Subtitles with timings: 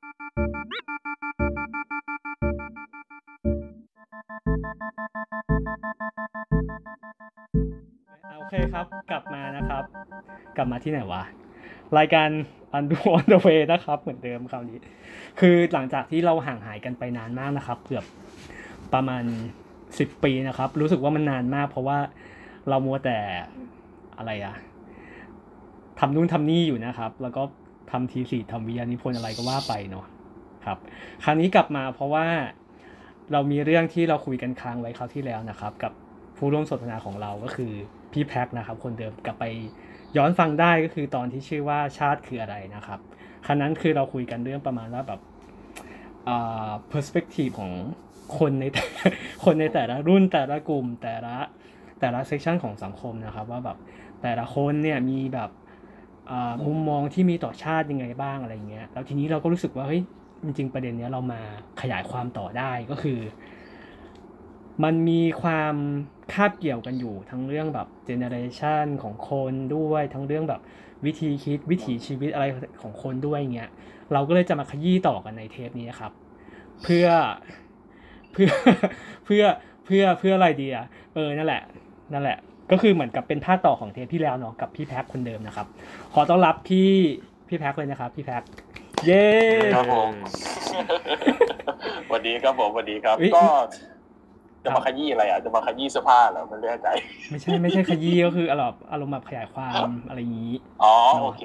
[0.00, 9.84] โอเคครับ กลับมานะครับ
[10.56, 11.22] กลับมาที่ไหนวะ
[11.98, 12.28] รายการ
[12.76, 14.78] Undo on the way นะครับ เหมือนเดิมคราวนี้
[15.40, 18.04] คือหลังจากที่เราห่างหายกันไปนานมากนะครับ เกือบ
[18.94, 19.24] ประมาณ
[19.98, 21.98] สิบปีนะครับ รู้สึกว่ามันนานมาก เพราะว่า
[22.68, 23.18] เรามัวแต่
[24.16, 24.54] อะไรอะ
[25.98, 27.42] ทำนู่นทำนี่อยู่นะครับ แล้วก็
[27.90, 30.04] ทำทีสี่ทำวิทยานิพนธ์อะไรก็ว่าไปเนาะ
[30.64, 30.78] ครับ
[31.24, 32.26] คราวนี้กลับมาเพราะว่า
[33.32, 35.92] เรามีเรื่องที่เราคุยกันค้างไว้คราวที่แล้วนะครับ กับ
[36.36, 37.72] ผู้ร่วมสนทนาของเราก็คือ
[38.12, 39.44] พี่แพ็คนะครับ คนเดิมกลับไป
[40.16, 43.00] ย้อนฟังได้ก็คือตอนที่ชื่อว่าชาติคืออะไรนะครับ
[43.46, 45.20] ครั้งนั้นคือเราคุยกันเรื่องประมาณว่าแบบ
[46.28, 47.72] อ่า perspective ของ
[48.38, 48.64] คนใน
[49.44, 51.36] คนในแต่ละรุ่นแต่ละกลุ่มแต่ละ
[52.00, 53.78] แต่ละเซกชันของสังคมนะครับ ว่าแบบ
[54.22, 55.50] แต่ละคนเนี่ยมีแบบ
[56.66, 60.02] มุมมองที่มีต่อชาติยังไงบ้างอะไรเงี้ยแล้วทีนี้เราก็รู้สึกว่าเฮ้ย
[60.44, 61.40] จริงๆประเด็นเนี้ยเรามา
[61.80, 63.20] ขยายความต่อได้ก็คือ
[64.84, 65.74] มันมีความ
[66.32, 70.60] คาบเกี่ยวกันอยู่ทั้งเรื่องแบบเจเนอเรชันของคนด้วยทั้งเรื่องแบบ
[71.06, 72.46] วิธีคิดวิถีชีวิตอะไร
[72.82, 73.70] ของคนด้วยเงี้ย
[74.12, 76.12] เราก็เลยจะมาขยี้ต่อกันในเทปนี้ครับ
[76.82, 77.06] เพื่อ
[78.32, 78.50] เพื่อ
[79.24, 79.44] เพื่อ
[79.84, 81.62] เพื่อเพื่ออะไรดีอะเออนั่นแหละ
[82.12, 82.38] นั่นแหละ
[82.70, 85.66] ก็คือเหมือนกับเป็นภาคต่อของเทปที่แล้วเนาะกับพี่แพ็คคนเดิมนะครับ
[86.14, 86.90] ขอต้อนรับพี่
[87.48, 88.42] พี่แพ็คเลยนะครับ พี่แพ็ค
[89.06, 89.26] เย้
[89.76, 90.12] ครับผม
[92.06, 93.46] สวัสดีครับผมสวัสดีครับเอ้ยก็
[94.64, 96.88] จะมาขยี้อะไรอะจะมาขยี้เสื้อผ้าเหรอไม่แน่ใจ
[97.30, 101.42] ไม่ใช่ไม่ใช่ขยี้ก็คืออารมณ์อารมณ์แบบขยายความอะไรอย่างนี้อ๋อโอเค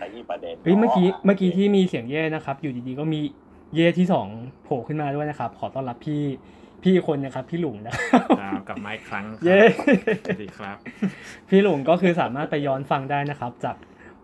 [0.00, 3.20] ขยี้ประเด็นเฮ้ยเมื่อกี้เมื่อกี้ที่มีเสียงเย่นะครับ อยู่ดีๆก็มี
[3.74, 4.26] เย่ที่สอง
[4.64, 6.22] โผล่ขึ้นมาด้วยนะครับ ขอต้อนรับพี่
[6.82, 9.60] พี่คนนะครับ พี่หลุงนะครับครับกลับมาอีกครั้งครับเย้
[10.24, 10.76] สวัสดีครับ
[11.48, 13.76] พี่หลุงก็คือสามารถไปย้อนฟังได้นะครับ จาก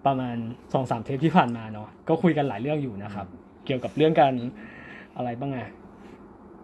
[0.07, 0.37] ประมาณ
[0.73, 3.27] สองสามเทปที่ผ่านมาเนาะก็คุยกันหลายเรื่องอยู่นะครับ
[3.67, 4.35] เกี่ยวกับเรื่องการ
[5.17, 5.69] อะไรบ้างอะ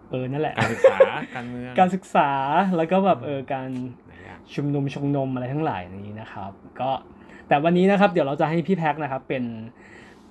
[0.09, 0.97] เออนั่นแหละการศึกษา
[1.35, 2.29] การเมืองการศึกษา
[2.77, 3.69] แล้วก็แบบเออการ
[4.07, 6.91] หลายอย่างชุมนุมชงนมอะไรทั้งหลายนี้นะครับ ก็
[7.47, 9.43] แต่วันนี้นะครับ เดี๋ยวเราจะให้พี่แพ็คนะครับเป็น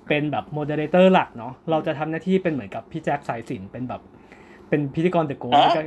[0.07, 4.01] เป็นแบบโมเดเลเตอร์หลักเนาะเราจะทำหน้าที่เป็นเหมือนกับพี่แจ็คสายสินเป็นแบบ
[4.73, 5.85] เป็นพิธีกรเดอะโกแล้วกัน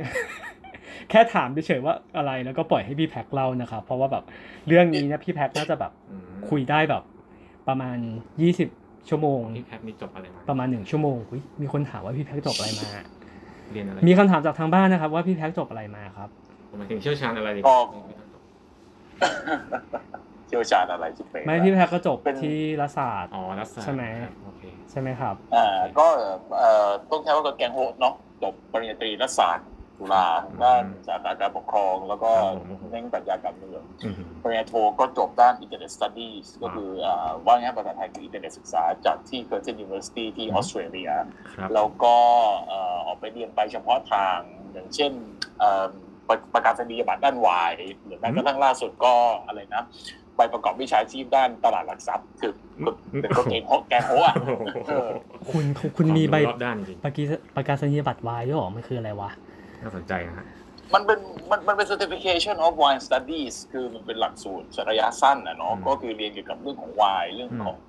[1.09, 4.23] แค่ถามเฉยๆว่าอะไรแล้วก็ปล่อยให้พี่แพ็คเล่านะครับเพราะว่าแบบ
[4.67, 7.03] เรื่องนี้นะพี่แพ็คน่าจะแบบอืมคุยได้แบบ
[7.67, 7.97] ประมาณ
[8.41, 8.69] ยี่สิบ
[9.09, 12.87] ชั่วโมงพี่แพทย์นี่จบอะไรมาประมาณหนึ่งชั่วโมงอุ๊ยมีคนถามว่าพี่แพ็คจบอะไรมา
[13.71, 16.29] เรียนอะไรมีคำถามจากทางบ้านนะครับ ว่าพี่แพ็คจบอะไรมาครับ
[16.69, 18.41] ผมหมายถึงเชี่ยวชาญอะไรดีก็ไม่ไม่ต้องจบ
[20.47, 25.65] เชี่ยวชาญอะไรจิเป้ไม่พี่แพ็คก็จบเป็นที่รัฐศาสตร์อ๋อรัฐศาสตร์ใช่ไหมครับโอเคใช่ไหมครับอ่า
[25.99, 26.07] ก็
[26.57, 29.67] เอ่อต้องใช้ว่าก็แกงโฮเนาะ จบปริญญาตรีรัฐศาสตร์
[29.97, 30.27] จุฬา
[30.63, 32.31] ด้านสาขาการปกครอง แล้วก็
[32.91, 41.09] เน้นปรัชญาการเมืองอืมปริญญาโทก็จบด้าน Internet Studies ก็คืออ่าว่าง่ายภาษาไทยคือ Internet ศึกษาจากที่ Curtin University ที่ออสเตรเลีย
[41.55, 42.15] ครับแล้วก็
[42.67, 44.37] เอ่อออกไปเรียนไปเฉพาะทาง
[44.73, 45.11] อย่างเช่น
[45.59, 45.85] เอ่อ
[46.27, 47.73] ประประกาศนียบัตรด้านวาย
[48.05, 49.13] หรือแม้กระทั่งล่าสุดก็
[49.47, 49.83] อะไรนะ
[50.37, 52.51] ใบประกอบวิชาชีพด้านตลาดหลักทรัพย์คือ
[53.11, 55.09] คือเป็นก็เก่งโฮแกงโฮอะโอ้โหเออ
[55.51, 59.29] คุณคุณคุณมีใบรอบด้านจริงประกาศประกาศนียบัตรวายด้วยเหรอมันคืออะไรวะ
[59.81, 60.45] น่าสนใจนะฮะ
[60.93, 61.19] มันเป็น
[61.51, 67.86] มันมันเป็น certification of wine studies คือมันเป็นหลักสูตรระยะสั้นนะเนาะอืมก็คือเรียนเกี่ยวกับเรื่องของไวน์เรื่องของเอ่อ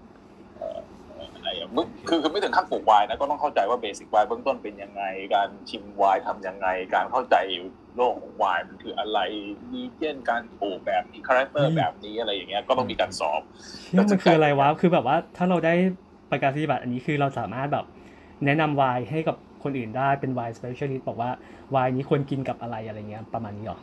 [1.49, 5.03] อะไรอะมึคือคือไม่ถึงขั้นปลูกไวน์นะก็ต้องเข้าใจว่า basic ไวน์เบื้องต้นเป็นยังไง
[5.35, 7.37] การชิมไวน์ทำยังไง การเข้าใจ
[7.97, 9.19] โลกของไวน์มันคืออะไร
[9.73, 13.43] มีเช่นการปลูกแบบนี้คาแรคเตออืมแบบนี้อะไรอย่างเงี้ยก็ต้องมีการสอบ
[13.85, 15.75] เชื่อมันคืออะไรวะคือแบบว่าถ้าเราได้
[16.31, 17.85] ประกาศนียบัตรอันนี้คือเราสามารถแบบ
[18.45, 23.79] แนะนำไวน์ให้กับคนอื่นได้เป็นไวน์ specialist บอกว่าไวน์นี้ควรกินกับอะไรอะไรเงี้ยประมาณนี้หรอ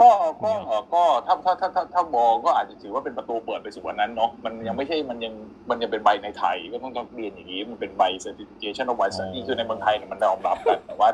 [0.00, 0.10] ก็
[0.42, 5.34] ก็เอ่อก็ถ้าถ้าถ้าถ้าถ้ามองก็อาจจะถือว่าเป็นประตูเปิดไปสู่วันนั้นเนาะมันยังไม่ใช่มันยัง
[5.70, 11.08] มันยังเป็นใบในไทยก็ต้องต้องเรียนอย่างนี้มันเป็นใบ certification of wine study คือในเมืองไทยเนี่ยมันยอมรับกันแต่ว่า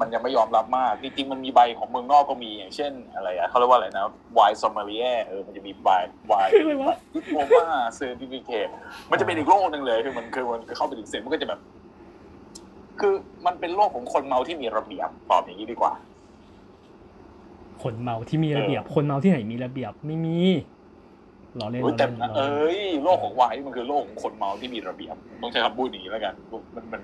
[0.00, 4.04] มันยังไม่ยอมรับมากจริงๆมันมีใบของเมืองนอกก็มีอย่างเช่นอะไรอะเขาเรียกว่าอะไรนะ
[4.38, 5.88] wine sommelier เออมันจะมีใบ
[6.30, 7.66] wine คืออะไรวะดิโ o มา
[7.98, 8.70] certificate
[9.10, 11.60] มันจะเป็นอีกโลกหนึ่งเลยคือมันคือมันเข้าไปถึงเสร็จมันก็จะแบบ
[13.00, 13.14] คือ
[13.46, 15.92] มันเป็นโลกของคนเมาที่มีระเบียบตอบอย่างนี้ดีกว่า
[17.82, 20.38] คนเมาที่มีระเบียบ คนเมาที่ไหนมีระเบียบไม่มี
[21.56, 22.06] หล่อเล่นแต่
[22.36, 26.34] เอ้ยโลกของวายมันคือโลกของคนเมาที่มีระเบียบ ต้องใช้คำพูดนี้แล้วกัน
[26.76, 27.02] มันมัน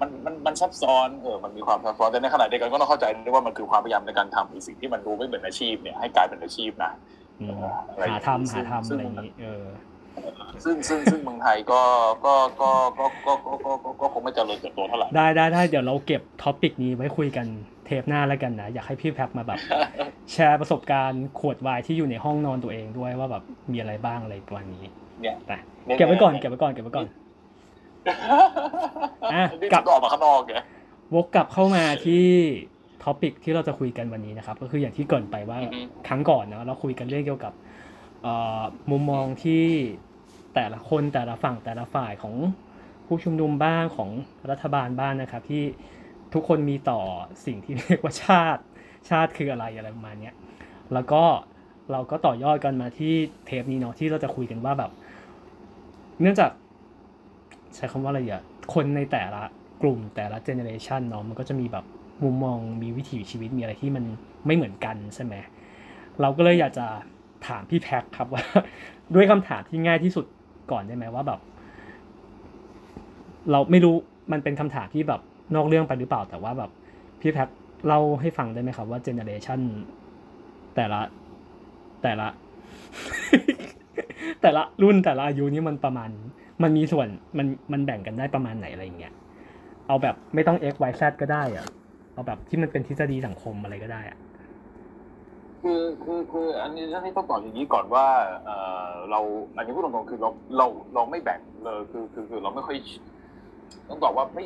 [0.00, 6.92] มันมันมันซับซ้อนเออมันมีความซับซ้อนแต่ในขณะเดียวกันก็ต้องเข้าใจด้วยว่ามันคือความพยายามในการทำในสิ่งที่มันดูไม่เหมือนอาชีพเนี่ยให้กลายเป็นอาชีพนะ
[8.10, 9.64] หาทำหาทำอะไรนี้เออ
[10.64, 11.82] ซึ่งซึ่งซึ่งเมืองไทยก็
[12.24, 13.32] ก็ก็ก็ก็
[13.64, 17.46] ก็ก็คงไม่เจริญเติบโตเท่าไหร่ได้ได้ได้เดี๋ยวเราเก็บท็อปิกนี้ไว้คุยกัน
[17.86, 19.58] เทปหน้าแล้วกันนะ อยากให้พี่แพ็คมาแบบ
[20.32, 23.42] แชร์ประสบการณ์ขวดไวน์ที่อยู่ในห้องนอนตัวเองด้วยว่าแบบ
[23.72, 24.84] มีอะไรบ้างอะไรประมาณนี้
[25.22, 25.56] เนี่ยแต่
[25.96, 27.06] เก็บไว้ก่อนเก็บไว้ก่อนเก็บไว้ก่อน
[29.32, 30.54] นี่กลับก็ออกมาข้างนอกไง
[31.14, 32.24] วกกลับเข้ามาที่
[33.04, 37.52] ท็อปิกที่เราจะคุยกันวันนี้นะครับ ก็คืออย่างที่เกรินไปว่าอือฮึครั้งก่อนเนาะเราคุยกันเรื่องเกี่ยวกับ
[38.22, 39.64] เอ่อมุมมองที่
[40.54, 42.34] แต่ละคนแต่ละฝั่งแต่ละฝ่ายของ
[43.06, 44.10] ผู้ชุมนุมบ้างของ
[44.50, 45.64] รัฐบาลบ้างนะครับ ที่
[46.34, 47.00] ทุกคนมีต่อ
[47.46, 48.62] สิ่งที่เรียกว่าชาติ
[49.10, 50.30] ชาติคืออะไรอะไรประมาณนี้
[50.92, 51.22] แล้วก็
[51.92, 53.14] เราก็ต่อยอดกันมาที่
[53.46, 54.90] เทปนี้เนาะที่เราจะคุยกันว่าแบบ
[56.20, 56.50] เนื่องจาก
[57.74, 58.42] ใช้คำว่าอะไรอะ
[58.74, 59.42] คนในแต่ละ
[59.82, 61.84] กลุ่มแต่ละเจเนอเรชันเนาะมันก็จะมีแบบ
[62.24, 64.04] มุมมองมีวิถีชีวิตมีอะไรที่มัน
[64.46, 65.34] ไม่เหมือนกันใช่ไหม
[66.20, 66.86] เราก็เลยอยากจะ
[67.46, 68.42] ถามพี่แพ็คครับว่า
[69.14, 70.26] ด้วยคำถามที่ง่ายที่สุด
[70.70, 71.40] ก่อนได้ไหมว่าแบบ
[73.50, 73.94] เราไม่รู้
[74.32, 75.20] มันเป็นคำถามที่แบบ
[75.54, 76.70] นอกเรื่องไปหรือเปล่าแต่ว่าแบบ
[77.20, 77.48] พี่แพ็ค
[77.86, 79.60] เล่าให้ฟังได้ไหมครับว่า generation
[80.76, 81.00] แต่ละ
[82.02, 82.26] แต่ละ
[84.42, 86.10] แต่ละรุ่นแต่ละอายุนี่มันประมาณ
[86.62, 87.08] มันมีส่วน
[87.38, 89.14] มันมันแบ่งกันได้ประมาณไหนอะไรอย่างเงี้ย
[89.86, 91.66] เอาแบบไม่ต้อง x y z ก็ได้อะ
[92.14, 94.18] เอาแบบที่มันเป็นทฤษฎีสังคมอะไรก็ได้อะ
[95.62, 98.06] คือคือคืออันนี้อันนี้ต้องตอบอย่างนี้ก่อนว่า
[98.44, 98.50] เอ
[98.88, 99.20] อเรา
[99.56, 102.76] อันนี้พูดตรงๆคือเราเราเราไม่แบ่งเลยคือคือคือเราไม่ค่อย
[103.88, 104.44] ต้องบอกว่าไม่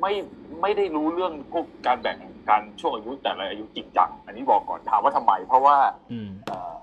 [0.00, 0.12] ไม่
[0.60, 2.18] ไม่ได้รู้เรื่องพวกการแบ่ง
[2.48, 5.76] การช่วงอายุแต่ละอายุจริงจังอันนี้บอกก่อนถามว่าทำไม เพราะว่า
[6.12, 6.74] อืมเอ่อ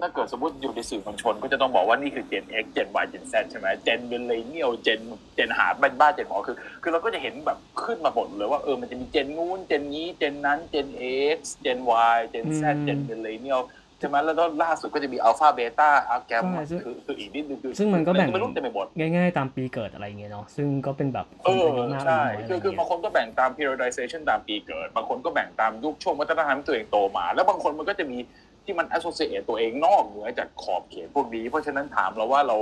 [0.00, 5.00] ถ้าเกิดสมมติอยู่ในสื่อมวลชน ก็จะต้องบอกว่านี่คือ Gen X Gen Y Gen Z ใช่ไหม Gen Millennial Gen
[5.36, 10.88] Gen หาบ้านบ้าน Gen หมอคือ คือเราก็จะเห็นแบบขึ้นมาหมดเลยว่าเออมันจะมี Gen นู้น Gen นี้ Gen นั้น Gen
[11.36, 11.78] X Gen
[12.14, 13.62] Y Gen Z อืม Gen Millennial
[13.98, 28.18] ใช่ไหมแล้วก็ล่าสุดก็จะมี Alpha Beta อัลแกมใช่ซึ่งคือคืออีกนิดนึงคือซึ่งมันก็แบ่งไม่รู้เต็มไปหมดง่ายๆ ตามปีเกิดอะไรอย่างเงี้ยเนาะซึ่งก็เป็นแบบคเอนออายุมากอาใช่ยุน้อยอะไรคือคือบางคนก็แบ่งตาม periodization ตามปีเกิด บางคนก็แบ่งตามยุคช่วงวัฒนธรรมที่ตัวเองโตมา แล้วบางคนมันก็จะมี
[28.64, 32.58] ที่มัน associate ตัวเองนอกเหนือจากขอบเขตพวกนี้ เพราะฉะนั้นถามเราว่าเรา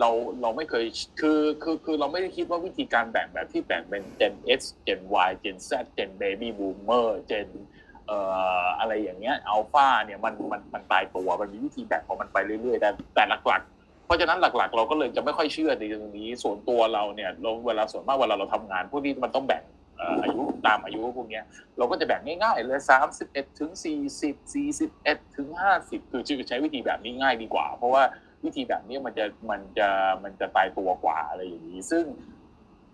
[0.00, 0.10] เรา
[0.42, 0.84] เราไม่เคย
[1.20, 8.18] คือคือคือเราไม่ได้คิดว่าวิธีการแบ่งแบบที่แบ่งเป็น Gen X Gen Y Gen Z Gen Baby Boomer Gen เอ่
[8.64, 19.62] ออะไรอย่างเงี้ยอัลฟาเนี่ยมันมันมันตายตัวมันมีวิธีแบ่งของมันไปเรื่อยๆ แต่แต่หลักๆ เพราะฉะนั้นหลักๆ เราก็เลยจะไม่ค่อยเชื่อในตรงนี้ส่วนตัวเราเนี่ยเราเวลาส่วนมากเวลาเราทำงาน พวกนี้มันต้องแบ่ง
[20.22, 21.44] อายุตามอายุพวกเนี้ย
[21.78, 28.02] เราก็จะแบ่งง่ายๆเลยสามสิบเอ็ดถึงสี่สิบสี่สิบเอ็ดถึงห้าสิบคือใช้วิธีแบบนี้ง่ายดีกว่า เพราะว่า
[28.44, 29.88] วิธีแบบนี้มันจะมันจะ
[30.22, 32.04] มันจะตายตัวกว่าอะไรอย่างนี้ ซึ่ง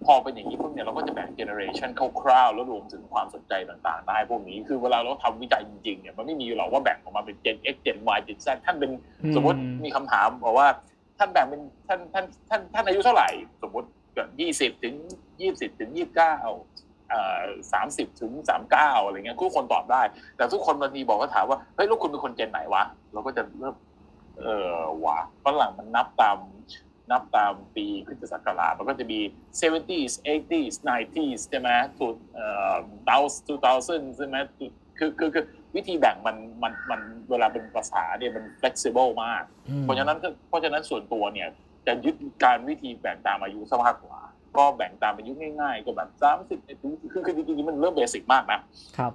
[0.05, 1.91] พอเป็นอย่างนี้พวกเนี่ยเราก็จะแบ่งเจเนอเรชัน
[2.21, 8.91] คร่าวๆแล้วรวมถึงความสนใจต่างๆได้พวกนี้คือเวลาเราทำวิจัยจริงๆเนี่ยมันไม่มีหรอกว่าแบ่งออกมาเป็น Gen X Gen Y Gen Z ท่านเป็น
[9.23, 10.69] อืมสมมติมีคำถามบอกว่า
[11.19, 13.29] ท่านแบ่งเป็นท่านท่านท่านท่านอายุเท่าไหร่
[13.63, 14.95] สมมติเกิดยี่สิบถึง
[15.41, 16.37] ยี่สิบถึงยี่สิบเก้า
[17.09, 20.03] เอ่อสามสิบถึงสามเก้าอะไรเงี้ยทุกคนตอบได้
[20.37, 23.75] แต่ทุกคนบางทีบอกว่าถามว่าเฮ้ยลูกคุณเป็นคนเจนไหนวะเราก็จะเริ่ม
[24.41, 26.39] เออวะฝรั่งมันนับตาม
[27.11, 29.21] นับตามปีคริสตศักราชมันก็จะมี
[29.61, 32.77] 70s 80s 90s ใช่ไหมถูกเอ่อ
[33.17, 34.37] 2000 ใช่ไหม
[34.99, 35.45] คือคือคือ
[35.77, 37.01] วิธีแบ่งมันมันมัน
[37.31, 40.19] เวลาเป็นภาษาเนี่ยมัน flexible มากอืมเพราะฉะนั้น
[40.49, 41.49] เพราะฉะนั้นส่วนตัวเนี่ย
[41.87, 42.15] จะยึด
[42.45, 44.21] การวิธีแบ่งตามอายุซะมากกว่า
[44.57, 46.59] ก็แบ่งตามอายุง่ายๆ ก็แบบสามสิบ
[47.13, 48.61] คือคือจริงๆมันเริ่มเบสิกมากนะ
[48.99, 49.13] ครับ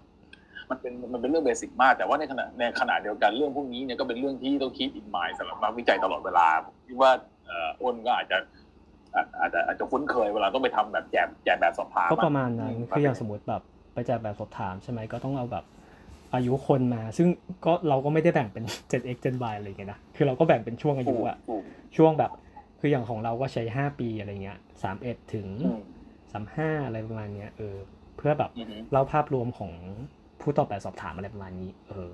[0.70, 8.38] มันเป็นมันเป็นเรื่องเบสิกมาก แต่ว่าในขณะในขณะเดียวกันเรื่องพวกนี้เนี่ยก็เป็นเรื่องที่ต้องคิดอินมายสำหรับนักวิจัยตลอดเวลาผมคิดว่าเอ่ออ้นก็อาจจะ
[9.16, 13.62] อาจอาจจะอาจจะคุ้นเคยเวลาต้องไปทำแบบแจกแจกแบบสอบถามก็ประมาณนั้นอืคืออย่างสมมติแบบ
[13.94, 15.66] ไปแจกแบบสอบถามใช่ไหมก็ต้องเอาแบบ
[16.34, 17.28] อายุคนมา ซึ่ง
[17.66, 21.64] ก็เราก็ไม่ได้แบ่งเป็น Gen X Gen Y อะไรอย่างเงี้ยนะคือเราก็แบ่งเป็นช่วงอาถูยุกอะถูก
[21.98, 22.32] ช่วงแบบ
[22.80, 25.80] คืออย่างของเราก็ใช้ห้าปีอะไรเงี้ยสามเอ็ดถึงอืม
[26.32, 27.76] สามห้าอะไรประมาณเนี้ยเออ
[28.18, 29.72] เพื่อแบบอืมเล่าภาพรวมของ
[30.42, 32.12] ผู้ตอบแบบสอบถามอะไรประมาณนี้ เออ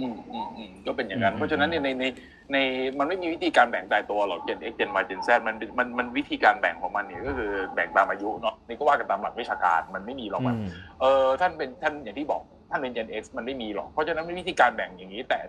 [0.00, 2.04] อืมอืมอืมก็เป็นอย่างนั้นอืมเพราะฉะนั้นในในใน
[2.52, 2.56] ใน
[2.98, 10.68] มันไม่มีวิธีการแบ่งตายตัวหรอก Gen X Gen Y Gen Z มันมันมันวิธีการแบ่งของมันเนี่ยก็คือแบ่งตามอายุเนาะนี่ก็ว่ากันตามหลักวิชาการมันไม่มีหรอกมันอืม
[11.00, 15.40] เออท่านเป็นท่านอย่างที่บอกท่านเป็น Gen X มันไม่มีหรอก เพราะฉะนั้นวิธีการแบ่งอย่างนี้ แต่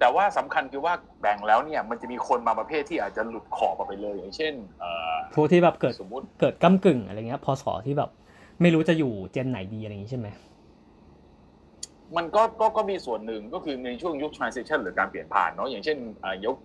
[0.00, 8.10] แต่ว่าสำคัญคือว่าแบ่งแล้วเนี่ยมันจะมีคนมาประเภทที่อาจจะหลุดขอบออกไปเลย อย่างเช่นเอ่อพวกที่แบบเกิดสมมติเกิดก้ากึ่งอะไรเงี้ยพอสอที่แบบ
[8.60, 10.28] ไม่รู้จะอยู่เจนไหนดีอะไรอย่างงี้ใช่ไหม
[12.16, 16.56] มันก็ก็ก็มีส่วนหนึ่งก็คือในช่วงยุค transition หรือการเปลี่ยนผ่านเนาะอย่างเช่นอ่ายก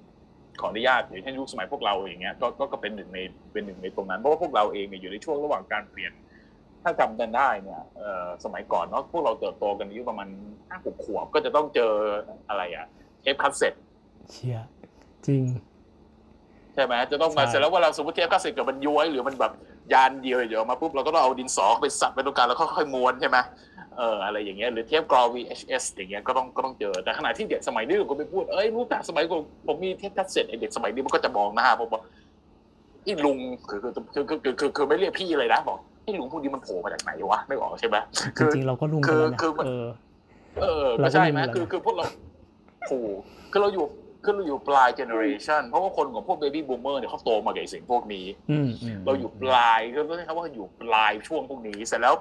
[0.62, 3.20] ขออนุญาตอย่างเช่นยุคสมัยพวกเราอย่างเงี้ยก็ก็ก็เป็นหนึ่งใน
[3.54, 6.14] เป็นหนึ่งในตรงนั้นเพราะว่าพวกเราเองเนี่ยอยู่ในช่วงระหว่างการเปลี่ยน
[6.84, 10.28] ถ้าจำกันได้เนี่ยเอ่อสมัยก่อนเนาะพวกเราเติบโตกันอายุประมาณ
[10.70, 11.92] ห้าหกขวบก็จะต้องเจอ
[12.50, 12.86] อะไรอะ
[13.22, 13.74] เทปคัสเซ็ต
[14.32, 14.60] เชี่ย
[15.28, 15.44] จริง
[16.74, 19.54] ใช่ไหมจะต้องมาใช่เสร็จแล้วเวลาสมมติเทปคัสเซ็ตเกิดมันย้วยหรือมันแบบ
[19.94, 23.38] ยานเดียวเดี๋ยวมาปุ๊บเราก็ต้องเอาดินสอไปสับไปตรงกลางแล้วค่อยๆม้วนใช่ไหม
[23.71, 32.02] เอออะไรอย่างเงี้ยหรือเทปกรอ VHS อย่างเงี้ยก็ต้องก็ต้องเจอแต่ขณะที่เด็กสมัยนี้เราก็ไปพูดเอ้ยรู้แต่สมัยก่อนผมมีเทปคัสเซ็ตไอเด็กสมัยนี้มันก็จะมองหน้าผมบอก
[33.04, 33.38] พี่ลุง
[33.70, 37.98] คือคือคือคือคือคือคือไม่เรียกพี่เลยนะบอกไอ้ลุงพวกนี้มันโผล่มาจากไหนวะไม่ออกใช่ไหม
[38.38, 39.86] จริงๆเราก็ลุงคืกันแล้วนะคือคือมันเออ
[40.62, 42.06] เออเราก็ก็ใช่ไหมไม่รู้แล้วคือคือพวกเรา
[42.80, 42.94] โอ้โห
[43.52, 43.86] คือเราอยู่
[44.24, 52.16] คือเราอยู่ปลาย generation เพราะว่าคนของพวก baby boomer เนี่ยเขาโตมากับไอ้สิ่งพวกนี้อืมอืมเราอยู่ปลายก็ต้องใช้คำว่าอยู่ปลายช่วงพวกนี้ เสร็จแล้ว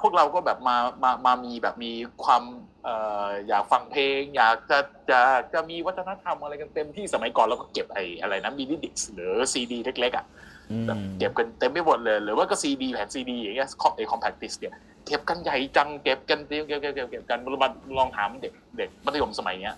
[0.00, 1.92] พวกเราก็แบบมามามามีแบบมี
[2.24, 2.42] ความ
[2.84, 2.94] เอ่
[3.26, 4.78] ออยากฟังเพลง อยากจะ
[5.10, 5.20] จะ
[5.52, 10.26] จะมีวัฒนธรรมอะไรกันเต็มที่สมัยก่อนเราก็เก็บไอ้อะไรนะ MiniDisc หรือซีดีเล็กๆอะ
[10.72, 14.74] อืมแบบเก็บกันเต็มไปหมดเลย หรือว่าก็ซีดีแผ่นซีดีอย่างเงี้ยคอมไอ compact disc เนี่ย
[15.06, 19.74] เก็บกันใหญ่จังเก็บกันเก็บเก็บเก็บเก็บเก็บกันมาลองถามเด็กเด็กมัธยมสมัยเนี้ย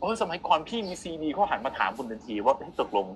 [0.00, 3.06] โอ้ยสมัยก่อนพี่มีซีดีเขาหันมาถามคุณทันทีว่าเฮ้ยตกลง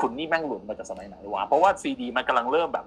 [0.00, 2.86] คุณนี่แม่งหลุดมาจากสมัยไหนวะเพราะว่าซีดีมันกำลังเริ่มแบบ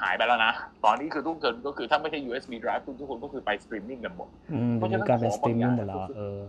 [0.00, 0.52] หายไปแล้วนะ
[0.84, 6.40] ตอนนี้คือทุกคนก็คือถ้าไม่ใช่ USB drive ทุกคนก็คือไปสตรีมมิ่งกันหมดอืมเพราะฉะนั้นการเป็นของตรีมมิ่งบางอย่างหมดแล้วอะคือเออ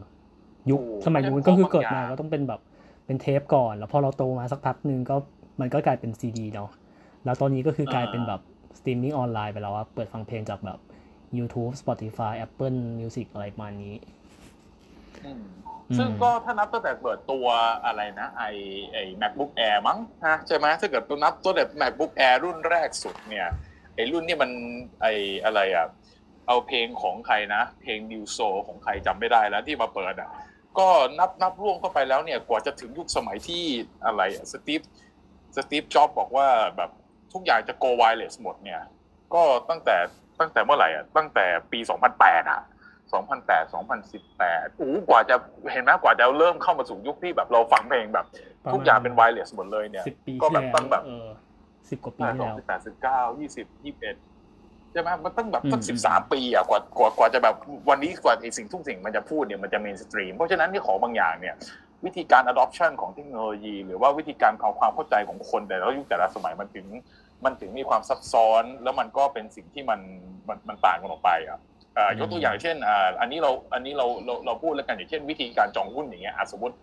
[0.69, 2.62] ยุคถูกสมัยนู้นเพราะฉะนั้นก็คือเกิดของมาบางอย่างก็ต้องเป็นแบบ
[3.05, 5.15] เป็นเทปก่อน แล้วพอเราโตมาสักพักหนึ่งก็
[5.62, 6.69] มันก็กลายเป็นซีดีเนาะ
[7.25, 8.41] แล้วตอนนี้ก็คือกลายเป็นแบบ
[8.77, 10.79] สตรีมมิ่งออนไลน์ไปแล้วว่าเปิดฟังเพลงจากแบบ
[11.38, 13.95] YouTube Spotify Apple Music อะไรประมาณนี้
[15.25, 17.46] อืมอืม ซึ่งก็ถ้านับตั้งแต่เปิดตัว
[17.86, 18.44] อะไรนะไอ
[18.94, 23.48] ไอ MacBook Air มั้งฮะใช่ไหมถ้าเกิดนับตัวแบบ MacBook Air รุ่นแรกสุดเนี่ย
[23.96, 24.51] ไอรุ่นนี่มัน
[25.01, 25.08] ไอ
[25.46, 25.88] อะไรอะ
[26.48, 30.29] เอาเพลงของใครนะ เพลงดิวโซของใครจำไม่ได้แล้วที่มาเปิดอะ
[30.79, 30.88] ก็
[31.20, 33.63] นับนับร่วงเข้าไปแล้วเนี่ยกว่าจะถึงยุคสมัยที่
[34.06, 34.22] อะไร
[34.53, 34.82] สตีฟ
[35.56, 36.91] สตีฟจ็อบบอกว่าแบบ
[37.34, 38.82] ทุกอย่างจะ go wireless หมดเนี่ย
[39.34, 39.98] ก็ตั้งแต่
[40.39, 41.79] ตั้งแต่เมื่อไหร่อะตั้งแต่ปี
[42.15, 42.62] 2008อะ
[43.11, 45.35] 2008 2018โอ้โหกว่าจะ
[45.71, 48.25] เห็นไหมกว่าจะเริ่มเข้ามาสู่ยุคที่แบบเราฟังเพลงแบบ
[48.63, 51.27] ประมาณทุกอย่างเป็น wireless หมดเลยเนี่ยสิบปีก็ที่แบบแล้วตั้งแบบเออ
[51.89, 54.15] สิบกว่าปีสที่องแล้วสิบแปดสิบเก้ายี่สิบยี่สิบเอ็ด
[54.91, 57.55] ใช่ไหมมันตั้งแบบตั้งอืสิมบสามปีอะกว่ากว่ากว่าจะแบบ
[57.89, 61.55] วันนี้กว่าไอ้สิ่งทุกสิ่งมันจะพูดเนี่ยมันจะ mainstream เพราะฉะนั้นที่ของบางอย่างเนี่ย
[62.05, 66.87] วิธีการ adoption ของเทคโนโลยี หรือว่าวิธีการเอาความเข้าใจของคนแต่ละยุคแต่ละสมัยมันถึง
[67.45, 69.99] มันถึงมีความซับซ้อนแล้วมันก็เป็นสิ่งที่มัน
[70.47, 71.59] มันมันต่างกันออกไปอะอ่า
[72.19, 76.75] ยกตัวอย่างเช่นอ่าอันนี้เราอันนี้เราเราเราพูดแล้วกันอย่างเช่น วิธีการจองหุ้นอย่างเงี้ยอะสมมติ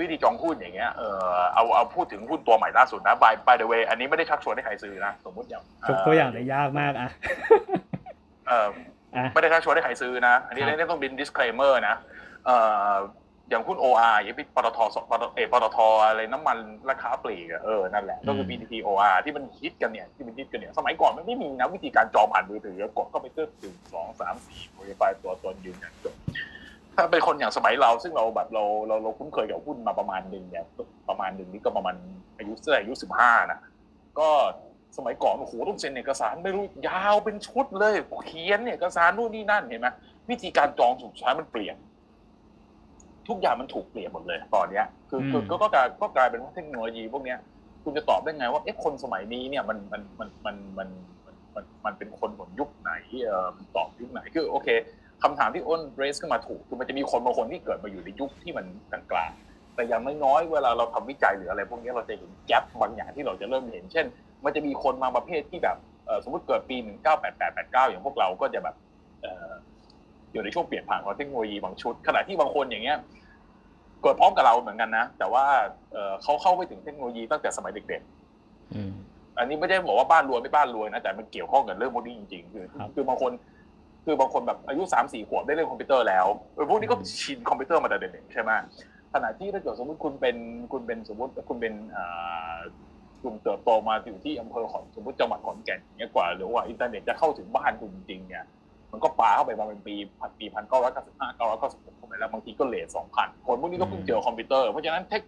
[0.00, 7.08] วิธีจองหุ้นอย่างเงี้ยเออเอาเอาพูดถึงหุ้นตัวใหม่ล่าสุดนะ by by the way อันนี้ไม่ได้ชักชวนให้ใครซื้อนะสมมติอย่างยกตัวอย่างได้ยากมากอะ
[8.48, 8.68] เออ
[9.16, 11.94] อะไม่ได้ชักชวนให้ใครซื้อนะ อันนี้ครับได้ต้องเป็น disclaimer นะ
[12.46, 12.56] เอ่
[12.92, 12.94] อ
[13.50, 15.78] อย่างหุ้น OR อย่างปตทสปตเออปตท
[16.08, 16.58] อะไรน้ำมัน
[16.90, 26.14] ราคาปลีกอะเออนั่นแหละก็คือ PTT OR ที่มันฮิตกันเนี่ยที่มันฮิตกันเนี่ยสมัยก่อนมันไม่มีนะวิธีการจองผ่านมือถือกดเข้าไปเติมถึงสองสามสี่โปรไฟล์ตัวตนยืนยันจบ
[26.96, 30.64] ถ้าเป็นคนอย่างสมัยเราซึ่งเราแบบเราเราเราคุ้นเคยกับหุ้นมาประมาณหนึ่งเนี่ย
[31.08, 31.94] ประมาณหนึ่งนี่ก็ประมาณ
[32.38, 33.58] อายุเท่าไหร่อายุสิบห้านะ
[34.18, 34.28] ก็
[34.96, 37.94] สมัยก่อนโอ้โหต้องเซ็นเอกสารไม่รู้ยาวเป็นชุดเลย
[38.26, 39.88] เขียนเอกสารนู่นนี่นั่นเห็นไหม
[40.30, 41.76] วิธีการจองสุดท้ายมันเปลี่ยน
[43.30, 47.38] ทุกอย่างมันถูกเปลี่ยนหมดเลยตอนเนี้ยคือคือก็กลายก็กลายเป็นว่าเทคโนโลยีพวกเนี้ย
[47.84, 50.88] คุณจะตอบได้ไงว่าเอ๊ะคนสมัยนี้เนี่ยมันมันมันมันมัน
[51.54, 52.92] มันมันเป็นคนของยุคไหน
[53.24, 54.68] เอ่อตอบยุคไหนคือโอเค
[55.22, 64.06] คำถามที่อ้นเรสขึ้นมาถูกคือมันจะมีคนบางคนที่เกิดมาอยู่ในยุคที่มันกลางๆแต่อย่างน้อยๆเวลาเราทำวิจัยหรืออะไรพวกนี้เราจะเห็นแกลบบางอย่างที่เราจะเริ่มเห็น เช่น
[64.44, 65.76] มันจะมีคนมาประเภทที่แบบ
[66.24, 66.76] สมมติเกิดปี
[67.32, 68.76] 198889 อย่างพวกเราก็จะแบบ
[70.32, 72.98] อยู่ในช่วงเปลี่ยนผ่านของเทคโนโลยีบางชุด ขณะที่บางคนอย่างเงี้ย
[74.02, 75.44] เกิดพร้อมกับเราเหมือนกันนะ แต่ว่า
[75.92, 78.92] เอ่อเขาเข้าไปถึงเทคโนโลยีตั้งแต่สมัยเด็กๆอืม
[79.38, 83.32] อันนี้ไม่ได้บอกว่าบ้านรวยไม่บ้านรวยนะแต่มันเกี่ยวข้องกับเรื่องพวกนี้จริงๆคือครับคือบางคน
[84.04, 88.50] คือบางคนแบบอายุสามสี่ขวบได้เล่นคอมพิวเตอร์แล้วเออพวกนี้ก็ชินคอมพิวเตอร์มาแต่เด็กๆใช่ไหม
[89.14, 90.36] ขณะที่ถ้าเกิดสมมติคุณเป็น
[90.72, 92.56] คุณเป็นสมมติคุณเป็นอ่า
[93.22, 98.44] กลุ่มเติบโตมาอยู่ที่อำเภอของสมมติจังหวัดขอนแก่นอย่างเงี้ยกว่าหรือว่าอินเทอร์เน็ตจะเข้าถึงบ้านคุณจริงๆเนี่ย
[98.92, 99.94] มันก็ปาเข้าไปมาเป็นปี
[100.38, 105.22] ปีพันเก้าร้อยเก้าสิบห้าเก้าร้อยเก้าสิบหกเข้าไปแล้วบางทีก็ late สองพันคนพวกนี้ก็เพิ่งเจอคอมพิวเตอร์เพราะฉะนั้นเทค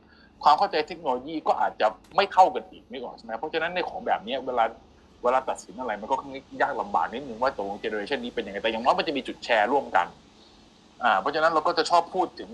[0.45, 4.65] ความเข้าใจเทคโนโลยีก็อาจจะไม่เท่ากันอีกไม่ออกใช่ไหมเพราะฉะนั้นในของแบบนี้เวลา
[5.23, 10.07] เวลาตัดสินอะไรมันก็ค่อนข้างยากลำบากนิดนึงว่าตัว generation นี้เป็นยังไงแต่อย่างน้อยมันจะมีจุดแชร์ร่วมกัน
[11.03, 12.51] อ่าเพราะฉะนั้นเราก็จะชอบพูดถึง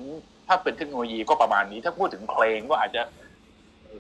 [0.49, 3.03] ถ้าเป็นเทคโนโลยีก็ประมาณนี้ถ้าพูดถึงเพลงก็อาจจะ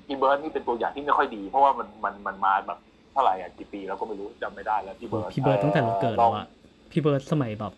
[0.06, 2.78] พี่เบิร์ดนี่เป็นตัวอย่างที่ไม่ค่อยดี เพราะว่ามันมันมันมาแบบ
[3.12, 6.46] เท่าไหร่อะกี่ปีเราก็ไม่รู้จำไม่ได้แล้วพี่เบิร์ดพี่เบิร์ดตั้งแต่เราเกิดแล้วงอะ
[6.90, 7.72] พี่เบิร์ดสมัยแบบ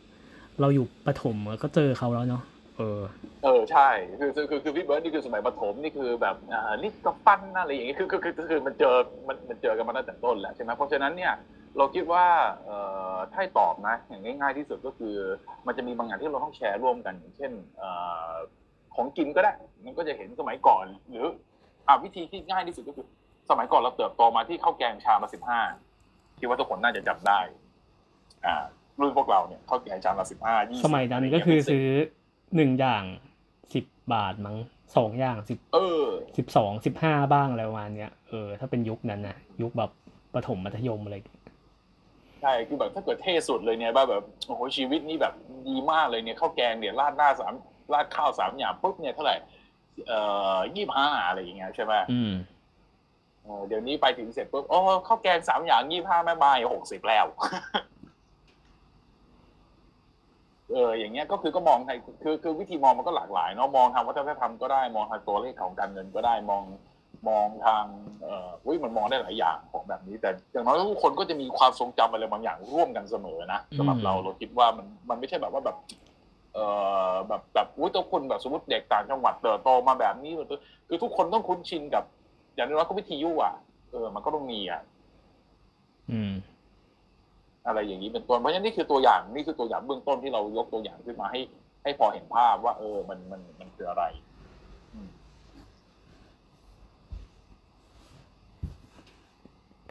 [0.61, 2.43] เราอยู่ประถมอะก็เจอเขาแล้วเนาะ
[2.77, 3.01] เออ
[3.45, 3.89] เออใช่
[4.21, 8.95] คือคือคือคือพี่เบิร์ดนี่คือสมัยประถมนี่คือแบบอ่านี่ก็ปั้นอะไรอย่างเงี้ยคือคือคือคือคือมันเจอ
[9.29, 11.33] มันมันเจอกันมาตั้งแต่ต้นแหละใช่ไหมเพราะฉะนั้นเนี่ย
[11.77, 12.27] เราคิดว่า
[12.65, 12.79] เอ่
[13.15, 15.15] อถ้าให้ตอบนะอย่างง่ายๆที่สุดก็คือ
[15.67, 17.91] มันจะมีบางอย่างที่เราต้องแชร์ร่วมกันอย่างเช่นเอ่
[18.31, 18.33] อ
[18.95, 19.53] ของกินก็ได้
[19.85, 21.27] มันก็จะเห็นสมัยก่อน หรือ
[21.87, 23.07] อ่าวิธีที่ง่ายที่สุดก็คือ
[23.51, 25.61] สมัยก่อนเราเติบโตมาที่ข้าวแกงชามละสิบห้า
[26.39, 27.41] คิดว่าทุกคนน่าจะจำได้
[28.47, 28.65] อ่า
[28.99, 31.87] รุ่นพวกเราเนี่ยข้าวแกงชามละสิบห้ายี่สมัยนั้นก็คือซื้อ
[32.57, 33.05] หนึ่งอย่าง
[33.75, 34.57] สิบบาทมั้ง
[34.97, 36.05] สองอย่างสิบเออ
[36.37, 39.91] สิบสองสิบห้าบ้างอะไรประมาณเนี้ยเออถ้าเป็นยุคนั้นนะยุคแบบ
[40.35, 41.17] ประถมมัธยมอะไร
[42.43, 45.35] ใช่คือแบบถ้าเกิดเท่สุดเลยเนี่ยว่าแบบโอ้โหชีวิตนี้แบบ
[45.69, 47.55] ดีมากเลยเนี่ยข้าวแกงเนี่ยราดหน้าสาม
[47.93, 49.37] ราดข้าวสามอย่างปุ๊บเนี่ยเท่าไหร่
[50.09, 50.21] เอ่
[50.55, 52.33] อยี่ห้าอะไรอย่างเงี้ยใช่ไหมอืม
[53.43, 54.79] เออเดี๋ยวนี้ไปถึงเสร็จปุ๊บโอ้
[55.09, 57.27] ข้าวแกงสามอย่างยี่ห้าแม่บายหกสิบแล้ว
[60.71, 66.63] เอออย่างเงี้ยก็คือก็มองในคือคือวิธีมองมันก็หลากหลายเนาะมองทางวัฒนธรรมก็ได้มองทางตัวเลขของการเงินก็ได้มอง
[67.29, 67.85] มองทาง
[68.23, 75.77] เอ่ออุ้ยมันมองได้หลายอย่างของแบบนี้ แต่อย่างน้อยทุกคนก็จะมีความทรงจำอะไรบางอย่างร่วมกันเสมอนะสำหรับอืมเราเราคิดว่ามันมันไม่ใช่แบบว่าแบบ
[76.55, 76.65] เอ่
[77.11, 80.33] อแบบแบบอุ้ยทุกคนแบบสมมติเด็กต่างจังหวัดเติบโตมาแบบนี้
[80.89, 82.05] คือทุกคนต้องคุ้นชินกับ
[82.55, 83.55] อย่างน้อยก็วิทยุอะ
[83.91, 84.81] เออมันก็ต้องมีอะ
[86.11, 86.33] อืม
[87.67, 91.41] อะไรอย่างนี้เป็นต้นเพราะฉะนั้นนี่คือตัวอย่างนี่คือตัวอย่างเบื้องต้นที่เรายกตัวอย่างขึ้นมาให้
[91.83, 94.05] ให้พอเห็นภาพว่า เออมันมันมันคืออะไร
[94.95, 95.09] อืม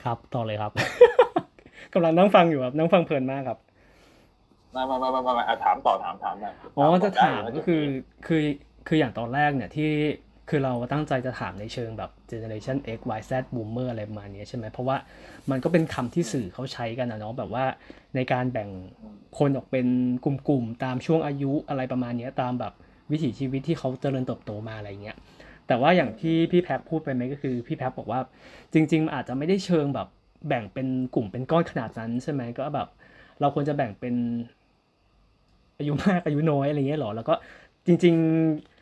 [0.03, 0.71] ครับต่อเลยครับ
[1.93, 3.59] กำลังนั่งฟังอยู่ครับนั่งฟังเพลินมากครับ
[4.75, 7.81] มามามามามามาอะถามต่อถามถามนะอ๋อต่จะถามได้ก็คือ
[8.27, 8.41] คือ
[8.87, 9.91] คืออย่างตอนแรกเนี่ยที่
[10.49, 14.97] คือเราตั้งใจจะถามในเชิงแบบ generation X Y Z boomer อะไรประมาณนี้ใช่ไหมเพราะว่า
[15.51, 17.65] มันก็เป็นคำที่สื่อเขาใช้กันนะเนาะแบบว่า
[18.15, 18.69] ในการแบ่ง
[19.39, 19.87] คนออกเป็น
[20.25, 22.73] กลุ่มๆ ตามช่วงอายุอะไรประมาณนี้ตามแบบ
[23.11, 25.17] วิถีชีวิตที่เขาเจริญเติบโตมาอะไรเงี้ย
[25.67, 28.19] แต่ว่าอย่างที่พี่แพ็คพูดไปไหมก็คือพี่แพ็คบอกว่า
[28.73, 30.07] จริงๆ อาจจะไม่ได้เชิงแบบ
[30.47, 32.87] แบ่งเป็นกลุ่มเป็นก้อนขนาดนั้นใช่ไหมก็แบบ
[33.39, 34.15] เราควรจะแบ่งเป็น
[35.77, 37.33] อายุมากอายุน้อยอะไรเงี้ยหรอแล้วก็
[37.85, 38.78] จริง ๆ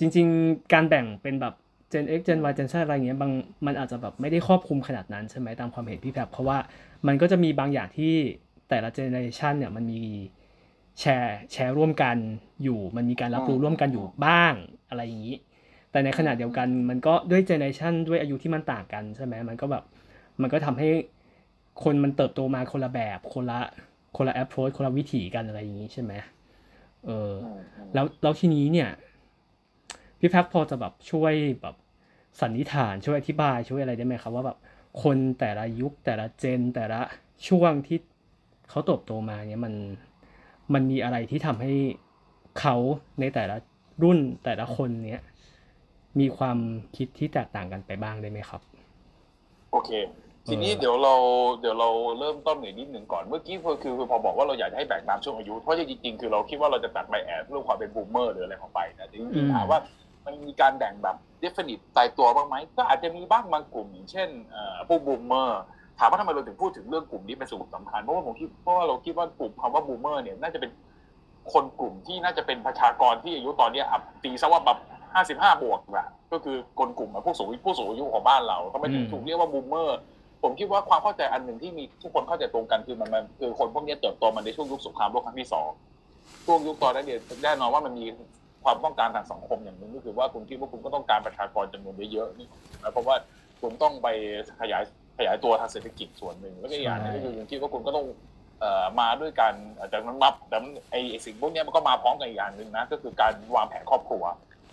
[0.00, 1.54] จริง ๆ การแบ่งเป็นแบบ
[1.92, 3.32] Gen X Gen Y Gen Z อะไรเงี้ยบาง
[3.66, 6.58] มันอาจจะแบบไม่ได้ครอบคลุมขนาดนั้นใช่ไหมตามความเห็นพี่แพรเพราะว่า
[7.06, 8.14] มันก็จะมีบางอย่างที่
[8.68, 10.02] แต่ละเจเนอเรชันเนี่ยมันมี
[11.00, 12.16] แชร์แชร์ร่วมกัน
[12.62, 14.54] อยู่ มันมีการรับรู้ร่วมกันอยู่บ้าง
[14.88, 15.36] อะไรอย่างนี้
[15.90, 19.84] แต่ในขณะเดียวกันมันก็ด้วยเจเนอเรชันด้วยอายุที่มันต่างกันใช่ไหมมันก็แบบ
[20.42, 20.88] มันก็ทำให้
[21.84, 23.60] คนมันเติบโตมาคนละแบบคนละ
[24.16, 26.12] คนละ approach คนละวิถีกันอะไรอย่างนี้ใช่ไหม
[27.06, 28.88] เอออืมอืมแล้วแล้วทีนี้เนี่ย
[30.20, 31.74] พี่แพ็คพอจะแบบช่วยแบบ
[32.40, 34.58] สันนิษฐานช่วยอธิบายช่วยอะไรได้ไหมครับว่าแบบ
[35.02, 37.00] คนแต่ละยุคแต่ละ gen แต่ละ
[37.48, 37.98] ช่วงที่
[38.70, 39.74] เขาเติบโตมาเนี่ยมัน
[40.74, 41.72] มันมีอะไรที่ทำให้
[42.60, 42.76] เขา
[43.20, 43.56] ในแต่ละ
[44.02, 45.22] รุ่นแต่ละคนเนี้ย
[46.20, 46.58] มีความ
[46.96, 48.60] คิดที่แตกต่างกันไปบ้างได้ไหมครับ
[49.72, 49.90] โอเค
[50.46, 51.14] ทีนี้เออเดี๋ยวเรา
[51.60, 59.78] เดี๋ยวเราเริ่มต้นหน่อยนิดหนึ่งก่อนเมื่อกี้คือคือพอบอกว่าเราอยากจะให้แบ่งตามช่วงอายุเพราะจริงๆคือเราคิดว่าเราจะตัด bias เรื่องความเป็น boomer หรืออะไรของไปนะจริงๆถามว่า
[60.26, 65.60] มันมีการแบ่งแบบ definite ตายตัวบ้างไหมก็อาจจะมีบ้างบางกลุ่มอย่างเช่นเอ่อพวก boomer
[65.98, 70.70] ถามว่าทำไมเราถึงพูดถึงเรื่องกลุ่มนี้เป็นส่วนสำคัญเพราะว่าผมคิดเพราะว่าเราคิดว่ากลุ่มคำว่า boomer เนี่ยน่าจะเป็น
[71.52, 74.78] คนกลุ่มที่น่าจะเป็นประชากรที่อายุตอนเนี้ยอะตีซะว่าแบบ
[75.14, 79.98] ห้าสิบห้าบวกอะก็คือคนกลุ่มอะผู้สูงผู้สูงอายุของบ้านเราทำไมถึงอืมถูกเรียกว่า boomer
[80.42, 85.70] ผมคิดว่าความเข้าใจอันหนึ่งที่มีทุกคนเข้าใจตรงกันคือมันมันคือคนพวกเนี้ยเติบโตมาในช่วงยุคสงครามโลกครั้งที่สอง
[86.46, 88.04] ช่วงยุคตอนนั้นเนี่ยแน่นอนว่ามันมี
[88.64, 92.48] ความต้องการทางสังคมอย่างหนึ่งก็คือว่าคุณคิดว่าคุณก็ต้องการประชากรจำนวนเยอะๆนี่
[92.82, 93.16] นะเพราะว่า
[93.60, 94.08] คุณต้องไป
[94.60, 94.82] ขยาย
[95.18, 98.06] ขยายตัวทางเศรษฐกิจส่วนหนึ่งแล้วก็อีกอย่างหนึงก็คือคุณคิดว่าคุณก็ต้อง
[99.00, 99.52] มาด้วยกัน
[99.90, 100.58] แต่มันมาแต่
[100.90, 104.24] ไอ้สิ่งพวกนี้มันก็มาพร้อมกันอีกอย่างหนึ่งนะก็คือการวางแผนครอบครัว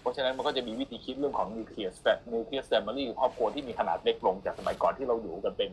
[0.01, 1.95] เพราะฉะนั้นมันก็จะมีวิธีคิดเรื่องของนิวเคลียร์
[2.33, 5.71] นิวเคลียร์แฟมิลี่ครอบครัวที่มีขนาดเล็กลงจากสมัยก่อนที่เราอยู่กันเป็น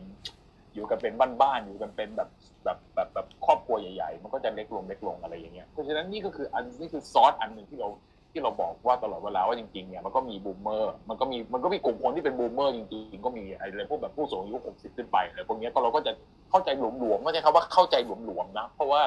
[0.75, 2.29] อยู่กันเป็นบ้านๆอยู่กันเป็นแบบ
[2.63, 7.89] แบบแบบแบบครอบครัวใหญ่ๆ มันก็จะเล็กลงเล็กลงอะไรอย่างเงี้ยเพราะฉะนั้นนี่ก็คืออันนี่คือซอสอันหนึ่งที่เรา
[8.31, 16.11] ที่เราบอกว่าตลอดเวลาว่าจริงๆเนี่ยมันก็มี boomer มันก็มีมันก็มีกลุ่มคนที่เป็น boomer จริงๆก็มีอะไรพวกแบบผู้สูงอายุ60ขึ้นไปอะไรพวกเนี้ยก็เราก็จะ
[16.49, 19.01] เข้าใจหลวมๆไม่ใช่คำว่าเข้าใจหลวมๆนะเพราะว่า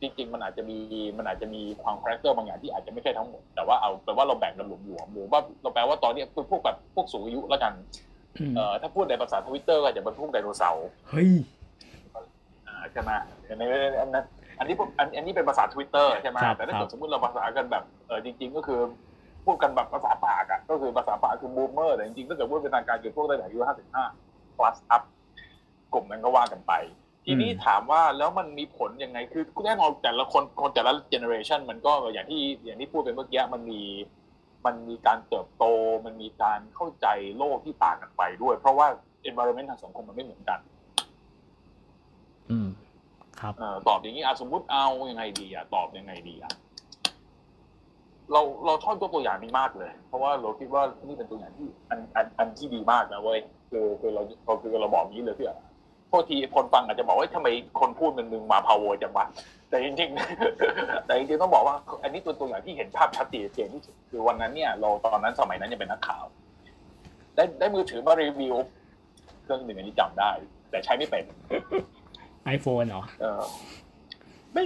[0.00, 0.78] จริงๆมันอาจจะมี
[1.18, 7.72] มันอาจจะมีความ character บางอย่างที่อาจจะไม่ใช่ทั้งหมดแต่ว่าเอาแปลว่าเราแบ่งกันหลวมๆหรือว่าเราแปลว่าตอนเนี้ยคือพวกแบบพวกสูงอายุแล้วกัน
[8.56, 11.30] เอ่อถ้าพูดในภาษาทวิตเตอร์ก็อาจจะเป็นพวกไดโนเสาร์เฮ้ย
[12.66, 13.10] อ่าใช่ไหม
[13.48, 13.68] อันนี้
[14.00, 14.24] อันนั้น
[14.58, 18.80] อันนี้พวกอันอันนี้เป็นภาษาทวิตเตอร์ใช่ไหมครับแต่ถ้าเกิดครับสมมติเราภาษากันแบบเออจริง ๆ ก็คือ
[19.44, 24.04] พูดกันแบบภาษาปากอะก็คือภาษาปากคือ boomer แต่จริงๆถ้าเกิดพูดเป็นทางการคือพวกตั้งแต่อายุห้าสิบห้า
[24.56, 25.02] plus up
[25.92, 26.72] กลุ่มนั้นก็ว่ากันไป
[27.24, 33.80] ทีนี้อืมถามว่าแล้วมันมีผลยังไงคือแน่นอนแต่ละคนคนแต่ละ generation มันก็อย่างที่อย่างที่พูดไปเมื่อกี้มันมี
[34.66, 35.64] มันมีการเติบโต
[36.04, 37.06] มันมีการเข้าใจ
[37.38, 38.86] โลกที่ต่างกันไปด้วย เพราะว่า
[39.28, 40.58] environment ทางสังคมมันไม่เหมือนกัน
[42.50, 42.68] อืม
[43.40, 46.52] ครับเออตอบอย่างนี้อะสมมติเอายังไงดีอะตอบยังไงดีอะ
[48.32, 55.58] เราเราชอบยกตัวอย่างนี้มากเลย เพราะว่าเราคิดว่านี่เป็นตัวอย่างที่อันอันอันที่ดีมากนะเว้ยคือคือเราเราคือเราบอกอย่างนี้เลยพี่อะ
[56.08, 57.48] โทษทีคนฟังอาจจะบอกว่าทำไม
[57.80, 59.26] คนพูดมันมึงมาพาวเวอร์จังวะ
[59.70, 66.24] แต่จริงๆแต่จริงๆต้องบอกว่า อันนี้ตัวตัวอย่างที่เห็นภาพชัดเจนที่สุดคือวันนั้นเนี่ยเราตอนนั้นสมัยนั้นยังเป็นนักข่าว
[67.36, 68.56] ได้ได้มือถือมารีวิว
[69.42, 70.30] เครื่องหนึ่งอันนี้จำได้
[70.70, 71.24] แต่ใช้ไม่เป็น
[72.56, 73.42] iPhone เหรอเออ
[74.54, 74.64] ไม่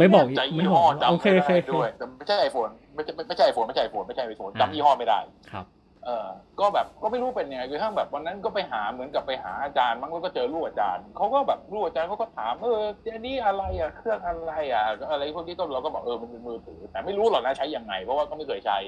[0.00, 5.18] ไม่บอกแน่ใจไม่ยี่บห้ออกจำโอเคไม่โอเคได้ด้วยแต่ไม่ใช่ไอโฟนไม่ใช่ไม่ใช่ไอโฟนไม่ใช่ไอโฟนไม่ใช่ไอโฟนอ่าจำยี่ห้อไม่ได้
[5.52, 5.66] ครับ
[6.06, 6.28] เออ
[6.60, 18.78] ก็แบบก็ไม่รู้เป็นยังไงคือทั้งแบบวันนั้นก็ไปหาเหมือนกับไปหาอาจารย์มั้งแล้วก็เจอลูกอาจารย์เขาก็แบบลูกอาจารย์เขาก็ถามเอออันนี้อะไรอะเครื่องอะไรอะอะไรพวกนี้ก็เราก็บอกเออมันเป็นมือถือแต่ไม่รู้หรอกนะใช้ยังไงเพราะว่าก็ไม่เคยใช้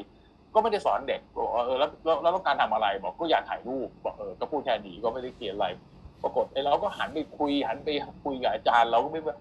[0.54, 1.90] ก็ไม่ได้สอนเด็กบอกเออแล้ว
[2.22, 5.66] แล้วต้องการทำอะไรบอกก็อยากถ่ายรูปบอกเออก็พูดแค่นี้ก็ไม่ได้เขียนอะไร
[6.22, 7.88] ปรากฏไอ้เราก็หันไปคุยหันไป
[8.24, 9.37] คุยกับอาจารย์เราก็ไม่ว่า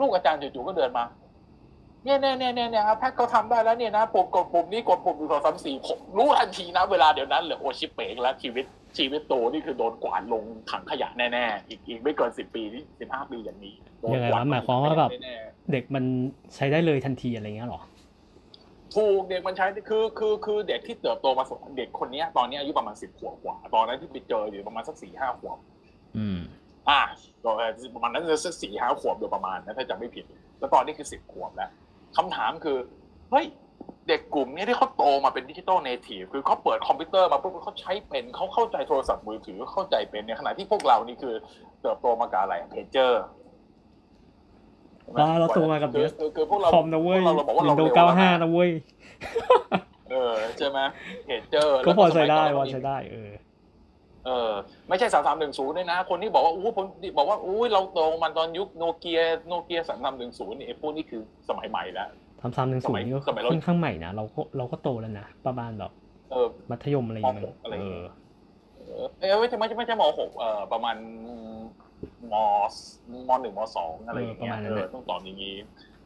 [0.00, 1.04] ลูกอาจารย์จู่ๆก็เดินมา
[2.08, 8.64] เนี่ยเนี่ยเนี่ยเนี่ยเนี่ยครับแพทย์เขาทำได้แล้วเนี่ยนะปุ่มกดปุ่มนี้กดปุ่มหนึ่งสองสามสี่ผมรู้ทันทีนะเวลาเดี๋ยวนั้นเลยโอชิเป๋งแล้วชีวิต
[8.98, 15.36] ชีวิตโตนี่คือโดนกวาดลงถังขยะแน่ๆอีกอีกไม่เกินสิบปีนี่สิบห้าปีอย่างนี้โดนยังไงกวะหมายความว่าแบบแน่
[15.72, 16.04] เด็กมัน
[16.54, 25.58] ใช้ได้เลยทันทีอะไรเงี้ยเหรอๆถูกเด็กมันใช้คือคือคือเด็กที่เติบโตมาสเด็กคนเนี้ยตอนนี้อายุประมาณสิบขวบกว่าตอนนั้นที่ไปเจออยู่ประมาณสักสี่ห้าขวบ
[26.18, 26.38] อืม
[26.88, 27.00] อ่า
[27.44, 27.50] ก็
[27.94, 30.24] ประมาณนั้นจะสักสี่ห้าขวบโดยประมาณนะถ้าจำไม่ผิด
[30.58, 31.70] แล้วตอนนี้คือสิบขวบแล้ว
[32.16, 32.78] คำถามคือ
[33.30, 33.46] เฮ้ย
[34.08, 41.34] เด็กกลุ่มเนี้ยที่เขาโตมาเป็น digital native คือเขาเปิดคอมพิวเตอร์มาปุ๊บเขาใช้เป็นเขาเข้าใจโทรศัพท์มือถือเข้าใจเป็นในขณะที่พวกเรานี่คือ
[41.82, 43.22] เติบโตมากับอะไรเพจเจอร์
[45.18, 48.70] อ่าเราโตมากับคือคือคือพวกเราคอมนะเว้ยพวกเราเราบอกว่าเรา Windows เร็วแล้วนะ95นะเว้ย
[50.10, 50.78] เออใช่ไหม
[51.24, 53.30] เพจเจอร์ก็พอใช้ได้พอใช้ได้เออ
[54.26, 54.50] เออ
[54.88, 56.86] ไม่ใช่สามสามหนึ่งศูนย์ด้วยนะ คนที่บอกว่าอู้ผม
[57.18, 62.08] บอกว่าอู้เราโตมันตอนยุคโนเกียโนเกียสามสามหนึ่งศูนย์นี่ไอ้พวกนี้คือสมัยใหม่แล้ว
[62.40, 65.92] ทำซ้ำหนึ่งศูนย์นี่ก็สมัยเราค่อนข้างใหม่นะเราก็เราก็โตแล้วนะประมาณแบบ
[66.30, 68.12] เออมัธยมอะไรอย่างเงี้ยมหกอะไรอย่างเอเงี้อย
[68.86, 70.96] เออเอ้ยไม่ใช่ไม่ใช่ไม่ใช่มหกเอ่อประมาณ
[72.32, 72.34] ม
[73.28, 75.56] มหนึ่งมสองอะไรอย่างเงี้ยเออประมาณนั้เอนแหอละต้องตอบอย่างงี้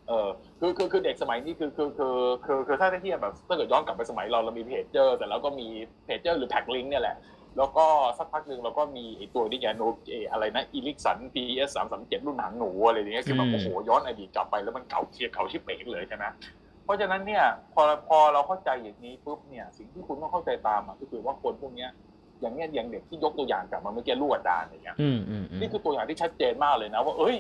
[0.09, 0.29] เออ
[0.61, 5.67] คือคือคือเด็กสมัยนี้คือคือคือคือคือถ้าเทียบแบบถ้าเกิดย้อนกลับไปสมัยเราเรามีเพจเจอร์แต่แล้วก็มี
[6.05, 7.17] เพจเจอร์หรือแพ็กลิงเนี่ยแหละ
[7.57, 7.85] แล้วก็
[8.19, 16.25] สักพักหนึ่งเราก็มีไอ้ตัวนี่ไงโนเออะไรนะอีลิกสัน PS สามสามเจ็ดรุ่นหางหนูอะไรอย่างเงี้ยคือแบบอืมโอ้โหย้อนอดีตกลับไปแล้วมันเก่าเชียร์เก่าชิบเป๋งเลยใช่ไหม
[16.85, 21.91] เพราะฉะนั้นเนี่ยพอพอเราเข้าใจอย่างนี้ปุ๊บเนี่ยสิ่งที่คุณต้องเข้าใจตามอะก็คือว่าคนพวกเนี้ย
[22.41, 27.37] อย่างเนี้ยอย่างเด็กที่ยกตัวอย่างกลับมาเมื่อกี้ลูกอาจารย์อย่างเงี้ยอืมอืมอืมนี่คือตัวอย่างที่ชัดเจนมากเลยนะ ว่า เอ้ย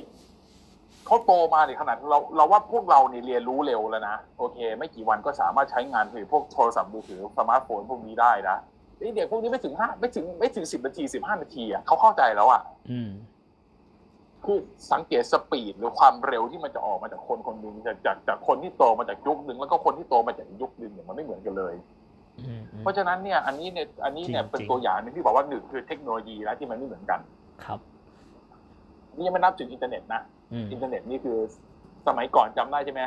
[1.07, 8.57] เขาโตมาในขณะเราเราว่าพวกเราเนี่ยเรียนรู้เร็วแล้วนะโอเค ไม่กี่วันก็สามารถใช้งานถือพวกโทรศัพท์มือถือสมาร์ทโฟนพวกนี้ได้นะ
[9.03, 13.11] ไอ้เด็กพวกนี้ไม่ถึงห้าไม่ถึงไม่ถึงสิบนาทีสิบห้านาทีอะเขาเข้าใจแล้วอะอืม
[14.45, 14.59] คือ
[14.93, 21.75] สังเกต speed หรือความเร็วที่มันจะออกมาจากคนคนหนึ่งจากจากจากคนที่โตมาจากยุคหนึ่งแล้วก็คนที่โตมาจากยุคหนึ่งเนี่ยมันไม่เหมือนกันเลย
[22.39, 27.21] อืมอืมเพราะฉะนั้นเนี่ย อันนี้เนี่ยอันนี้เนี่ยจริงเป็นจริงตัวอย่างหนึ่งที่บอกว่าหนึ่งคือเทคโนโลยีนะที่มันไม่เหมือนกัน
[27.65, 27.81] ครับ
[29.17, 30.21] นี่ยังไม่นับถึงอินเทอร์เน็ตนะ
[30.53, 31.39] อืมอินเทอร์เน็ตนี่คือ
[32.07, 33.01] สมัยก่อนจำได้ใช่ไหม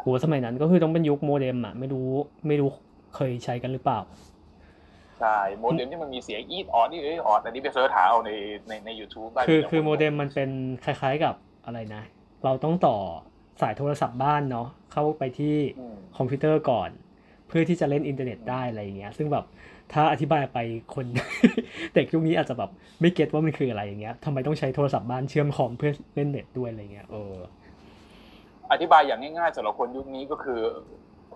[0.00, 2.08] โหสมัยนั้นก็คือต้องเป็นยุคโมเด็มอะไม่รู้
[2.46, 2.68] ไม่รู้
[3.14, 3.98] เคยใช้กันหรือเปล่า
[5.20, 8.30] ใช่โมเด็มที่มันมีเสียงอีดออดนี่เอ้ยออดอันนี้ไป search หาเอาใน
[8.68, 10.50] ในในยูทูบได้คือแต่คือโมเด็มมันเป็น
[10.84, 12.02] คล้ายๆกับอะไรนะ
[12.44, 12.96] เราต้องต่อ
[13.62, 16.90] สายโทรศัพท์บ้านเนาะเข้าไปที่อืมคอมพิวเตอร์ก่อน
[17.48, 19.44] เพื่อที่จะเล่นอินเทอร์เน็ตได้อะไรอย่างเงี้ย ซึ่งแบบ
[19.92, 20.58] ถ้าอธิบายไป
[20.94, 21.06] คน
[21.94, 27.36] เด็กยุคนี้อาจจะแบบไม่ get ว่ามันคืออะไรอย่างเงี้ยทำไมต้องใช้โทรศัพท์บ้านเชื่อมคอมเพื่อเล่นเน็ตด้วยอะไรเงี้ยเออ
[28.72, 30.60] อธิบายอย่างง่ายๆสำหรับคนยุคนี้ก็คือ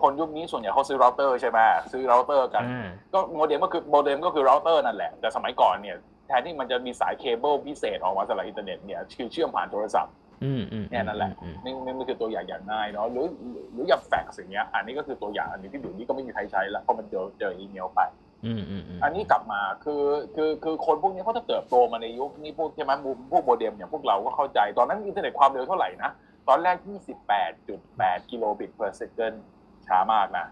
[0.03, 1.59] คนยุคนี้ส่วนใหญ่เขาซื้อเราเตอร์ใช่ไหม
[1.93, 13.27] ซื้อเราเตอร์กันอ่าก็โมเด็มก็คือโมเด็มก็คือเราเตอร์นั่นแหละ แต่สมัยก่อนเนี่ยแทนที่มันจะมีสายเคเบิลพิเศษออกมาสำหรับอินเทอร์เน็ตเนี่ยคือเชื่อมผ่านโทรศัพท์อืมอืมเนี่ยนั่นแหละอืมนี่นี่นี่คือตัวอย่างอย่างง่ายเนาะหรือ
[13.73, 18.01] หรืออย่างแฟกซ์อย่างเงี้ย อันนี้ก็คือตัวอย่างอันนี้ที่เดี๋ยวนี้ก็ไม่มีใครใช้แล้วเพราะมันเจอเจออีเมลไป
[18.47, 26.11] อืมอืมอืมอันนี้กลับมาคือคือคือคนพวกนี้เขาจะเติบโตมาในยุคนี้พวกใช่ไหมมุมพวกโมเด็มอย่างพวกเราก็เข้าใจ ตอนนั้นอินเทอร์เน็ตความเร็วเท่าไหร่นะ
[26.49, 26.77] ตอนแรก
[27.55, 29.37] 28.8 กิโลบิต per second
[29.89, 30.47] ช้ามากนะ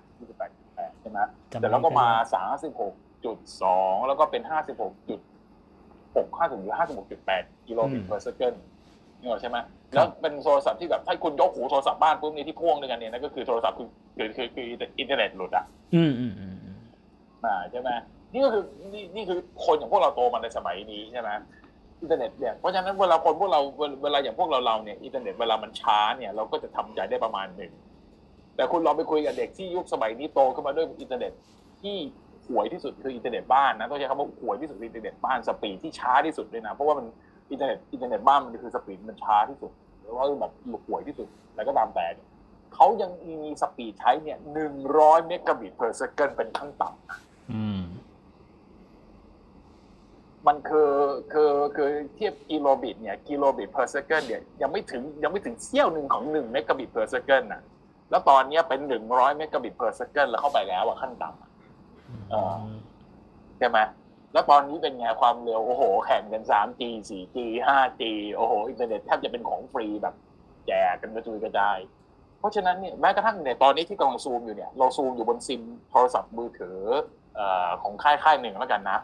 [0.46, 1.18] 28.8ใช่ไหม
[1.53, 4.53] จำแต่แล้วก็มาได้36.2 แล้วก็เป็น 56.6
[6.38, 6.75] 50หรือ
[7.20, 8.57] 56.8 กิโลบิต per second
[9.20, 9.57] นี่หรอกใช่ไหม
[9.92, 14.66] แล้วเป็นโทรศัพท์ที่แบบถ้าคุณยกหูโทรศัพท์บ้านปุ๊บนี่ที่พ่วงด้วยกันเนี่ยนั่นก็คือโทรศัพท์คือคือคือคือ
[14.99, 16.79] อินเทอร์เน็ตหลุดอะอืมอืมอืมอืม
[17.44, 17.90] อ่าใช่ไหม
[18.33, 21.31] นี่ก็คือนี่นี่คือคนอย่างพวกเราโตมาในสมัยนี้ใช่ไหม
[22.01, 27.72] อินเทอร์เน็ตเนี่ยเพราะฉะนั้นเวลาคนพวกเราเวลเวลาอย่างพวกเราเราเนี่ยอินเทอร์เน็ตเวลามันช้าเนี่ยเราก็จะทำใจได้ประมาณหนึ่ง
[28.57, 31.33] แต่คุณลองไปคุยกับเด็กที่ยุคสมัยนี้โตขึ้นมาด้วยอินเทอร์เน็ต
[31.83, 31.97] ที่
[32.49, 37.07] ห่วยที่สุดคืออินเทอร์เน็ตบ้านนะต้องใช้คำว่าห่วยที่สุดคืออินเทอร์เน็ตบ้าน speed ที่ช้าที่สุดด้วยนะเพราะว่ามัน
[37.51, 40.53] อินเทอร์เน็ตอินเทอร์เน็ตบ้านมันคือ speed มันช้าที่สุดหรือว่าแบบ
[40.87, 42.29] ห่วยที่สุดอะไรก็ตามแต่เนี่ย
[42.75, 43.11] เขายัง
[43.45, 47.81] มี speed ใช้เนี่ยหนึ่งร้อยเมกะบิต per second เป็นขั้นต่ำอืม
[50.47, 50.92] มันคือ
[51.33, 57.62] คือคือเทียบกิโลบิตเนี่ยกิโลบิต per second เนี่ยยังไม่ถึงยังไม่ถึงเสี้ยวหนึ่งของหนึ่งเมกะบิต per second นะ
[58.11, 61.51] แล้วตอนเนี้ยเป็นหนึ่งร้อยเมกะบิต per second แล้วเข้าไปแล้วอะขั้นต่ำอะ
[62.31, 62.57] เออ
[63.59, 63.79] ใช่ไหม
[64.33, 68.03] แล้วตอนนี้เป็นไงความเร็วโอ้โห แข่งกัน 3G 4G 5G
[68.35, 70.14] โอ้โห อินเทอร์เน็ตแทบจะเป็นของฟรีแบบ
[70.66, 71.79] แจกกันกระจุยกระจาย
[72.38, 76.79] เพราะฉะนั้นเนี่ยแม้กระทั่งในตอนนี้ที่กำลังซูมอยู่เนี่ย เราซูมอยู่บนซิมโทรศัพท์มือถือ
[77.37, 78.99] เอ่อของค่ายค่ายหนึ่งแล้วกันนะ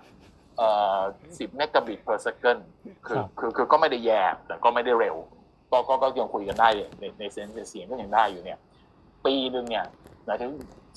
[0.59, 2.61] เอ่อ10 megabit per second
[3.07, 5.17] คือครับคือคือก็ไม่ได้แย่แต่ก็ไม่ได้เร็ว
[5.71, 8.59] ก็ก็ก็ยังคุยกันได้ในใน sense เสียงก็ยังได้อยู่เนี่ย
[9.27, 9.87] ปีหนึ่งเนี่ย
[10.27, 10.51] หมายถึง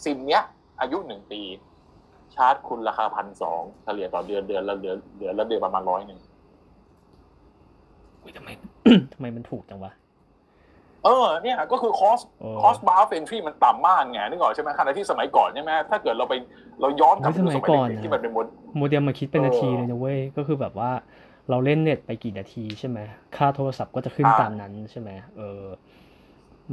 [0.03, 0.43] ซิมเนี้ย
[0.81, 1.41] อายุหนึ่งปี
[2.35, 6.19] ชาร์จคุณราคาพันสองเฉลี่ยต่อเดือนเดือนละเดือนเดือนละเดือนประมาณร้อยหนึ่ง
[8.21, 8.49] อุ๊ยทำไม
[9.13, 9.91] ทำไมมันถูกจังวะ
[11.03, 16.33] เออเนี่ยก็คือ cost โอ้ cost bar of entry มันต่ำมากไงนึกออกใช่ไหมขณะที่สมัยก่อนใช่ไหมถ้าเกิดเราไป
[16.81, 18.45] เราย้อนกลับไปดูสมัยเด็กๆที่มันเป็นมด
[18.77, 20.91] โมเดลมาคิดเป็นเออนาทีเลยนะเว้ยก็คือแบบว่า
[21.49, 22.99] เราเล่นเน็ตไปกี่นาทีใช่ไหม
[23.37, 25.63] ค่าโทรศัพท์ก็จะขึ้นอ่าตามนั้นใช่ไหมเออ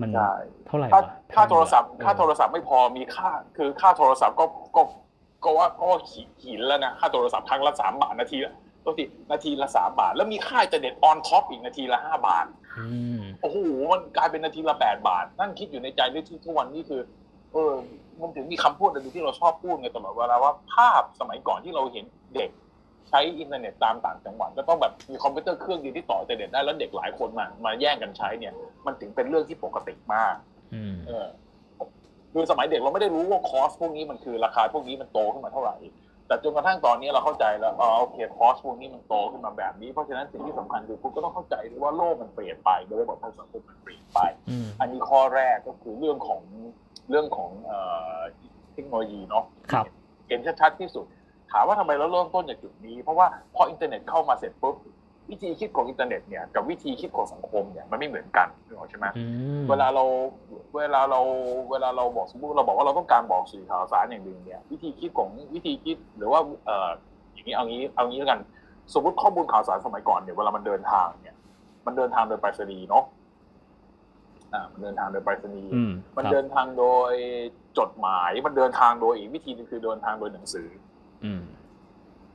[0.00, 0.32] มันใช่
[0.66, 4.44] เท่าไหร่ค่าวะค่าโทรศัพท์เออค่าโทรศัพท์ไม่พอมีค่า คือค่าโทรศัพท์ก็
[4.76, 4.82] ก็
[5.44, 6.00] ก็ว่าก็ว่า
[6.44, 8.52] หินแล้วนะค่าโทรศัพท์ครั้งละสามบาทนาทีละ
[8.84, 12.46] ตัวทีนาทีละสามบาท แล้วมีค่าอินเทอร์เน็ต on top อีกนาทีละห้าบาท
[12.78, 12.86] อื
[13.18, 13.58] มโอ้โห
[13.92, 17.00] มันกลายเป็นนาทีละแปดบาท นั่งคิดอยู่ในใจด้วยทุกวันนี่คือ
[17.52, 17.72] เออ
[18.20, 22.50] มันถึงมีคำพูดอันหนึ่งที่เราชอบพูดไงตลอดเวลาว่าภาพสมัยก่อนที่เราเห็นเด็ก
[23.08, 28.52] ใช้อินเทอร์เน็ตตามต่างจังหวัดก็ต้องแบบมีคอมพิวเตอร์เครื่องเดียวที่ต่ออินเทอร์เน็ตได้แล้วเด็กหลายคนมามาแย่งกันใช้เนี่ย
[28.86, 30.34] มันถึงเป็นเรื่องที่ปกติมาก
[30.74, 31.26] อืมเออ
[32.32, 35.76] คือสมัยเด็กเราไม่ได้รู้ว่า cost พวกนี้มันคือราคาพวกนี้มันโตขึ้นมาเท่าไหร่
[36.26, 46.42] แต่จนกระทั่งตอนนี้เราเข้าใจแล้วอ๋อโอเค cost พวกนี้มันโตขึ้นมาแบบนี้ เพราะฉะนั้นสิ่งที่สำคัญคือคุณก็ต้องเข้าใจด้วยว่าโลกมันเปลี่ยนไปโดยระบบทางสังคมมันเปลี่ยนไปอืมอันนี้ข้อแรกก็คือเรื่องของ
[47.10, 47.78] เรื่องของเอ่
[48.18, 48.20] อ
[48.72, 49.86] เทคโนโลยีเนาะครับ
[50.28, 51.06] เห็นชัดๆที่สุด
[51.52, 54.76] ถามว่าทำไมเราเริ่มต้นจากจุดนี้ เพราะว่าพออินเทอร์เน็ตเข้ามาเสร็จปุ๊บ
[55.30, 59.24] วิธีคิดของอินเทอร์เน็ตเนี่ยกับวิธีคิดของสังคมเนี่ยมันไม่เหมือนกันนึกออกใช่ไหมอื
[59.62, 60.04] มเวลาเรา
[60.76, 61.20] เวลาเรา
[61.70, 66.90] เวลาเราบอกสมมติเราบอกว่าเราต้องการบอกสื่อข่าวสารอย่างหนึ่งเนี่ยวิธีคิดของวิธีคิดหรือว่าเอ่อ
[67.32, 68.40] อย่างนี้เอางี้เอางี้แล้วกัน
[68.94, 71.36] สมมติข้อมูลข่าวสารสมัยก่อนเนี่ยเวลามันเดินทางเนี่ย
[71.86, 73.04] มันเดินทางโดยไปรษณีย์เนาะ
[74.52, 77.12] อ่ามันเดินทางโดยไปรษณีย์อืมมันครับเดินทางโดย
[77.78, 80.68] จดหมายมันเดินทางโดยอีกวิธีหนึงคือเดินทางโดยหนังสือ
[81.24, 81.42] อืม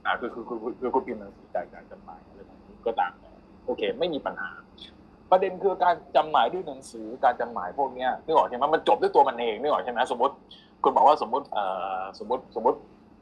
[0.05, 3.29] อ่าคือคือคือคือคือคุณพิมพ์หนังสือจากการจำหมายอะไรแบบนี้ก็ตามแต่
[3.65, 4.51] โอเค ไม่มีปัญหา
[5.31, 10.33] ประเด็นคือการจำหมายด้วยหนังสือการจำหมายพวกเนี้ยนึกออกใช่ไหมมันจบด้วยตัวมันเองนึกออกใช่ไหมสมมติ
[10.83, 11.63] คุณบอกว่าสมมติเอ่
[11.99, 12.77] อสมมติสมมติ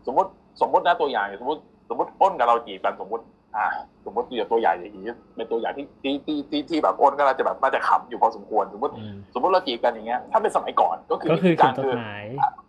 [0.07, 0.29] สมมติ
[0.61, 3.23] สมมตินะตัวอย่างสมมติ สมมติอ้นกับเราจีบกันสมมติ
[3.55, 3.65] อ่า
[4.05, 12.25] สมมติตัวตัวใหญ่อย่างนี้เป็นตัวอย่างที่ที่ที่ที่ที่แบบอ้นก็น่าจะแบบน่าจะขำอยู่พอสมควร สมมติอืมสมมติเราจีบกันอย่างเงี้ยถ้าเป็นสมัยก่อนก็คือก็คือวิธีเขีกายนรจดคือหมาย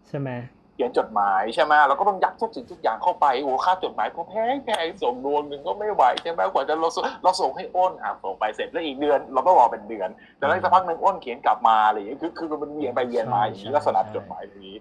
[0.09, 0.31] ใช่ไหม
[0.77, 14.77] เขียนจดหมายใช่ไหมเราก็ต้องยัดทุกสิ่งทุกอย่างเข้าไปโอ้ค่าจดหมายก็แพงแพงส่งดวงหนึ่งก็ไม่ไหวใช่ไหมกว่าจะเราส่งเราส่งให้อ้นอะส่งไปเสร็จแล้วอีกเดือน เราก็รอเป็นเดือน แต่แล้วสักพักหนึ่งอ้นเขียนกลับมาอะไรอย่างเงี้ยคือคือมันเวียนไปเวียนมาอย่างนี้ลักษณะจดหมายอย่างนี้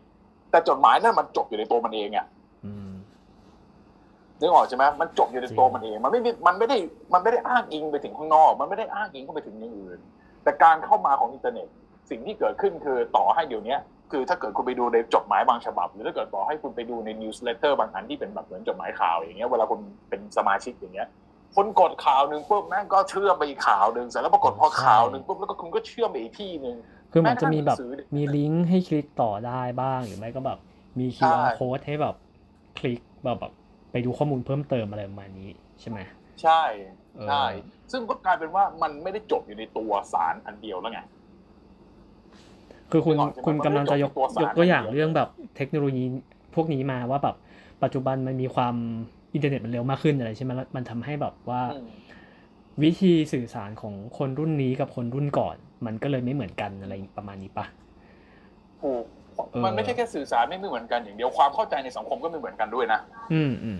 [0.52, 2.26] แต่จดหมายนั่นมันจบอยู่ในตัวมันเองอะ
[2.66, 2.92] อืม
[4.40, 6.78] นึกออกใช่ไหมมันจบอยู่ในตัวมันเอง มันไม่ได้มันไม่ได้
[7.14, 10.00] มันไม่ได้อ้างอิงไปถึงข้างนอก มันไม่ได้อ้างอิงเข้าไปถึงอย่างอื่น
[10.44, 11.68] แต่การเข้ามาของอินเทอร์เน็ต
[12.10, 13.76] สิ่งที่เกิดขึ้นคือต่อให้เดี๋ยวนี้
[14.12, 21.08] คือถ้าเกิดคุณไปดูในจดหมายบางฉบับ หรือถ้าเกิดต่อให้คุณไปดูใน newsletter บางอันที่เป็นแบบเหมือนจดหมายข่าวอย่างเงี้ยเวลาคุณเป็นสมาชิกอย่างเงี้ย
[21.56, 26.76] คนกดข่าวหนึ่งปุ๊บแม่งก็เชื่อมไปอีกข่าวหนึ่งเสร็จแล้วปรากฏพอข่าวหนึ่งปุ๊บแล้วก็คุณก็เชื่อมไปอีกที่หนึ่ง
[27.14, 30.60] คือมันจะมีแบบแม้กระทั่งหนังสือเนี่ยมีลิงก์ให้คลิกต่อได้บ้างหรือไม่ก็แบบ
[31.00, 32.16] มีใช่ QR code ให้แบบ
[32.80, 33.54] คลิกแบบแบบ
[33.92, 36.00] ไปดูข้อมูลเพิ่มเติมอะไรประมาณนี้ใช่ไหม
[36.42, 36.62] ใช่
[37.28, 41.02] ใช่เออซึ่งก็กลายเป็นว่ามันไม่ได้จบอยู่ในตัวสารอันเดียวแล้วไง
[42.92, 46.04] คือคุณนึกออกใช่ไหมคุณกำลังจะยกมันไม่ได้จบที่ตัวสารยกตัวอย่างอย่างเดียวเรื่องแบบเทคโนโลยี
[46.56, 47.36] พวกนี้มาว่าแบบ
[47.84, 48.76] ปัจจุบันมันมีความ
[49.34, 51.88] อินเทอร์เน็ตมันเร็วมากขึ้นอะไรใช่ไหมแล้วมันทำให้แบบว่าอืม
[52.84, 57.66] วิธีสื่อสารของคนรุ่นนี้กับคนรุ่นก่อน มันก็เลยไม่เหมือนกันอะไรประมาณนี้ปะ
[58.82, 59.04] ถูก
[59.52, 63.00] เออมันไม่ใช่แค่สื่อสารไม่เหมือนกันอย่างเดียวความเข้าใจในสังคมก็ไม่เหมือนกันด้วยนะ
[63.34, 63.80] อืมอืม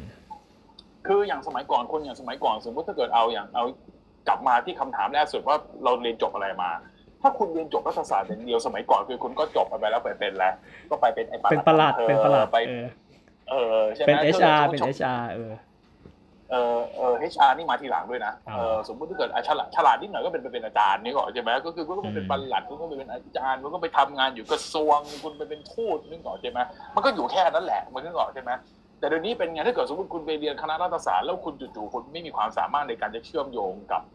[1.08, 3.66] คืออย่างสมัยก่อนคนอย่างสมัยก่อนสมมติถ้าเกิดเอาอย่างเอา
[4.28, 6.72] กลับมาที่คำถามแรกสุดว่าเราเรียนจบอะไรมา
[7.26, 10.54] ถ้าคุณเรียนจบรัฐศาสตร์อย่างเดียวสมัยก่อนคือคุณก็จบไปแล้วไปเป็นแล้ว
[10.90, 12.58] ก็ไปเป็นไอ้เป็นประหลัดออเป็นประหลัดไป
[13.50, 15.52] เออเออใช่ไหมเป็นถ้ากิด HR สมมุเป็นติจบ HR เออ
[16.52, 26.60] เออเออ HR นี่มาทีหลังด้วยนะอ๋อเออสมมติถ้าเกิดอะฉลาดฉลาดนิดหน่อยก็เป็นไปเป็นอาจารย์นี่ก่อนใช่ไหมก็คือคุณก็ไปเป็นอืมประหลัดคุณก็ไปเป็นอาจารย์คุณก็ไปทำงานอยู่กระทรวงคุณไปเป็นทูตนึกออกใช่ไหม
[26.96, 28.52] มันก็อยู่แค่นั้นแหละมันนึกออกใช่ไหม
[29.00, 34.15] แต่เดี๋ยวนี้เป็นไงถ้าเกิดสมมติคุณไปเรียนคณะรัฐศาสตร์แล้วคุณจู่ๆคุณไม่มีความสามารถในการจะเชื่อมโยงกับเอ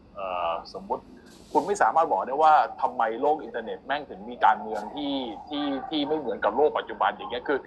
[0.73, 1.03] สมมติ
[1.51, 5.13] คุณไม่สามารถบอกได้ว่าทำไมโลกอินเทอร์เน็ตแม่งถึงมีการเมืองที่
[5.49, 7.59] ที่ที่ไม่เหมือนกับโลกปัจจุบันอย่างเงี้ยคือ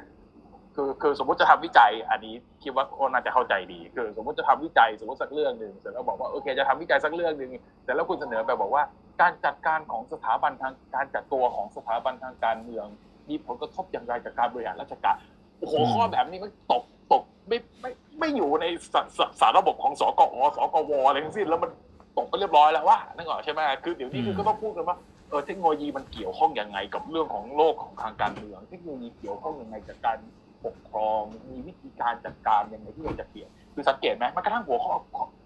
[0.75, 7.51] คือคือสมมติจะทำวิจัยอันนี้คิดว่าโอ้น่าจะเข้าใจดี คือ สมมติจะทำวิจัยสมมติสักเรื่องหนึ่งเสร็จแล้วบอกว่าโอเคจะทำวิจัยสักเรื่องหนึ่ง
[7.85, 8.83] แต่แล้วคุณเสนอไปบอกว่า
[9.21, 12.87] การจัดการของสถาบันทางการจัดตัวของสถาบันทางการเมือง
[13.29, 15.17] มีผลกระทบอย่างไรกับการบริหารราชการ
[15.59, 21.71] โอ้โหข้อแบบนี้มันตกตกไม่ไม่ไม่อยู่ในสสสารระบบของสกอสกวอะไรทั้งสิ้นแล้วมัน
[22.17, 24.97] ตกไปเรียบร้อยแล้วว่านึกออกใช่ไหมคือเดี๋ยวนี้คือก็ต้องพูดกันว่า
[25.31, 30.19] เออเทคโนโลยีมันเกี่ยวข้องยังไงกับเรื่องของโลกของทางการเมือง เทคโนโลยีเกี่ยวข้องยังไงกับการ
[30.65, 34.95] ปกครองมีวิธีการจัดการยังไงที่เราจะเปลี่ยนคือสังเกตไหมแม้กระทั่งหัวข้อ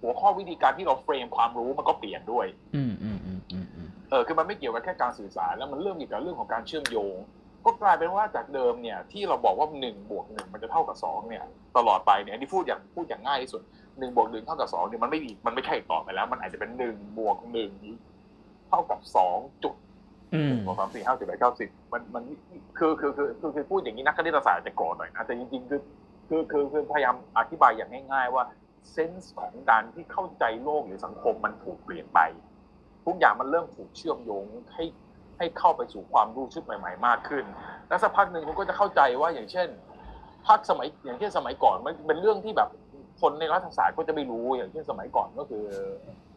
[0.02, 7.16] หัวข้อวิธีการที่เราเฟรมความรู้มันก็เปลี่ยนด้วย อืมอืมอืมอืมอืมเออคือมันไม่เกี่ยวกับแค่การสื่อสารแล้วมันเริ่มเกี่ยวกับเรื่องของการเชื่อมโยง
[7.64, 11.44] ก็กลายเป็นว่าจากเดิมเนี่ยที่เราบอกว่าหนึ่งบวกหนึ่งมันจะเท่ากับสองเนี่ย
[11.76, 13.62] ตลอดไปเนี่ยอันนี้พูดอย่างพูดอย่างง่ายที่สุด
[13.98, 17.72] หนึ่งบวกหนึ่งเท่ากับสองเนี่ยมันไม่มีมันไม่ใช่อีกต่อไปแล้ว มันอาจจะเป็นหนึ่งบวกหนึ่ง
[18.68, 19.74] เท่ากับสองจุด
[20.34, 22.22] อืมสองสามสี่ห้าสิบแปดเก้าสิบมันมัน
[22.78, 25.80] คือคือคือคือคือพูดอย่างนี้นักคณิตศาสตร์จะโกรธหน่อยนะแต่จริงๆคือ
[26.28, 28.44] คือคือคือพยายามอธิบายอย่างง่าย ๆ ว่า
[28.92, 32.20] เซนส์ของการที่เข้าใจโลกหรือสังคมมันถูกเปลี่ยนไป
[33.06, 34.84] ทุกอย่างมันเริ่มถูกเชื่อมโยงให้
[35.38, 37.44] ให้เข้าไปสู่ความรู้ชุดใหม่ ๆ มากขึ้น
[37.88, 39.68] แล้วสักพักหนึ่งคุณก็จะเข้าใจว่าอย่างเช่น
[40.46, 42.68] พักสมัยอย่างเช่นสมัยก่อนมันเป็นเรื่องที่แบบ
[43.20, 45.64] คนในรัฐศาสตร์ก็จะไม่รู้อย่างเช่นสมัยก่อนก็คือ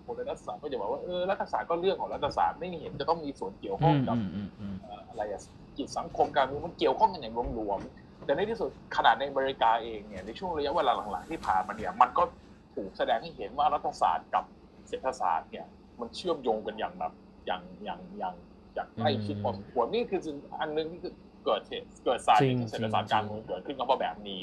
[0.06, 5.42] คนในรัฐศาสตร์ก็จะบอกว่าเออรัฐศาสตร์ก็เรื่องของรัฐศาสตร์ไม่มีเห็นจะต้องมีส่วนเกี่ยวข้อืองมกับอืมอืมอืมเอ่ออะไรอะ
[5.78, 12.24] จิตสังคมการเมืองมันเกี่ยวข้องกันอย่างรวมๆแต่ในที่สุดขนาดในอเมริกาเองเนี่ยในช่วงระยะเวลาหลังๆที่ผ่านมาเนี่ยมันก็
[12.76, 14.44] ถูกแสดงให้เห็นว่ารัฐศาสตร์กับ
[14.88, 15.66] เศรษฐศาสตร์เนี่ย
[16.00, 17.14] มันเชื่อมโยงกันอย่างแบบ
[17.46, 18.36] อย่างอย่างอย่าง
[18.76, 21.14] อย่างใกล้ชิดพอสมควรนี่คือสิ่งอันหนึงที่คือ
[21.46, 24.42] เกิดเหตุเกิดสารจริงเศรษฐศาสตร์การเมืองเกิดขึ้นก็เพราะแบบนี้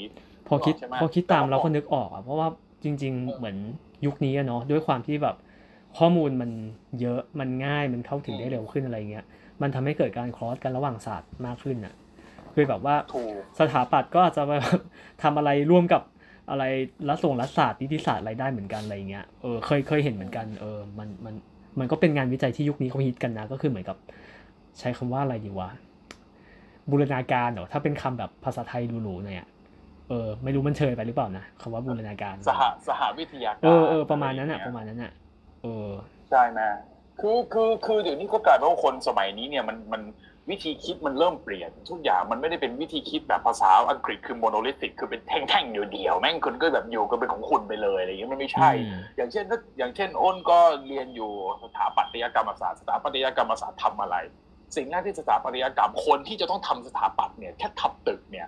[0.49, 2.47] พอคิดใช่ไหมพอคิดตามแต่ว่าเราก็นึกออกอะเพราะว่า
[2.83, 3.57] จริง ๆ เหมือน
[4.05, 5.35] ยุคนี้อะเนาะด้วยความที่แบบ
[5.97, 6.51] ข้อมูลมัน
[7.01, 9.25] เยอะมันง่ายมันเข้าถึงได้เร็วขึ้นอะไรเงี้ย
[9.61, 11.93] มันทำให้เกิดการครอสกันระหว่างศาสตร์มากขึ้นอะ
[12.53, 14.63] คือแบบว่าถูกสถาปัตย์ก็อาจจะแบบ
[15.23, 16.01] ทำอะไรร่วมกับ
[16.49, 16.63] อะไร
[17.09, 21.35] รัฐส่งรัฐศาสตร์นิติศาสตร์อะไรได้เหมือนกันอะไรเงี้ยเออเคยเคยเห็นเหมือนกันเออมันมัน
[21.79, 23.97] มันก็เป็นงานวิจัยที่ยุคนี้เขาฮิตกันนะ ก็คือเหมือนกับ
[24.79, 25.69] ใช้คำว่าอะไรดีวะ
[26.89, 29.47] บูรณาการเหรอถ้าเป็นคำแบบภาษาไทยหรูๆหน่อยอะ
[30.09, 35.11] เออไม่รู้มันเชยไปหรือเปล่านะคำว่าบูรณาการสหสหวิทยาการเออเออประมาณนั้นอะประมาณนั้นอะ
[35.63, 35.89] เออ
[36.29, 36.61] ใช่ไหม
[37.19, 40.01] คือคือคือเดี๋ยวนี้ก็กลายเป็นว่าคนสมัยนี้เนี่ยมันมัน
[40.49, 51.31] วิธีคิดมันเริ่มเปลี่ยน ทุกอย่างมันไม่ได้เป็นวิธีคิดแบบภาษาอังกฤษคือโมโนลิธิกคือเป็นแท่งๆเดียวๆแม่งคุณก็แบบอยู่ก็เป็นของคุณไปเลยอะไรอย่างเงี้ยมันไม่ใช่อืมอย่างเช่นถ้าอย่างเช่นอ้นก็เรียนอยู่
[51.63, 54.15] สถาปัตยกรรมศาสตร์สถาปัตยกรรมศาสตร์ทำอะไร
[54.75, 58.47] สิ่งแรกที่สถาปัตยกรรมคนที่จะต้องทำสถาปัตย์เนี่ยแค่ทำตึกเนี่ย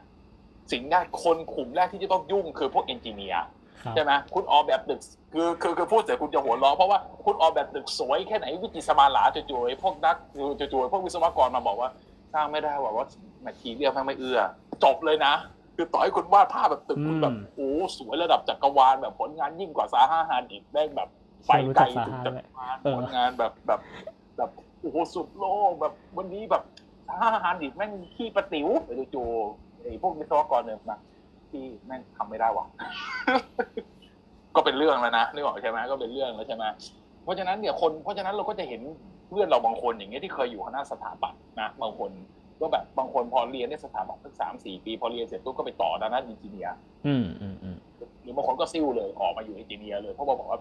[0.71, 3.43] สิ่งแรกคนกลุ่มแรกที่จะต้องยุ่งคือพวกเอนจิเนียร์
[3.83, 4.99] ครับใช่ไหมคุณออกแบบตึก
[5.33, 10.15] คือคือคือพูดเสร็จคุณจะหัวเราะเพราะว่าคุณออกแบบตึกสวยแค่ไหนวิจิสมาลาจู่ๆพวกนัก
[10.59, 11.89] จู่ๆพวกวิศวกรมาบอกว่า
[12.33, 13.05] สร้างไม่ได้ว่าว่า
[13.41, 14.39] แมททีเรียลแม่งไม่เอื้อ
[14.83, 15.33] จบเลยนะ
[15.75, 21.09] คือต่อให้คุณวาดภาพแบบตึกคุณแบบโอ้สวยระดับจักรวาลแบบผลงานยิ่งกว่าซาฮาฮาดิดแม่งแบบ
[21.47, 23.81] ไปไกลถึงจักรวาลผลงานแบบแบบ
[24.37, 26.63] แบบโอ้โหสุดโลกแบบวันนี้แบบ
[27.07, 30.97] ซาฮาฮาดิดแม่งขี้ประติ๋วไปจู่ๆ ไอ้พวกวิศวกรเนี่ยมา
[31.51, 32.65] ที่แม่งทำไม่ได้ว่ะ
[34.55, 36.63] ก็เป็นเรื่องแล้วนะนึกออกใช่ไหมก็เป็นเรื่องแล้วใช่ไหม
[37.23, 38.81] เพราะฉะนั้นเนี่ยคนเพราะฉะนั้นเราก็จะเห็น
[39.29, 42.11] เพื่อนเราบางคนอย่างเงี้ยที่เคยอยู่คณะสถาปัตย์นะบางคน
[42.61, 46.75] ก็แบบบางคนพอเรียนได้สถาปัตย์สักสามสี่ปีพอเรียนเสร็จปุ๊บก็ไปต่อด้านอินจิเนียร์
[47.07, 47.77] อืมอืมอืม
[48.21, 50.59] หรือบางคนก็ซิ่วเลยออกมาอยู่เอนจิเนียร์เลยเพราะว่าบอกว่า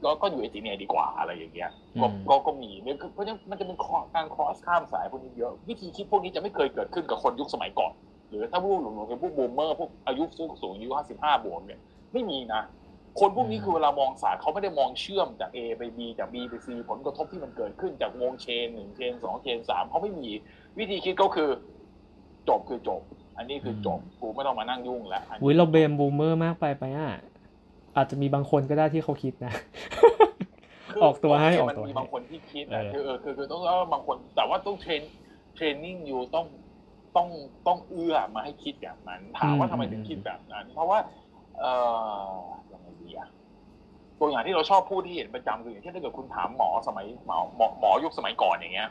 [0.00, 3.78] เออก็ก็อยู่ engineer ดีกว่าอะไรอย่างเงี้ยก็ก็ก็มีเนี่ยคือเพราะฉะนั้นมันจะเป็น
[4.14, 7.92] การ cross ข้ามสายพวกนี้เยอะ วิธีคิดพวกนี้จะไม่เคยเกิดขึ้นกับคนยุคสมัยก่อน
[8.28, 11.80] หรือถ้าพวกหลงๆคือพวก boomer พวกอายุสูงสูงอายุห้าสิบห้าบวกเนี่ย
[12.12, 12.62] ไม่มีนะ
[13.20, 20.28] คนพวกนี้คือเวลามองศาสตร์เขาไม่ได้มองเชื่อมจาก A ไป B จาก B ไป C ผลกระทบที่มันเกิดขึ้นจากวง chain หนึ่ง chain สอง chain สามเขาไม่มี
[20.78, 21.50] วิธีคิดก็คือ
[22.48, 23.00] จบคือจบ
[23.36, 27.10] อันนี้คือจบกูไม่ต้องมานั่งยุ่งแล้วะนี้อุ้ยเราเบมบูมเมอร์มากไปไปอะ
[27.96, 29.52] อาจจะมีบางคนก็ได้ที่เขาคิดนะ
[30.92, 35.02] คืออกตัวให้โเคออกมันตัวมีให้บางคนที่คิดนะเออคือเออคือคือต้องว่าบางคน แต่ว่าต้องเทรน
[35.54, 36.46] เทรนนิ่งอยู่ต้อง
[37.16, 37.28] ต้อง
[37.66, 40.98] ต้องเอื้อมาให้คิดแบบนั้น ถามว่าทำไมถึงคิดแบบนั้น เพราะว่า
[41.58, 41.72] เอ่
[42.34, 42.38] อ
[42.72, 43.28] ยังไงดีอะ
[44.18, 48.90] ตัวอย่างที่เราชอบพูดที่เห็นประจำคืออย่างเช่นถ้าเกิดคุณถามหมอสมัยหมอหมอหมอยุคสมัยก่อนอย่างเงี้ย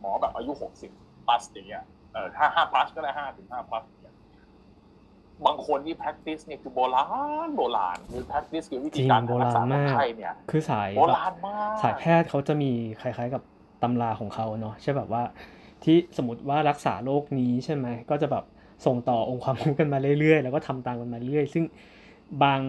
[0.00, 0.90] หมอแบบอายุหกสิบ
[1.26, 3.99] plus อย่างเงี้ยเออถ้าห้า plus ก็ได้ห้าถึงห้า plus อย่างเงี้ย
[5.46, 7.04] บางคนที่ practice เนี่ยคือโบรา
[7.46, 12.70] ณโบราณหรือ practice คือวิธีการจริงโบรัราณกษาคนมากไข้เนี่ยคือสายโบแบบราณมากสายแพทย์เขาจะมี
[13.00, 13.42] คล้ายๆกับ
[13.82, 15.22] ตำราของเขาเนาะใช่แบบว่า
[15.84, 18.44] ที่สมมติว่ารักษาโรคนี้ใช่ไหมก็จะแบบ
[18.86, 21.64] ส่งต่อองค์ความรู้กันมาเรื่อยๆ แล้วก็ทำตามกันมาเรื่อยๆซึ่ง
[22.42, 22.60] บาง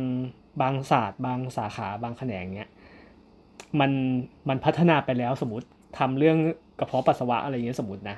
[0.62, 2.70] บางศาสตร์ บางสาขาบางแขนงเนี้ย
[3.80, 3.92] มัน
[4.50, 5.68] มันพัฒนาไปแล้วสมมติ
[6.00, 6.38] ทำเรื่อง
[6.80, 8.18] กระเพาะปัสสาวะอะไรอย่างเงี้ยสมมตินะ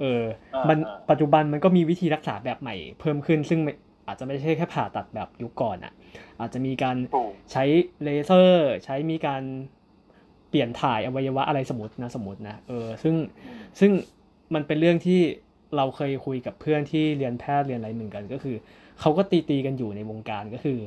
[0.00, 0.22] เออ
[0.54, 3.72] อ่ามันอ่าปัจจุบันมันก็มีวิธีรักษาแบบใหม่เพิ่มขึ้น ซึ่งไม่
[4.06, 5.92] อาจจะไม่ใช่แค่ผ่าตัดแบบยุคก่อนอะ
[6.40, 7.64] อาจจะมีการถูกใช้
[8.04, 9.42] เลเซอร์ ใช้มีการ
[10.48, 13.14] เปลี่ยนถ่ายอวัยวะอะไรสมมตินะสมมตินะเออซึ่ง
[13.80, 13.90] ซึ่ง
[14.54, 15.20] มันเป็นเรื่องที่
[15.76, 18.56] เราเคยคุยกับเพื่อนที่เรียนแพทย์เรียนอะไรเหมือนกัน ก็คือ
[19.00, 20.78] เขาก็ตีตีกันอยู่ในวงการก็คือ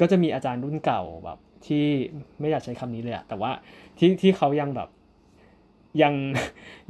[0.00, 1.86] ก็จะมีอาจารย์รุ่นเก่าแบบที่
[2.40, 3.50] ไม่อยากใช้คำนี้เลยอะแต่ว่า
[3.98, 4.88] ที่ที่เขายังแบบ
[6.02, 6.14] ยัง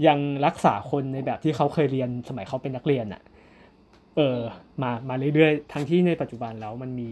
[0.07, 3.23] ยังรักษาคนในแบบที่เขาเคยเรียนสมัยเขาเป็นนักเรียนอะ
[4.17, 4.39] เออ
[4.83, 7.11] มามาเรื่อยๆ ทั้งที่ในปัจจุบันแล้วมันมี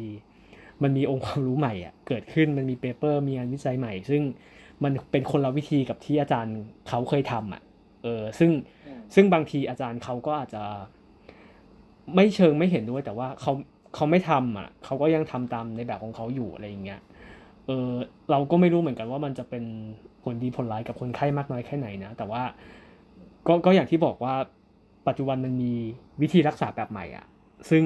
[0.82, 4.22] มันมีองค์ความรู้ใหม่อะเกิดขึ้นมันมี paper มีงานวิจัยใหม่ ซึ่ง
[4.84, 6.56] มันเป็นคนละวิธีกับที่อาจารย์
[6.88, 7.62] เขาเคยทำอะ
[8.02, 8.50] เออซึ่ง
[8.86, 10.62] อืมซึ่งบางทีอาจารย์เขาก็อาจจะ
[12.14, 13.52] ไม่เชิงไม่เห็นด้วยแต่ว่าเขา
[13.94, 17.00] เขาไม่ทำอะเขาก็ยังทำตามในแบบของเขาอยู่อะไรอย่างเงี้ย
[17.66, 17.90] เออ
[18.30, 19.64] เราก็ไม่รู้เหมือนกันว่ามันจะเป็น
[20.22, 22.42] ผลดีผลร้ายกับคนไข้มากน้อยแค่ไหนนะ แต่ว่า
[23.46, 24.34] ก็ก็อย่างที่บอกว่า
[25.06, 25.72] ปัจจุบันมันมี
[26.20, 27.26] วิธีรักษาแบบใหม่อะ
[27.70, 27.84] ซึ่ง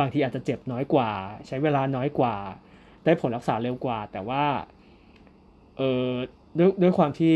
[0.00, 1.10] บางทีอาจจะเจ็บน้อยกว่า
[1.46, 2.34] ใช้เวลาน้อยกว่า
[3.04, 4.42] ได้ผลรักษาเร็วกว่า แต่ว่า
[5.76, 6.08] เออ
[6.58, 7.34] ด้วยด้วยความที่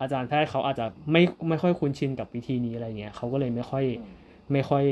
[0.00, 4.14] อาจารย์แพทย์เขาอาจจะไม่ไม่ค่อยคุ้นชินกับวิธีนี้อะไรเงี้ยเขาก็เลยไม่ค่อยอืม
[4.52, 4.84] ไม่ค่อย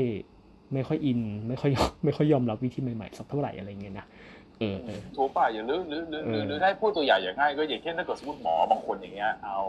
[0.73, 1.71] ไม่ค่อยอิน ไม่ค่อย
[2.03, 4.05] ไม่ค่อยยอมรับวิธีใหม่ๆสักเท่าไหร่อะไรเงี้ยนะ
[4.59, 9.59] เออเออถูกป่ะอย่างหรือหรือหรือหรือเออหรือให้พูดตัวอย่างอย่างง่ายก็อย่างเช่นถ้าเกิดสมมติหมอบางคนอย่างเงี้ยเอา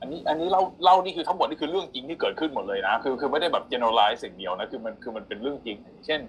[0.00, 6.20] อันนี้อันนี้เล่าเล่านี่คือทั้งหมดนี่คือเรื่องจริงที่เกิดขึ้นหมดเลยนะคือคือไม่ได้แบบ generalize สิ่งเดียวนะคือมันคือมันเป็นเรื่องจริงอย่างเช่น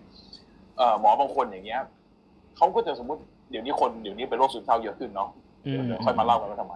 [0.78, 1.82] เอ่อหมอบางคนอย่างเงี้ย
[2.58, 5.30] เขาก็จะสมมติเดี๋ยวนี้คนเดี๋ยวนี้เป็นโรคซึมเศร้าเยอะขึ้นเนาะ
[5.66, 6.76] อืมเดี๋ยวค่อยมาเล่ากันว่าทำไม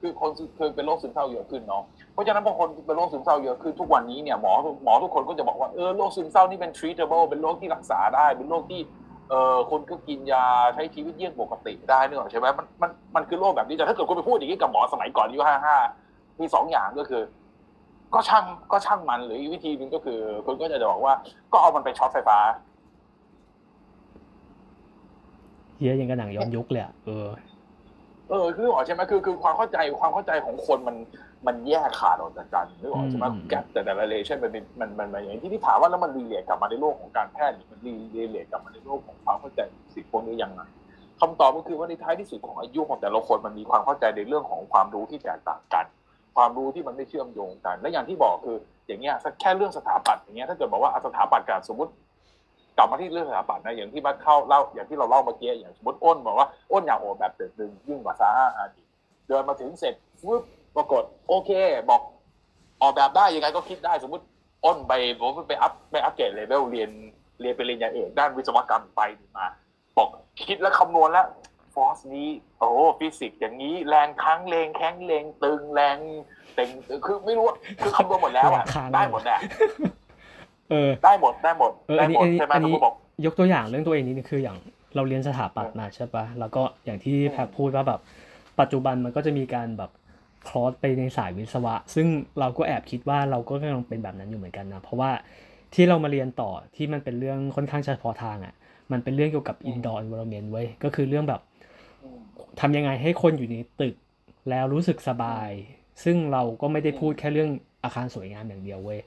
[0.00, 1.82] คือคนคือเป็นโรคซึมเศร้าเยอะขึ้นเนาะ
[2.12, 4.52] เพราะฉะนั้นพอคนเป็นโรคซึมเศร้าเยอะขึ้นทุกวันนี้เนี่ยหมอ
[4.84, 8.80] หมอทุกคนก็จะบอกว่าเออโรคซึมเศร้านี่เป็น treatable เป็นโรคที่รักษาได้ เป็นโรคที่
[9.30, 15.76] เออคนก็กินยาใช้ชีวิตเยี่ยงปกติได้นึกออกใช่ไหมมันมันมันคือโรคแบบนี้แต่ถ้าเกิดคุณไปพูดอย่างนี้กับหมอสมัยก่อนอายุห้าห้า
[16.40, 17.22] มีสองอย่างก็คือ
[18.14, 21.14] ก็ช่างก็ช่างมันหรืออีกวิธีหนึ่งก็คือคุณก็จะบอกว่า
[21.52, 22.38] ก็เอามันไปช็อตไฟฟ้า
[25.76, 27.26] เฮียยังกระหนังย้อนยุคเลยอะเออ
[28.30, 30.96] เออคือนึกออกใช่ไหมคือคือความเข้าใจความเข้าใจของคนมัน
[31.46, 39.60] มันแยกขาดออกจากกันนึกออกใช่ไหมอืมแกแต่แต่ละเลชั่นมันเป็นมันมันมันอย่างที่ที่ถามว่าแล้วมันรีเลทกลับมาในโลกของการแพทย์หรือมันรีเลทกลับมาในโลกของความเข้าใจ
[39.94, 40.60] สิ่งพวกนี้ยังไง
[41.20, 45.84] คำตอบก็คือว่าในท้ายที่สุดของอายุของแต่ละคนมันมีความเข้าใจในเรื่องของความรู้ที่แตกต่างกัน
[46.36, 48.56] ความรู้ที่มันไม่เชื่อมโยงกัน และอย่างที่บอกคือ
[48.86, 51.92] อย่างเงี้ยแค่เรื่องสถาปัตย์อย่างเงี้ยถ้าเกิดบอกว่าสถาปัตย์การสมมติ
[52.76, 58.82] กลับมาที่เรื่องสถาปัตย์นะอย่างที่บัดเข้าเล่าอย่างที่เราเล่าเมื่อกี้อย่างสมมติอ้นบอกว่าอ้นอยากออกแบบตึกหนึ่งยิ่งกว่าซาฮาฮาดี
[59.28, 60.42] เดินมาถึงเสร็จฟึบ
[60.76, 61.50] ปรากฏโอเค
[61.90, 62.00] บอก
[62.82, 64.24] ออกแบบได้ยังไงก็คิดได้สมมติ
[64.64, 66.90] อ้นไปผมไปอัพไปอัพเกรดเลเวลเรียน
[67.40, 69.00] เรียนเป็นปริญญาเอกด้านวิศวกรรมไป
[69.38, 69.46] มา
[69.96, 70.08] บอก
[70.46, 71.26] คิดแล้วคำนวณแล้ว
[71.74, 72.68] ฟอสนี้ โอ้
[72.98, 75.96] ฟิสิกส์อย่างนี้แรงค้างแรงแข็งแรงตึงแรง
[76.54, 76.68] เต็ง
[77.06, 79.38] คือไม่รู้อะคือคำนวณหมดแล้วอะแรงค้างได้หมดแหละ
[80.70, 82.94] เออ ได้หมดได้หมดเอออัได้นนี้หมอัดนนี้ใช่ไหมอันสมนี้มติบอก
[83.26, 84.56] ยกตัวอย่างเรื่องตัวเองนิดนึงคืออย่าง
[84.94, 88.00] เราเรียนสถาปัตย์มาใช่ปะแล้วก็อย่างที่แพทพูดว่าแบบ
[88.60, 89.90] ปัจจุบันมันก็จะมีการแบบ
[90.48, 92.06] คลอสไปในสายวิศวะ ซึ่ง
[92.38, 95.10] เราก็แอบคิดว่าเราก็กำลังเป็นแบบนั้นอยู่เหมือนกันนะ เพราะว่า
[95.74, 98.54] ที่เรามาเรียนต่อที่มันเป็นเรื่องค่อนข้างเฉพาะทางอะ
[98.92, 101.40] มันเป็นเรื่องเกี่ยวกับ indoor environment เว้ย ก็คือเรื่องแบบ
[102.60, 103.94] ทำยังไงให้คนอยู่ในตึก
[104.50, 105.50] แล้วรู้สึกสบาย
[106.04, 107.50] ซึ่งเราก็ไม่ได้พูดแค่เรื่อง
[107.84, 109.00] อาคารสวยงามอย่างเดียวเว้ย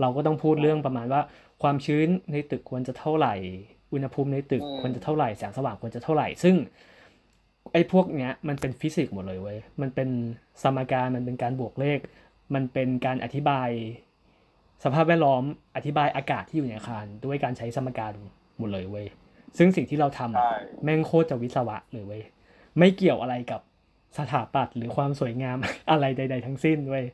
[0.00, 1.20] เราก็ต้องพูดเรื่องประมาณว่า
[1.62, 3.34] ความชื้นในตึกควรจะเท่าไหร่
[3.92, 6.56] อุณหภูมิในตึกอืมควรจะเท่าไหร่แสงสว่างควรจะเท่าไหร่ ซึ่ง
[7.72, 10.08] ไอ้พวกเนี้ยมันเป็นฟิสิกส์หมดเลยเว้ยมันเป็น
[10.62, 11.98] สมการมันเป็นการบวกเลข
[12.54, 13.68] มันเป็นการอธิบาย
[14.84, 15.42] สภาพแวดล้อม
[15.76, 18.12] อธิบายอากาศที่อยู่ในอาคาร ด้วยการใช้สมการ
[18.58, 19.06] หมดเลยเว้ย
[19.58, 22.22] ซึ่งสิ่งที่เราทำอะใช่แม่งโคตรจะวิศวะเลยเว้ย
[22.78, 23.60] ไม่เกี่ยวอะไรกับ
[24.18, 25.56] สถาปัตย์หรือความสวยงาม
[25.90, 27.04] อะไรใด ๆ ทั้งสิ้นเว้ย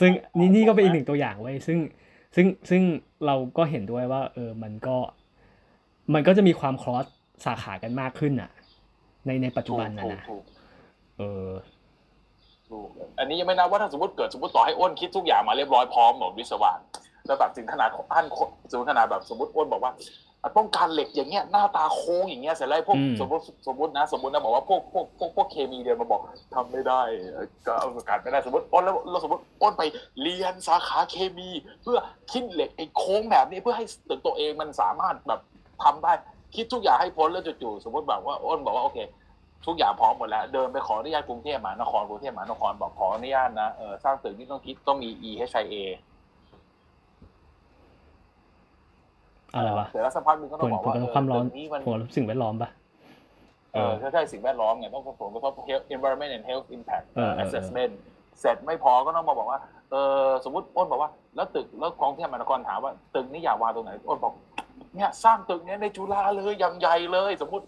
[0.00, 1.78] ซึ่งนี่นี่ก็เป็นอีกหนึ่งตัวอย่างเว้ยซึ่ง
[2.34, 2.82] ซึ่งซึ่ง
[3.26, 4.96] เราก็เห็นด้วยว่า เออมันก็
[6.14, 7.04] มันก็จะมีความคลอส
[7.44, 8.50] สาขากันมากขึ้นอะ
[9.26, 10.42] ในในปัจจุบันนะนะถูก
[11.18, 11.48] เออ
[12.68, 16.72] ถูกถูกอันนี้ยังไม่นับว่าถ้าสมมติเกิดสมมติต่อให้อ้นคิดทุกอย่างมาเรียบร้อยพร้อมหมดวิศวะ
[17.26, 18.24] แล้วแบบถึงขนาดของท่าน
[18.70, 19.92] ถึงขนาดแบบสมมติอ้นบอกว่า
[20.44, 26.20] อะต้องการเหล็กอย่างเงี้ยหน้าตาโค้งอย่างเงี้ยเสร็จแล้วไอ้พวกอืมสมมติสมมตินะ สมมตินะบอกว่าพวกพวกพวกพวกเคมีเดินมาบอก
[26.54, 27.00] ทำไม่ได้
[27.32, 29.82] เออก็เอาการไม่ได้สมมติอ้นแล้วเราสมมติอ้นไป
[30.22, 31.48] เรียนสาขาเคมี
[31.82, 31.98] เพื่อ
[32.32, 35.40] คิดเหล็กไอ้โค้งแบบนี้เพื่อให้ตึกตัวเองมันสามารถแบบ
[35.84, 36.12] ทำได้
[36.54, 38.98] คิดทุกอย่างให้พ้นแล้วจู่ๆสมมติแบบว่าอ้นบอกว่าโอเค
[39.66, 45.76] ทุกอย่างพร้อมหมดแล้ว เดินไปขออนุญาตกรุงเทพมหานครกรุงเทพมหานครบอกขออนุญาตนะเออสร้างตึกนี่ต้องคิดต้องมี EHIA
[49.54, 52.70] อะไรวะเสร็จแล้วสักพักหนึงก็ผต้องลบอกผลว่ากระทเอบอความร้อนตึกนี้มันผลกระทบสิ่งแวดล้อมปะ
[53.74, 57.92] เออใช่ใช่สิ่งแวดล้อมไงต้องผลกระทบ health environment and health impact เออเออเออ assessment
[58.40, 59.94] เสร็จไม่พอก็ต้องมาบอกว่าเอ
[60.24, 64.32] อสมมติอ้นบอกว่า แล้วตึกแล้วกรุงเทพมหานครถามว่า ตึกนี้อยากวางตรงไหนอ้นบอก
[64.96, 67.64] เนี่ยสร้างตึกเนี้ยในจุฬาเลยอย่างใหญ่เลย สมมติ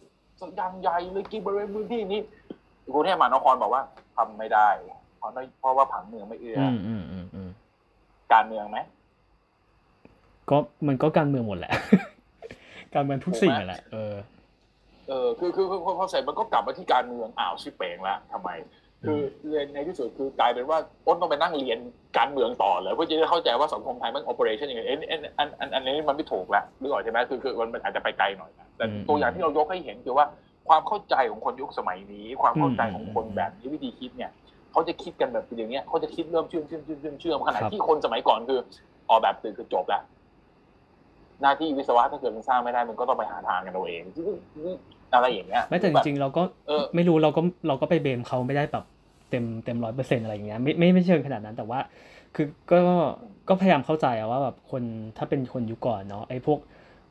[0.57, 2.21] อย่างใหญ่เลยกินบริเวณพื้นที่นี้
[2.95, 3.83] กรุงเทพมหานครบอกว่า
[4.17, 4.69] ทำไม่ได้
[5.19, 5.31] เพราะ
[5.61, 7.51] เพราะว่าผังเมืองไม่เอื้ออือมอืมอืมอืม
[8.33, 8.79] การเมืองไหม
[10.51, 10.57] ก็
[10.89, 11.73] มันก็การเมืองหมดแหละ
[12.95, 14.15] การเมืองทุกสิ่งอะแหละเออ
[15.09, 18.51] เออคือคือคือพอเสร็จมันก็กลับมาที่การเมืองอ้าวชิบเป่งละทำไม
[19.05, 21.79] คือเรียนในที่สุดคือกลายเป็นว่าอ้นต้องไปนั่งเรียน
[22.19, 30.27] การเมืองต่อเลยเพื่อจะได้เข้าใจว่าสังคมไทยมัน operation ยังไงเอ้ยอันอันอันอันนี้มันไม่ถูกละนึกออกใช่ไหมคือคือมันอาจจะไปไกลหน่อยนะแต่อืมตัวอย่างที่เรายกให้เห็นคือว่า
[30.69, 34.31] ความเข้าใจของคนยุคสมัยนี้ ความเข้าใจของคนอืมแบบนี้วิธีคิดเนี่ย
[34.73, 38.61] เขาจะคิดกันแบบอย่างเงี้ยเขาจะคิดเริ่มเชื่อมเชื่อมเชื่อมเชื่อมเชื่อมขณะครับที่คนสมัยก่อนคือ
[39.11, 40.01] ออกแบบตื่นคือจบละ
[41.43, 44.03] หน้าที่วิศวะถ้าเกิดมันสร้างไม่ได้มันก็ต้องไปหาทางกันเอาเอง
[45.15, 48.85] อะไรอย่างเงี้ยไม่แต่จริงๆเราก็เออไม่รู้เราก็เราก็ไปเบมเขาไม่ได้แบบ
[49.31, 51.81] เต็มเต็มร้อยเปอร์เซ็นต์อะไรอย่างเงี้ยไม่ไม่ไม่เชิงขนาดนั้นแต่ว่า
[52.35, 52.81] คือก็
[53.49, 54.83] ก็พยายามเข้าใจอะว่าแบบคน
[55.17, 56.59] ถ้าเป็นคนยุคก่อนเนาะไอ้พวก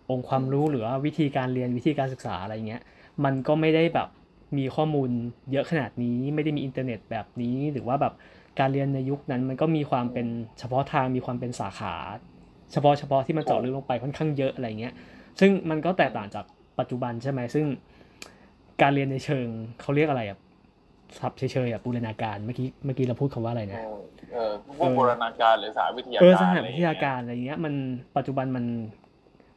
[0.10, 2.82] องค์ความรู้หรือว่าวิธีการเรียนวิธีการศึกษาอะไรเงี้ย
[3.26, 4.10] มันก็ไม่ได้แบบ
[4.58, 5.10] มีข้อมูล
[5.52, 8.14] เยอะขนาดนี้ไม่ได้มีอินเทอร์เน็ตแบบนี้ หรือว่าแบบ
[8.60, 10.28] การเรียนในยุคนั้นมันก็มีความเป็น
[10.60, 11.96] เฉพาะทางมีความเป็นสาขา
[12.72, 14.94] เฉพาะเฉพาะที่มันเจาะลึกลงไปค่อนข้างเยอะอะไรเงี้ย
[15.40, 16.46] ซึ่งมันก็แตกต่างจาก
[16.80, 17.66] ปัจจุบันใช่ไหมซึ่ง
[18.82, 19.48] การเรียนในเชิง
[19.82, 20.38] เขาเรียกอะไรอะ
[21.20, 24.02] ศัพท์เฉยๆอะบูรณาการเมื่อกี้เมื่อกี้เราพูดคำว่าอะไรนะเออ
[24.34, 27.74] เออพวกโบราณการหรือสายวิทยาเออการสถานอะไรวิองทเงี้ยาการอะไรเงี้ย มัน
[28.18, 28.66] ปัจจุบันมัน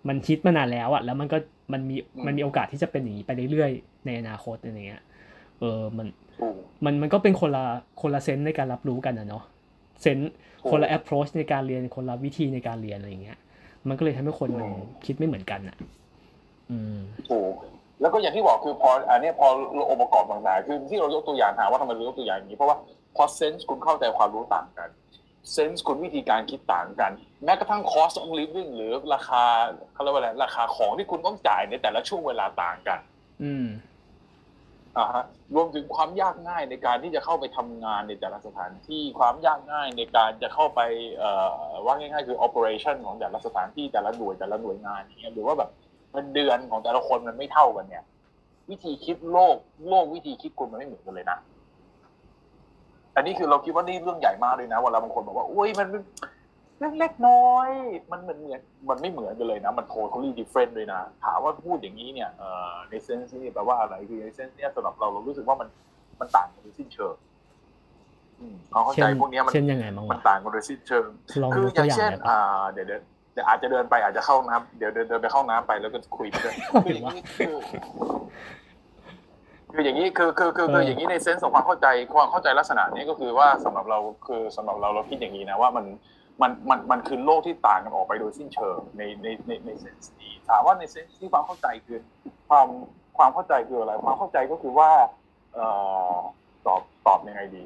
[0.09, 1.39] มันคิดมานานแล้วอะแล้วมันก็
[1.73, 1.97] มันมี
[2.27, 5.03] มันมีโอกาสที่จะเป็นอย่างนี้ไปเรื่อยๆในอนาคตอะไรเงี้ย
[5.61, 6.07] เออมัน
[6.41, 6.55] ถูก
[6.85, 7.65] มันมันก็เป็นคนละ
[8.01, 9.45] คนละเซนส์ในการรับรู้กันนะเนาะ
[10.03, 13.39] เซนส์ถูกคนละ approach ในการเรียนคนละวิธีในการเรียนอะไรอย่างเงี้ย
[13.89, 15.77] มันก็เลยทำให้คนมันอืมคิดไม่เหมือนกันอะ
[16.71, 16.99] อืม
[17.31, 17.55] ถูก
[18.01, 22.77] แล้วก็อย่างที่บอกคือพออันเนี้ยพอเราองค์ประกอบต่างๆคือที่เรายกตัวอย่างถามว่าทำไมเรายกตัวอย่างอย่างนี้เพราะว่า
[23.17, 24.89] พอเซนส์คุณเข้าใจความรู้ต่างกัน
[25.53, 27.13] เซนส์คุณวิธีการคิดต่างกัน
[27.45, 29.43] แม้กระทั่ง cost of living หรือราคา
[29.93, 32.99] เขาเรียกว่าอะไรราคาของที่คุณต้องจ่ายในแต่ละช่วงเวลาต่างกัน
[33.43, 33.67] อืม
[34.97, 35.25] อ่าฮะ
[35.55, 40.81] รวมถึงความยากง่ายในการที่จะเข้าไปทำงานในแต่ละสถานที่ความยากง่ายในการจะเข้าไป
[41.19, 45.71] เอ่อว่าง่ายๆคือ operation ของแต่ละสถานที่แต่ละหน่วยแต่ละหน่วยงานอย่างเงี้ยหรือว่าแบบ
[46.13, 48.05] เงินเดือนของแต่ละคนมันไม่เท่ากันเนี่ย
[48.71, 49.57] วิธีคิดโลก
[49.89, 51.39] โลกวิธีคิดคุณมันไม่เหมือนกันเลยนะ
[53.17, 55.89] อันนี้คือเราคิดว่านี่เรื่องใหญ่มากเลยนะเวลาบางคนบอกว่าอุ้ยมัน
[56.81, 57.69] เล็กๆน้อย
[58.13, 65.69] มันเหมือนเหมือนมันไม่เหมือนกันเลยนะ มัน totally different เลยนะ ถามว่าพูดอย่างนี้เนี่ยเอ่อในเซนส์นี่แปลว่าอะไรคือในเซนส์เนี่ยสำหรับเราเรารู้สึกว่ามัน
[66.21, 67.15] มันต่างกันโดยสิ้นเชิง
[68.41, 71.09] อืมเขาเข้าเช่ใจนพวกเนี้ยมันเช่นยังไงบ้างมันวะต่างกันโดยสิ้นเชิง
[71.43, 73.01] ลองคืยอกอตัวย่างอย่างเช่นได้ปะอ่าเดี๋ยวเดี๋ยว
[73.33, 76.55] เดี๋ยวอาจจะเดินไปอาจจะเข้าน้ำเดี๋ยวเดินเดินไปเข้าน้ำไปแล้วก็คุยไปด้วย
[76.85, 77.57] คืออย่างนี้คือ
[79.73, 85.85] คืออย่างนี้คือคือคือคืออย่างนี้ในเซนส์ของความเข้าใจความเข้าใจลักษณะนี้ก็คือว่าสำหรับเราคือสำหรับเราเราคิดอย่างนี้นะว่ามัน
[86.43, 91.99] มันมันมันคือโลกที่ต่างกันออกไปโดยสิ้นเชิงในในในในเซนส์นี้ถามว่าในเซนส์ที่ความเข้าใจคือ
[92.49, 92.67] ความ
[93.19, 94.91] ความเข้าใจคืออะไร ความเข้าใจก็คือว่า
[95.55, 95.59] เอ
[96.13, 96.17] อ
[96.67, 97.63] ตอบตอบยังไงดี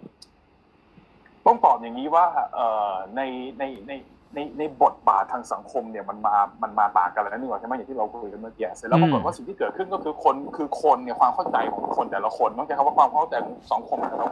[1.46, 2.60] ต้องตอบอย่างนี้ว่าเอ
[2.90, 3.20] อใน
[3.58, 3.92] ในใน
[4.34, 14.28] ในในบทบาททางสังคมเนี่ยมันมามันมาต่างกันแล้วนี่หว่าใช่ไหมอย่างที่เราคุยกันเมื่อกี้เสร็จแล้วปรากฏว่าสิ่งที่เกิดขึ้นก็คือคนคือคนเนี่ยความเข้าใจของคนแต่ละคนต้องใช้คำว่าความเข้าใจของสังคมแต่ละ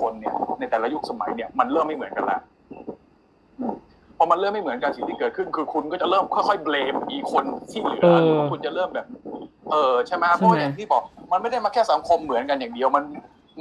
[0.00, 2.40] คนเนี่ยในแต่ละยุคสมัยเนี่ยมันเริ่มไม่เหมือนกันแล้ว
[4.16, 9.06] พอมันเริ่มไม่เหมือนกันสิ่งที่เกิดขึ้น คือคุณก็จะเริ่มค่อยๆเบลมอีกคนที่เหลือเออหรือว่าคุณจะเริ่มแบบ
[9.70, 11.02] เออใช่ไหมเพราะว่าอย่างที่บอก
[11.32, 13.04] มันไม่ได้มาแค่สังคมเหมือนกันอย่างเดียวมัน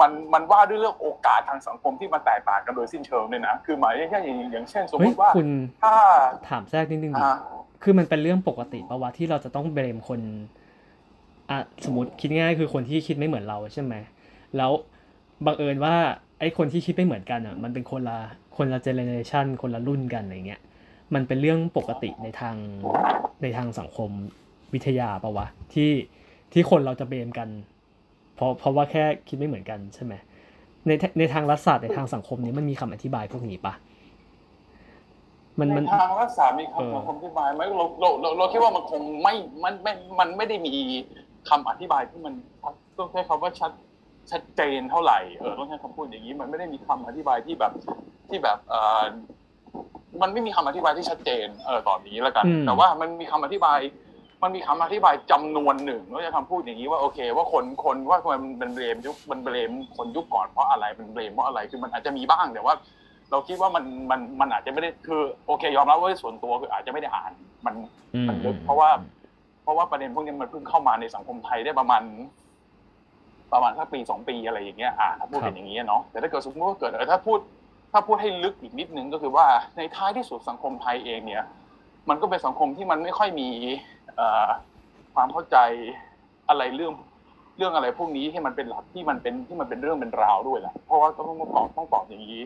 [0.02, 5.48] มันมันว่าด้วยเรื่องโอกาสทางสังคมที่มันแตกต่างกันโดยสิ้นเชิงเลยนะคือหมายถึงแค่อย่างอย่างเช่น สมมเฮ้ยติว่าคุณ
[5.84, 5.96] ถ้า
[6.50, 7.36] ถามแทรกนิดนึงดิอ่า
[7.84, 10.20] คือมันเป็นเรื่องปกติปะวะที่เราจะต้องเบรมคน
[11.50, 13.94] อะสมมติคิดง่ายๆคือคนที่คิดไม่เหมือนเราใช่ไหม
[14.58, 14.72] แล้ว
[15.46, 15.96] บังเอิญว่า
[16.40, 18.20] ไอ้คนที่คิดไม่เหมือนกันอะ มันเป็นคนละ
[18.58, 20.62] คนละเจเนเรชันคนละรุ่นกันอะไรเงี้ย
[21.14, 22.56] มันเป็นเรื่องปกติในทาง
[23.42, 24.10] ในทางสังคม
[24.74, 25.92] วิทยาปะวะที่
[26.54, 27.50] ที่คนเราจะเบรมกัน
[28.36, 30.14] เพราะเพราะว่าแค่คิดไม่เหมือนกันใช่ไหม
[30.88, 33.74] ในในทางรัฐศาสตร์ในทางสังคมนี้มันมีคำอธิบายพวกนี้ปะ
[35.60, 39.34] มันมันในทางรัฐศาสตร์มีเออคำสังคมอธิบายไหมเราเราเราเราคิดว่ามันคงไม่
[39.64, 40.74] มันไม่มันไม่ได้มี
[41.50, 42.34] คำอธิบายที่มัน
[42.98, 43.72] ต้องใช้คำว่าชัด
[44.32, 47.74] ชัดเจนเท่าไหร่เออต้องใช้คำพูดอย่างนี้ มันไม่ได้มีคำอธิบายที่แบบ
[48.30, 49.06] ที่แบบเออ
[50.22, 53.80] มันไม่มีคำอธิบายที่ชัดเจนเออตอนนี้แล้วกันอืมแต่ว่ามันมีคำอธิบาย
[54.44, 62.74] มันมีคำอธิบายจำนวนหนึ่งเราจะคำพูดอย่างนี้ว่าโอเค ว่าคนคนว่ามันเป็นเบรมยุคมันเบรมคนยุคก่อนเพราะอะไรมันเบรมเพราะอะไรคือมันอาจจะมีบ้างแต่ว่า
[63.32, 67.32] เราคิดว่ามันมันมันอาจจะไม่ได้คือโอเค ยอมรับว่าส่วนตัวคืออาจจะไม่ได้อ่าน
[67.66, 67.76] มัน
[68.16, 68.90] อืมมันลึกเพราะว่า
[69.64, 72.04] เพราะว่าประเด็นพวกนี้มันเพิ่งเข้ามาในสังคมไทยได้ประมาณ
[73.54, 77.40] ประมาณสักปีสองปีอะไรอย่างเงี้ยอ่าถ้าพูดเป็นอย่างนี้เนาะแต่ถ้าเกิดสมมติว่าเกิดเออถ้าพูด
[77.92, 79.46] ถ้าพูดให้ลึกอีกนิดนึงก็คือว่า
[79.78, 81.44] ในท้ายที่สุดสังคมไทยเองเนี่ย
[82.10, 83.50] มันก็เป็นสังคมที่มันไม่ค่อยมี
[84.16, 84.50] เอ่อ
[85.16, 85.58] ความเข้าใจ
[86.50, 86.94] อะไรเรื่อง
[87.58, 92.42] เรื่องอะไรพวกนี้ที่มันเป็นหลักที่มันเป็นที่มันเป็นเรื่องเป็นราวด้วยแหละเพราะว่าต้องต้องตอบต้องตอบอย่างนี้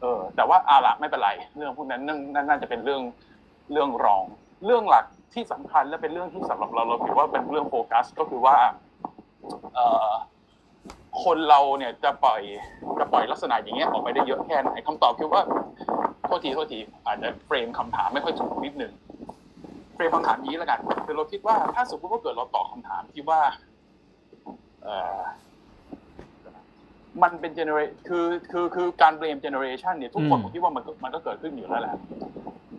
[0.00, 3.02] เออ แต่ว่าอาละไม่เป็นไร เรื่องพวกนั้นนั่นนั่นน่าจะเป็นเรื่อง
[3.72, 4.24] เรื่องรอง
[4.66, 5.04] เรื่องหลัก
[5.34, 8.72] ที่สำคัญและเป็นเรื่องที่สำหรับเราเราคิดว่าเป็นเรื่องโฟกัส ก็คือว่าเอ่อ
[11.24, 12.40] คนเราเนี่ยจะปล่อย
[12.98, 15.42] จะปล่อยลักษณะอย่างเงี้ยออกไปได้เยอะแค่ไหนคำตอบคือว่า
[16.26, 18.92] โทษทีโทษทีอาจจะเฟรมคำถามไม่ค่อยถูกนิดนึง
[19.94, 23.40] เฟรมคำถามนี้แล้วกันคือเราคิดว่าถ้าสมมติว่าเกิดเราตอบคำถามที่ว่า
[24.82, 24.88] เอ
[27.22, 31.94] มันเป็นเจเนอเรคือคือคือการเบรมเจเนอเรชันเนี่ยทุกคนอืมผมคิดว่ามันก็มันก็เกิดขึ้นอยู่แล้วแหละ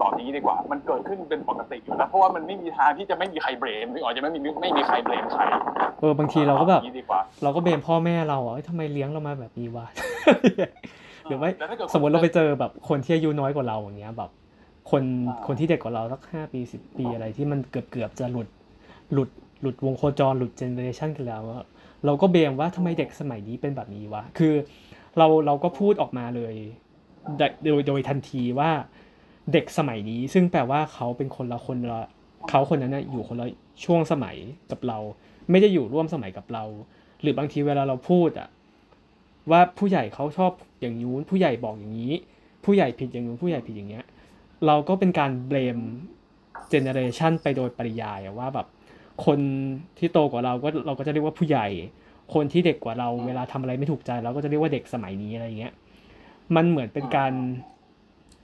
[0.01, 5.43] ตอบอย่างนี้ดีกว่า มันเกิดขึ้นเป็นปกติอยู่แล้ว เพราะว่ามันไม่มีทางที่จะไม่มีใครเบรมหรืออาจจะไม่มีไม่มีใครเบรมใคร
[5.99, 9.85] เออบางทีเราก็แบบออย่งนี้ดีกว่าเราก็เบมพ่อแม่เราอะเอ้ยทำไมเลี้ยงเรามาแบบนี้วะ
[11.23, 14.31] หรือไม่แต่ถ้าเกิดสมมติเราไปเจอแบบคนที่อายุน้อยกว่าเราอย่างเงี้ยแบบ
[14.91, 18.47] คนอ่าคนที่เด็กกว่าเราสักห้าปีสิบปีอะไรที่มันเกือบเกือบจะหลุด
[19.13, 19.29] หลุด
[19.61, 21.63] หลุดวงโคจรหลุด generation กันแล้วอะ
[22.05, 24.53] เราก็ blame ว่าทำไมเด็กสมัยนี้เป็นแบบนี้วะ คือ
[25.17, 26.55] เราเราก็พูดออกมาเลย
[27.63, 28.71] โดยโดยทันทีว่า
[29.53, 32.01] เด็กสมัยนี้ ซึ่งแปลว่าเขาเป็นคนละคนละ
[32.49, 33.47] เขาคนนั้นนะอยู่คนละ
[33.85, 34.37] ช่วงสมัย
[34.71, 34.97] กับเรา
[35.51, 36.63] ไม่ได้อยู่ร่วมสมัยกับเรา
[37.21, 38.49] หรือบางทีเวลาเราพูดอะ
[39.51, 40.51] ว่าผู้ใหญ่เขาชอบ
[40.81, 42.13] อย่างนู้นผู้ใหญ่บอกอย่างนี้
[42.65, 44.05] ผู้ใหญ่ผิดอย่างนู้นผู้ใหญ่ผิดอย่างเงี้ย
[44.67, 45.79] เราก็เป็นการเบลม
[46.69, 48.67] เจเนอเรชันไปโดยปริยายว่าแบบ
[49.25, 49.39] คน
[49.97, 51.67] ที่โตกว่าเราก็เราก็จะเรียกว่าผู้ใหญ่
[52.33, 55.73] คนที่เด็กกว่าเราเวลาทำอะไรไม่ถูกใจ เราก็จะเรียกว่าเด็กสมัยนี้อะไรเงี้ย
[56.55, 57.33] มันเหมือนเป็นการ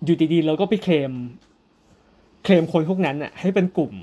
[0.03, 1.11] อยู่ดีๆเราก็ไปเคลม
[2.43, 3.93] เคลมคนพวกนั้นอะให้เป็นกลุ่ม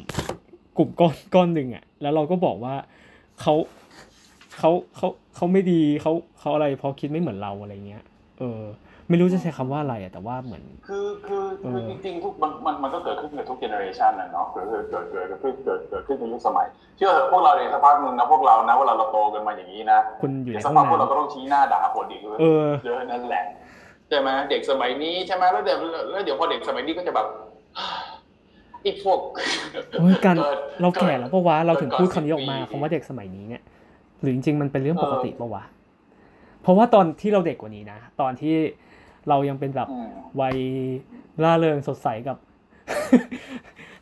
[0.79, 2.75] กลุ่มก้อนก้อนหนึ่งอะแล้วเราก็บอกว่า
[3.41, 3.55] เขา
[4.59, 8.03] เขาเขาเขาไม่ดีเขาเขาอะไรเพราะคิดไม่เหมือนเราอะไรเงี้ย
[8.39, 8.61] เออ
[9.09, 23.45] ไม่รู้จะใช้คำว่าอะไรอะแต่ว่าเหมือน คือคือคือเออจริงๆทุกมันมันมันก็เกิดขึ้นกับทุกเจเนอเรชันนะเนาะเกิดเกิดเกิดเกิดเกิดเกิดเกิดขึ้นในยุคสมัย เชื่อเถอะพวกเราในสักพักหนึ่งนะพวกเรานะเวลาเราโตกันมาอย่างนี้นะคุณอยู่ในสัห้กองพักพวกเราน้ำก็ต้องชี้หน้าด่าคนอีกเออเยอะนั่นแหละ
[24.09, 25.79] ใช่ไหมเด็กสมัยนี้ใช่ไหมแล้วเดี๋ยว
[26.11, 27.27] แล้วเดี๋ยวพอเด็กสมัยนี้ก็จะแบบ
[28.87, 29.19] อีกพวก
[30.01, 33.63] เฮ้ยการกิดเราแก่แล้วปะวะเราถึงพูดเกิคำนี้ออกมาสิบปีคำว่าเด็กสมัยนี้เนี่ย
[34.21, 35.63] หรือจริงๆมันเป็นเรื่องปกติเออปะวะ
[36.67, 38.55] เพราะว่าตอนที่เราเด็กกว่านี้นะ ตอนที่
[39.29, 40.11] เรายังเป็นแบบอืม
[40.41, 40.57] วัย
[41.43, 42.37] ร่าเริงสดใสกับ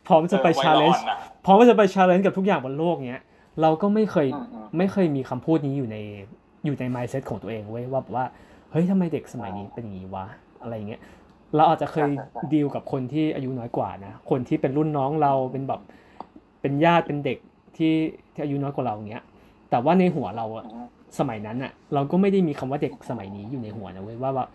[0.06, 3.22] พร้อมจะไปเออวัยชาเลนจ์ร้อนน่ะพร้อมจะไป challenge กับทุกอย่างบนโลกเนี้ย
[3.60, 5.96] เราก็ไม่เคยอืมอืมไม่เคยมีคำพูดนี้อยู่ใน
[6.64, 8.26] อยู่ใน mindset ของตัวเองเว้ยว่าแบบว่า
[8.70, 10.26] เฮ้ยทำไมเด็กสมัยนี้เป็นอย่างนี้วะ
[10.62, 11.00] อะไรอย่างเงี้ย
[11.56, 12.08] เราอาจจะเคย
[12.52, 15.80] ดีลกับคนที่อายุน้อยกว่านะคนที่เป็นรุ่นน้องเราเป็นแบบ
[16.60, 17.38] เป็นญาติเป็นเด็ก
[17.76, 17.94] ที่
[18.32, 19.24] ที่อายุน้อยกว่าเราอย่างเงี้ย
[19.70, 20.86] แต่ว่าในหัวเราอะอืม
[21.18, 24.46] สมัยนั้นอะเราก็ไม่ได้มีคำว่าเด็กสมัยนี้อยู่ในหัวนะเว้ยว่าว่า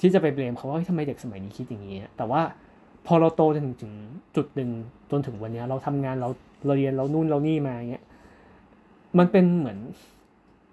[0.00, 2.40] ที่จะไปเบลมเขาว่าเฮ้ยทำไมเด็กสมัยนี้คิดอย่างนี้อะแต่ว่า
[3.06, 3.92] พอเราโตจนถึงถึง
[4.36, 4.70] จุดหนึ่ง
[5.10, 6.28] จนถึงวันเนี้ยเราทำงานเรา
[6.66, 8.04] เราเรียนเรานู่นเรานี่มาอย่างเงี้ย
[9.18, 9.78] มันเป็นเหมือน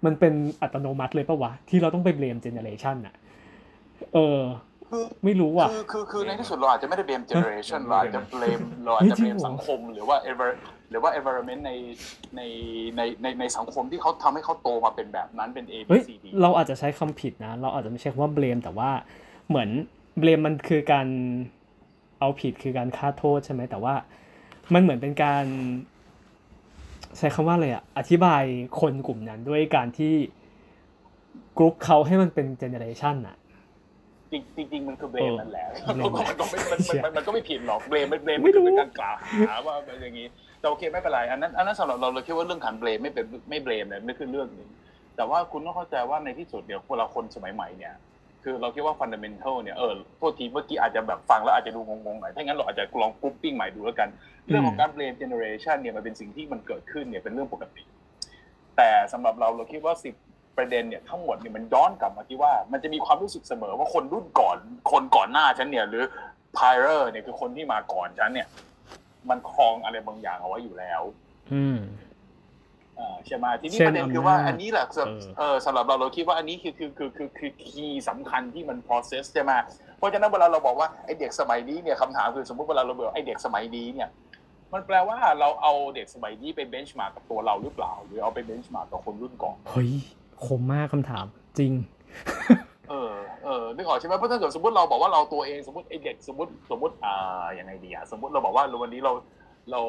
[0.04, 0.32] มันเป็น
[0.62, 3.14] อัตโนมัติเลยปะวะ ที่เราต้องไปเบลมเจเนอเรชันอะ
[4.14, 4.40] เออ
[4.88, 10.50] คือไม่รู้อะคือคือคือในที่สุดเราอาจจะไม่ได้เบมเจเนอเรชันเราอาจจะเบลมเราอาจจะเฮ้ยจริเบงมเหรอสังคมหรือว่า ever
[10.90, 11.72] หรือว่า environment ใน
[12.36, 12.40] ใน
[12.96, 18.90] ในในในสังคมที่เขาทำให้เขาโตมาเป็นแบบนั้นเป็น A B เฮ้ย C D เราอาจจะใช้คำผิดนะ เราอาจจะไม่ใช่คำว่าเบลมแต่ว่า
[19.48, 19.68] เหมือน
[20.18, 21.06] เบลมมันคือการ
[22.20, 23.94] เอาผิดคือการฆ่าโทษใช่ไหมแต่ว่า
[24.74, 25.44] มันเหมือนเป็นการ
[27.18, 28.42] ใช้คำว่าอะไรอะอธิบาย
[28.80, 30.14] คนกลุ่มนั้นด้วยการที่
[31.56, 33.36] กรุ๊ปเขาให้มันเป็น generation อะ
[34.32, 39.16] จริงจริงๆมันคือ blame นั่นแหละเออมันก็ไม่มันเชี่ยมันมันก็ไม่ผิดหรอก blame มัน blame ไม่มันรู้คือเป็นการกล่าว
[39.48, 40.26] หาว่าเป็นอย่างนี้
[40.66, 44.68] แต่โอเคไม่เป็นไรอันนั้นอันนั้นสำหรับเราเราคิดว่าเรื่องการ blame ไม่เป็นไม่ blame เนี่ยไม่คือเรื่องหนึง
[45.16, 47.94] แต่ว่าคุณต้องเข้าใจว่าในที่สุดเดี๋ยวเวลาคนสมัยใหม่เนี่ย
[48.42, 54.08] คือเราคิดว่า fundamental เนี่ยเออโทษทีเมื่อกี้อาจจะแบบฟังแล้วอาจจะดูงงๆหน่อยถ้างั้นเราอาจจะลอง grouping ใหม่ดูแล้วกัน
[54.48, 57.82] เรื่องของการ blame generation เนี่ยมันเป็นสิ่งที่มันเกิดขึ้นเนี่ยเป็นเรื่องปกติ
[58.76, 60.14] แต่สำหรับเราเราคิดว่าสิบ
[60.56, 64.58] ประเด็นเนี่ยทั้งหมดเนี่ยมันย้อนกลับมาที่ว่า มันจะมีความรู้สึกเสมอว่าคนรุ่นก่อน
[64.92, 66.04] คนก่อนหน้าฉันเนี่ยหรือ
[66.56, 68.46] พายเรอร์เนี่ยคือคนที่มาก่อนฉันเนี่ย
[69.30, 71.02] มันครองอะไรบางอย่างเอาไว้อยู่แล้ว
[71.52, 71.78] อืม
[72.98, 79.52] อ่าใช่ไหมทีนี้เช่นประเด็นคือว่าอำนาจอันนี้แหละสำหรับเออเออสำหรับเราเราคิดว่าอันนี้คือคือคือคือคือคีย์สำคัญที่มัน process ใช่ไหม
[79.98, 84.08] เพราะฉะนั้นเวลาเราบอกว่าไอเด็กสมัยนี้เนี่ยคำถามคือสมมติเวลาเราบอกไอเด็กสมัยนี้เนี่ย
[84.72, 89.90] มันแปลว่าเราเอาเด็กสมัยนี้ไป benchmark กับตัวเราหรือเปล่า หรือเอาไป benchmark กับคนรุ่นก่อนเฮ้ย
[90.44, 91.26] คมมากคำถาม
[91.58, 91.72] จริง
[92.88, 93.12] เออ
[93.44, 99.12] เออนึกออกใช่ไหมเพราะถ้าเกิดสมมติเราบอกว่าเราตัวเองสมมติไอเด็กสมมติสมมติอ่ายังไงดีอะสมมติเราบอกว่าวันนี้เรา
[99.70, 99.80] เรา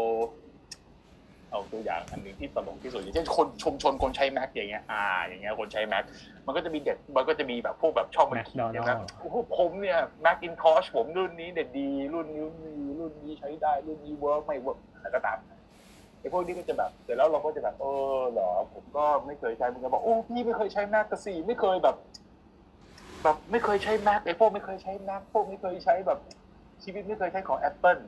[1.51, 6.03] เอาตัวอย่างอันหนึ่งที่ตลกที่สุดอย่างเช่นคนชุมชนคนใช้ Mac อย่างเงี้ยอ่า อย่างเงี้ยคนใช้ Mac
[6.45, 15.37] มันก็จะมีเด็กมันก็จะมีแบบพวกแบบชอบมันขี่เนี่ยนะ McDonald โอ้โหผมเนี่ย Macintosh ผมรุ่นนี้เนี่ยดี รุ่นนี้ดีรุ่นนี้ใช้ได้รุ่นนี้ work ไม่ work อะไรก็ตาม
[16.19, 17.85] ไอ้พวกนี้ก็จะแบบเสร็จแล้วเราก็จะแบบเอ
[18.17, 21.95] อเหรอผมก็ไม่เคยใช้มึงก็บอกโอ้พี่ไม่เคยใช้แม็กกะสี่ไม่เคยแบบ
[23.23, 26.19] แบบไม่เคยใช้แม็กไอ้พวกไม่เคยใช้แม็กพวกไม่เคยใช้แบบ
[26.83, 28.01] ชีวิตไม่เคยใช้ของ Apple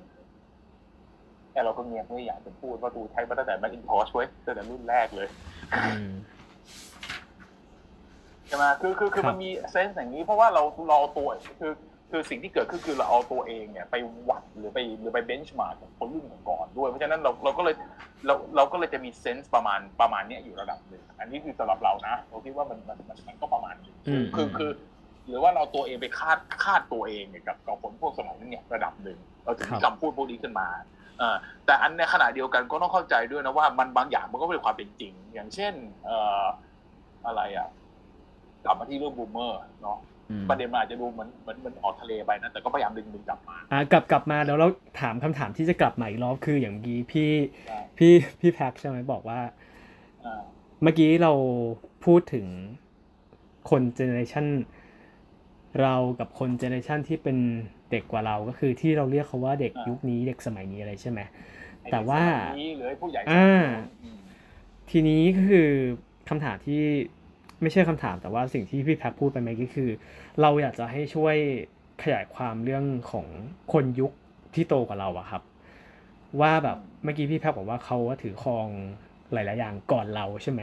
[1.51, 5.27] แต่เราก็เงียบไม่อยากจะพูดว่าตูใช้มาตั้งแต่ Macintosh เว้ยตั้งแต่รุ่นแรกเลย
[5.95, 6.11] อืม
[8.47, 11.29] ใช่ไหมคือคือคือครับมันมีเซนส์อย่างนี้ เพราะว่าเราเราเอาตัว
[11.61, 11.73] คือ
[12.11, 13.95] คือสิ่งที่เกิดขึ้นคือเราเอาตัวเองเนี่ยไป
[14.29, 17.75] วัดหรือไปหรือไป benchmark กับคนรุ่นก่อนๆด้วย เพราะฉะนั้นเราเราก็เลย
[18.25, 24.71] เราเราก็เลยจะมี sense ประมาณประมาณเนี้ยอยู่ระดับหนึ่งอันนี้คือสำหรับเรานะเราคิดว่ามันมันมันมันก็ประมาณนี้อืมคือคือ
[25.29, 30.67] หรือว่าเราตัวเองไปคาดคาดตัวเองเนี่ยกับกับคนพวกสมัยนั้นเนี่ยระดับหนึ่งเราถึงมีคำพูดพวกนี้ขึ้นมา
[31.19, 35.73] เออแต่อันในขณะเดียวกันก็ต้องเข้าใจด้วยนะว่ามันบางอย่างมันก็เป็นความเป็นจริง อย่างเช่น
[36.05, 36.43] เอ่อ
[37.25, 37.69] อะไรอะ
[38.65, 39.99] กลับมาที่เรื่อง boomer เนาะ
[40.29, 44.67] อืมประเด็นมันอาจจะดูเหมือนเหมือนเหมันออกทะเลไปนะแต่ก็พยายามดึงดึงกลับมาอะกลับกลับมาแล้วเรา
[45.01, 47.31] ถามคำถามที่จะกลับมาอีกรอบคืออย่างเมื่อกี้พี่
[47.67, 49.39] ใช่พี่พี่แพ็กใช่ไหมบอกว่า
[50.25, 50.41] อ่า
[50.83, 51.33] เมื่อกี้เรา
[52.05, 52.45] พูดถึง
[53.69, 54.45] คนเจเนอเรชัน
[55.81, 57.37] เรากับคนเจเนอเรชันที่เป็น
[57.91, 61.19] เด็กกว่าเราก็คือที่เราเรียกเขาว่าเด็กยุคนี้เด็กสมัยนี้อะไรใช่ไหม
[61.91, 63.65] แต่ว่าไอ้เด็กสมัยนี้หรือไอ้ผู้ใหญ่อ่า
[64.03, 64.17] อืม
[64.89, 65.69] ทีนี้ก็คือ
[66.29, 66.81] คำถามที่
[67.61, 69.89] ไม่ใช่คำถามแต่ว่าสิ่งที่พี่แพ็กพูดไปเมื่อกี้คือ
[70.41, 71.35] เราอยากจะให้ช่วย
[72.03, 73.25] ขยายความเรื่องของ
[73.73, 74.11] คนยุค
[74.53, 75.43] ที่โตกว่าเราอะครับ
[76.41, 78.67] ว่าแบบเมื่อกี้พี่แพ็กบอกว่าเขาอะถือครอง
[79.33, 80.61] หลาย ๆ อย่างก่อนเราใช่ไหม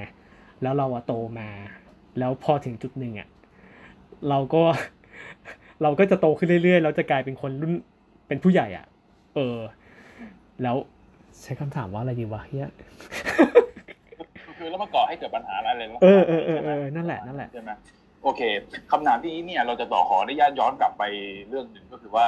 [0.63, 1.49] แล้วเราอะโตมา
[2.19, 3.29] แล้วพอถึงจุดหนึ่งอะ
[4.29, 4.63] เราก็
[5.83, 7.73] เราก็จะโตขึ้นเรื่อยๆ เราจะกลายเป็นคนรุ่น
[8.29, 8.87] เป็นผู้ใหญ่อะ
[9.35, 9.59] เออ
[10.63, 10.77] แล้ว
[11.43, 12.71] ใช้คำถามว่าอะไรดีวะเฮีย
[14.47, 17.71] คือคือแล้วมาก่อให้เกิดปัญหาอะไรเลยเออเออเออเออนั่นแหละนั่นแหละใช่ไหม
[18.23, 18.41] โอเค
[18.93, 21.03] คำถามที่นี้เนี่ย เราจะต่อขออนุญาตย้อนกลับไป
[21.49, 22.27] เรื่องหนึ่งก็คือว่า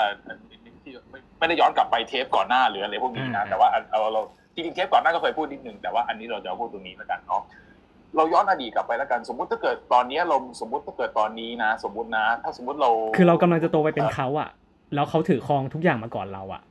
[0.82, 4.22] ที่ไม่ไม่ได้ย้อนกลับไปเทปก่อนหน้าหรืออะไรพวกนี้นะแต่ว่าเอาเรา
[4.54, 7.42] จริงๆเทปก่อนหน้าก็เคยพูดนิดนึงแต่ว่าอันนี้เราจะเอาพูดตรงนี้แล้วกันเนาะ
[8.16, 14.48] เราย้อนอดีตกลับไปแล้วกัน สมมุติถ้าเกิดตอนนี้เราสมมุติถ้าเกิดตอนนี้นะ สมมุตินะ ถ้าสมมุติเรา คือเรากำลังจะโตไปเป็นเขาอะ
[14.94, 16.62] แล้วเขาถือครองทุกอย่างมาก่อนเราอะ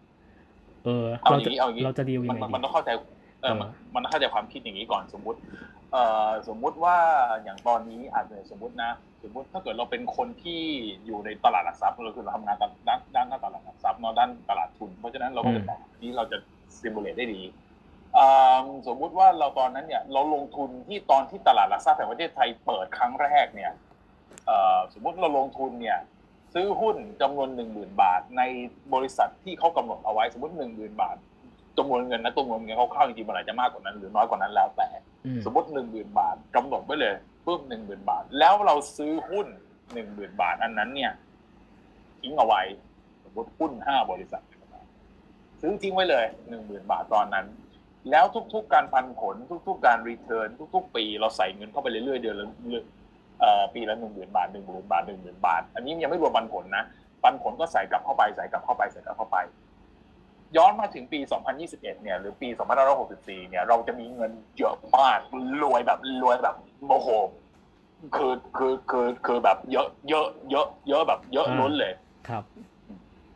[0.86, 2.90] เออเอาเราอย่าจะงนี้เอาอย่างนี้เราจะดีลยัมังนไงมันมันดีต้องเข้าใจ
[3.42, 5.40] เออเออมันมันต้องเข้าใจความคิดอย่างนี้ก่อนสมมุติ
[5.92, 6.98] เอ่อสมมุติว่า
[7.44, 8.92] อย่างตอนนี้อาจจะสมมุตินะ
[9.24, 10.62] สมมุติถ้าเกิดเราเป็นคนที่
[11.06, 16.38] อยู่ในตลาดหลักทรัพย์เราคือเราทำงานด้านด้านด้านตลาดหลักทรัพย์เนาะด้านตลาดทุน เพราะฉะนั้นเราก็จะบอกนี้เราจะ
[16.82, 17.67] ซิมูเลตได้ดีอ่า
[18.88, 23.72] สมมุติว่าเราตอนนั้นเนี่ยเราลงทุนที่ตอนที่ตลาดหลักทรัพย์แห่งประเทศไทยเปิดครั้งแรกเนี่ย
[24.46, 26.00] เอ่อสมมุติเราลงทุนเนี่ย
[26.54, 28.42] ซื้อหุ้นจำนวนหนึ่งหมื่นบาท ใน
[28.94, 31.18] บริษัทที่เขากำหนดเอาไว้สมมติหนึ่งหมื่นบาท
[31.78, 34.88] จำนวนเงินนะจำนวนเงินเขาเข้าๆจริงๆมันอาจจะมากกว่านั้นหรือน้อยกว่านั้นแล้วแต่
[35.26, 37.16] อืมสมมติหนึ่งหมื่นบาทกำหนดไว้เลย
[37.46, 39.48] ปุ๊บหนึ่งหมื่นบาท แล้วเราซื้อหุ้น
[39.94, 41.12] หนึ่งหมื่นบาทอันนั้นเนี่ย
[42.22, 42.62] ทิ้งเอาไว้
[43.24, 44.44] สมมติหุ้นห้าบริษัท
[45.62, 47.46] ซื้อทิ้งไว้เลยหนึ่งหมื่นบาทตอนนั้น
[48.12, 49.36] แล้วทุก ๆ การปันผล
[49.68, 52.48] ทุก ๆ การรีเทิร์นทุก ๆ ปี เราใส่เงินเข้าไปเรื่อยๆเดือนละ
[53.40, 56.84] เอ่อปีละหนึ่งหมื่นบาทหนึ่งหมื่นบาทหนึ่งหมื่นบาท อันนี้ยังไม่รวมปันผลนะ
[57.24, 59.38] ปันผลก็ใส่กลับเข้าไปใส่กลับเข้าไปใส่กลับเข้าไป
[60.58, 61.20] ย้อนมาถึงปี
[61.62, 62.50] 2021 เนี่ยหรือปี
[63.00, 65.20] 2564 เนี่ย เราจะมีเงินเยอะมาก
[65.64, 66.56] รวยแบบรวยแบบ
[66.86, 67.08] โมโห
[68.16, 71.94] คือคือคือคือแบบเยอะเยอะเยอะเยอะแบบเยอะล้นเลย
[72.28, 72.44] ครับ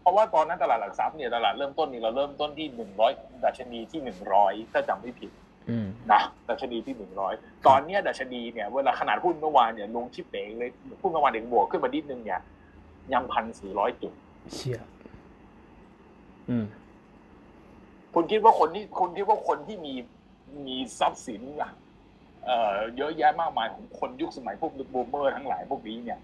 [0.01, 2.67] เพราะว่าตอนนั้นตลาดหลักทรัพย์เนี่ยตลาดเริ่มต้นนี่เราเริ่มต้นที่
[3.07, 3.99] 100ดัชนีที่
[4.37, 5.31] 100ถ้าจำไม่ผิด
[5.69, 6.95] อืมนะดัชนีที่
[7.31, 10.69] 100ตอนเนี้ยดัชนีเนี่ยเวลาขนาดหุ้นเมื่อวานเนี่ยลงชิปเป๋งเลย
[11.01, 12.41] หุ้นเมื่อวานเองบวกขึ้นมานิดนึงเนี่ย
[13.13, 14.13] ยังพันสี่ร้อยจุด
[14.53, 14.81] เชี่ย
[16.49, 16.65] อืม
[18.13, 19.93] คุณคิดว่าคนที่คุณคิดว่าคนที่มี
[20.67, 21.71] มีทรัพย์สินอะ
[22.45, 26.19] เอ่อเยอะแยะมากมายของคนยุคสมัยพวกบูมเมอร์ทั้งหลายพวกนี้เนี่ย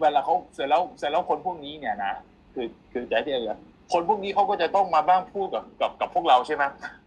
[0.00, 2.12] เวลาเขาเสร็จแล้วเสร็จแล้วคนพวกนี้เนี่ยนะ
[2.54, 3.52] คือคือใจที่อะไร
[3.92, 6.64] คนพวกนี้เขาก็จะต้องมาบ้างพูดกับกับกับพวกเราใช่ไหม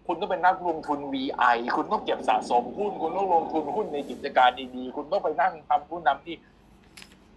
[0.07, 6.35] คุณต้องเป็นนักลงทุน VI คุณต้องเก็บสะสมหุ้นคุณต้องลงทุนหุ้นในกิจการดีๆ คุณต้องไปนั่งทำผู้นำที่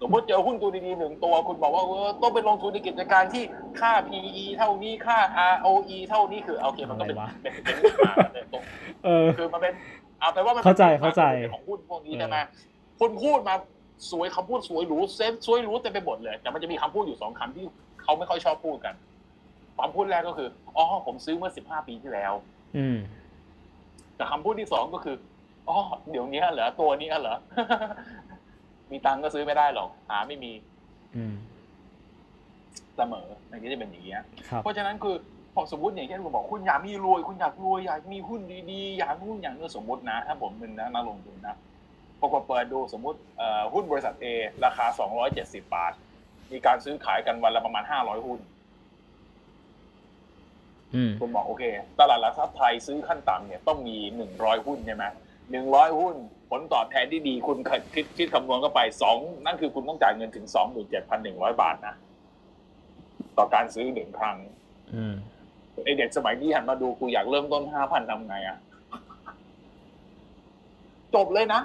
[0.01, 3.45] สมมติเจอหุ้นตัวดีๆหนึ่งตัว คุณบอกว่าเออต้องไปลงทุนในกิจการที่
[3.81, 5.19] ค่า PE เท่านี้ค่า
[5.53, 8.63] ROE เท่านี้คือโอเคมันก็เป็นอะไรวะเป็นเป็นเรื่องมาเลยตรง
[9.05, 9.75] เออคือมันเป็น
[10.21, 11.23] เอาไปว่ามันป็นเข้าใจเข้าใจ
[11.53, 12.39] ของหุ้นพวกนี้ใช่ไหม
[13.01, 13.55] คุณพูดมา
[14.11, 17.65] สวยคำพูดสวยหรูเซฟสวยหรูเต็มไปหมดเลย แต่มันจะมีคำพูดอยู่สองคำที่
[18.03, 18.95] เขาไม่ค่อยชอบพูดกัน
[19.79, 22.33] คำพูดแรกก็คืออ๋อผมซื้อเมื่อสิบห้าปีที่แล้ว
[22.77, 22.99] อืม
[24.17, 25.17] แต่คำพูดที่สองก็คือ
[25.69, 25.79] อ๋อ
[26.11, 27.37] เดี๋ยวนี้เหรอตัวนี้เหรอ
[28.91, 30.53] มีตังค์ก็ซื้อไม่ได้หรอกหาไม่มี
[31.17, 31.35] อืม
[32.97, 35.17] เสมอมันก็จะเป็นอย่างนี้ยครับเพราะฉะนั้นคือ
[35.55, 38.41] พอสมมติอย่างเช่นคุณบอกคุณอยากมีรวย คุณอยากรวยอยากมีหุ้น
[38.71, 41.57] ดีๆอยากหุ้นอย่างนี้สมมตินะ ถ้าผมเป็นนักลงทุนนะ
[42.21, 44.27] ปรากฏเปิดดูสมมติเอ่อหุ้นบริษัท A
[44.65, 44.87] ราคา
[45.27, 45.93] 270 บาท
[46.53, 48.41] มีการซื้อขายกันวันละประมาณ 500 หุ้น
[50.95, 51.65] อืมคุณบอกโอเค
[51.99, 53.97] ตลาดหลักทรัพย์ไทยซื้อขั้นต่ำเนี่ยต้องมี
[54.33, 55.05] 100 หุ้นใช่ไหม
[55.51, 56.15] 100หุ้น
[56.51, 60.47] ผลตอบแทนที่ดีคุณคิดคิดคิดคำนวณเข้าไปสองนั่นคือคุณต้องจ่ายเงินถึง
[61.05, 61.95] 27,100บาทนะ
[63.39, 64.37] ต่อการซื้อหนึ่งครั้ง
[64.95, 65.15] อืม
[65.85, 68.59] ไอเด็กสมัยนี้หันมาดูกูอยากเริ่มต้นห้าพันทำไงอะ
[71.15, 71.61] จบเลยนะ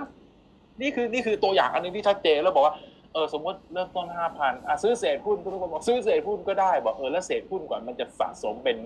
[0.82, 2.76] นี่คือนี่คือตัวอย่างอันหนึงที่ชัดเจนแล้วบอกว่า
[3.14, 8.78] เออสมมติเริ่มต้นห้าพันอะซื้อเศษหุ้นทุกคนบอกซื้อเศษหุ้นก็ได้บอกเออแล้วเศษหุ้นก่อนมันจะสะสมเป็น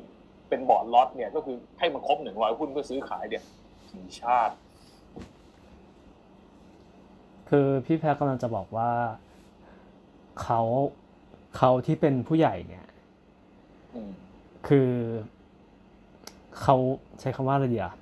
[0.49, 3.43] เป็นบอร์ดล็อตเนี่ยก็คือให้มันครบหนึ่งร้อยหุ้นเพื่อซื้อขายเนี่ย
[3.91, 4.55] กี่ชาติ
[7.49, 8.91] คือพี่แพรกำลังจะบอกว่า
[10.41, 10.61] เขา
[11.57, 12.85] เขาที่เป็นผู้ใหญ่เนี่ย
[13.95, 14.11] อืม
[14.67, 14.89] คือ
[16.61, 16.75] เขา
[17.19, 17.93] ใช้คำว่าอะไรดีอะ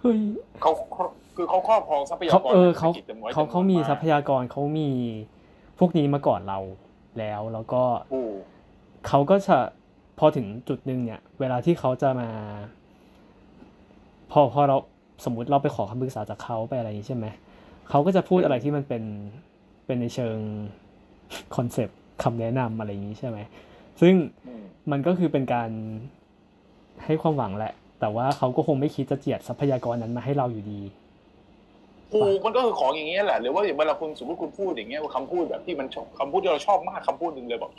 [0.00, 0.18] เฮ้ย
[0.60, 1.04] เขาเขา
[1.36, 4.90] คือเขาครอบครองทรัพยาเขากรเออเขาศรษฐกิจต็ไว้เขาเขามีจำนวนกทรัพยากรเขามี
[5.78, 6.58] พวกนี้มาก่อนเรา
[7.18, 7.82] แล้วแล้วก็
[8.14, 8.34] ถูก
[9.08, 9.56] เขาก็จะ
[10.18, 12.28] พอถึงจุดหนึ่งเนี่ย เวลาที่เขาจะมา
[14.32, 14.76] พอพอเรา
[15.24, 17.26] สมมุติเราไปขอคำปรึกษาจากเขาไปอะไรอย่างนี้ใช่ไหม
[17.90, 19.02] เขาก็จะพูดอะไรที่มันเป็น
[19.86, 20.38] เป็นในเชิง
[21.56, 23.38] concept คำแนะนำอะไรอย่างนี้ใช่ไหม
[24.00, 24.14] ซึ่ง
[24.46, 25.70] อืมมันก็คือเป็นการ
[27.04, 27.72] ให้ความหวังแหละ
[28.02, 30.80] แต่ว่าเขาก็คงไม่คิดจะเจียดทรัพยากรนั้นมาให้เราอยู่ดี
[32.12, 37.72] ถูกมันก็คือของอย่างเงี้ยแหละหรือว่าอย่างเวลาคุณสมมติคุณพูดอย่างเงี้ยว่าคำพูดแบบที่มันชอบคำพูดที่เราชอบมากคำพูดหนึ่งเลยบอก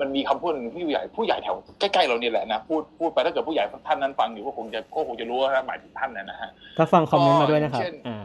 [0.00, 8.22] มันมีคำพูดหนึ่งที่ผู้ใหญ่ผู้ใหญ่แถวใกล้ๆเราเนี่ยแหละนะพูดพูดไปถ้าเกิดผู้ใหญ่ท่านนั้นฟังอยู่ก็คงจะก็คงจะรู้ว่าหมายถึงท่านนะนะฮะถ้าฟังคอมเมนต์มาด้วยนะครับเช่นอ่า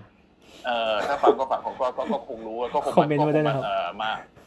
[0.65, 4.40] เอ่อถ้าฟังก็ฟังผมก็ก็ก็คงรู้ก็คงคอมเมนต์มาด้วยนะครับเอ่อมาเอ่อ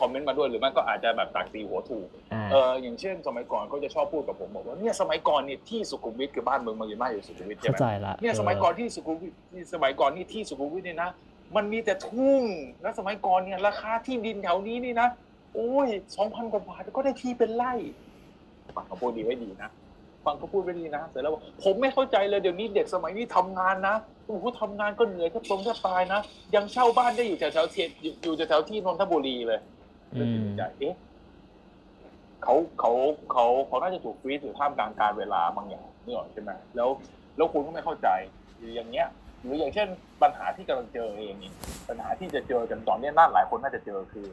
[0.00, 11.10] คอมเมนต์มาด้วยหรือไม่ก็อาจจะแบบตักตีหัวถูกอ่าเอออย่างเช่นสมัยก่อนเขาจะชอบพูดกับผมบอกว่าเนี่ยสมัยก่อนเนี่ยที่สุขุมวิทคือบ้านเมืองมันอยู่มากอยู่สุขุมวิทใช่เข้าไหมใจละเนี่ยสมัยก่อนที่สุขุมวิทที่สมัยก่อนนี่ที่สุขุมวิทเนี่ยนะ
[11.56, 12.42] มันมีแต่ทุ่ง
[12.82, 15.08] แล้วสมัยก่อนเนี่ยราคาที่ดินแถวนี้นี่นะ
[15.54, 17.72] โอ้ยสองพันกว่าบาทก็ได้ที่เป็นไร่
[18.76, 19.70] ฟังเขาพูดดีไว้ดีนะ
[20.24, 23.96] ฟังเขาพูดไว้ดีนะเสร็จแล้วบอกผมไม่เข้าใจเลยเดี๋ยวนี้เด็กสมัยนี้ทำงานนะ
[24.26, 26.20] โอ้โหทำงานก็เหนื่อยแทบตรงแทบตายนะ
[26.54, 29.60] ยังเช่าบ้านได้อยู่แถวแถวๆเทียนอยู่อยู่แถวๆที่นนทบุรีเลย
[30.16, 30.94] อืมใจเอ๊ะ
[32.42, 32.92] เขาเขา
[33.32, 36.88] เขาเขาน่าจะถูกฟรีซอยู่ท่ามกลางการเวลาบางอย่างนี่หรอกใช่ไหมแล้ว
[37.36, 38.08] แล้วคุณก็ไม่เข้าใจ
[38.56, 39.06] หรืออย่างเงี้ย
[39.42, 39.88] หรืออย่างเช่น
[40.22, 41.52] ปัญหาที่กำลังเจอเองนี่
[41.88, 44.28] ปัญหาที่จะเจอกันตอนเนี้ยน่าหลายคนน่าจะเจอคือ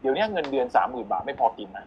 [0.00, 1.86] เดี๋ยวนี้เงินเดือนสามหมื่นบาทไม่พอกินนะ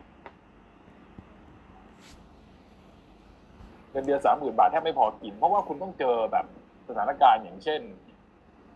[3.93, 6.45] เงินเดือนสามหมื่นบาทแทบไม่พอกิน เพราะว่าคุณต้องเจอแบบ
[6.89, 7.81] สถานการณ์อย่างเช่น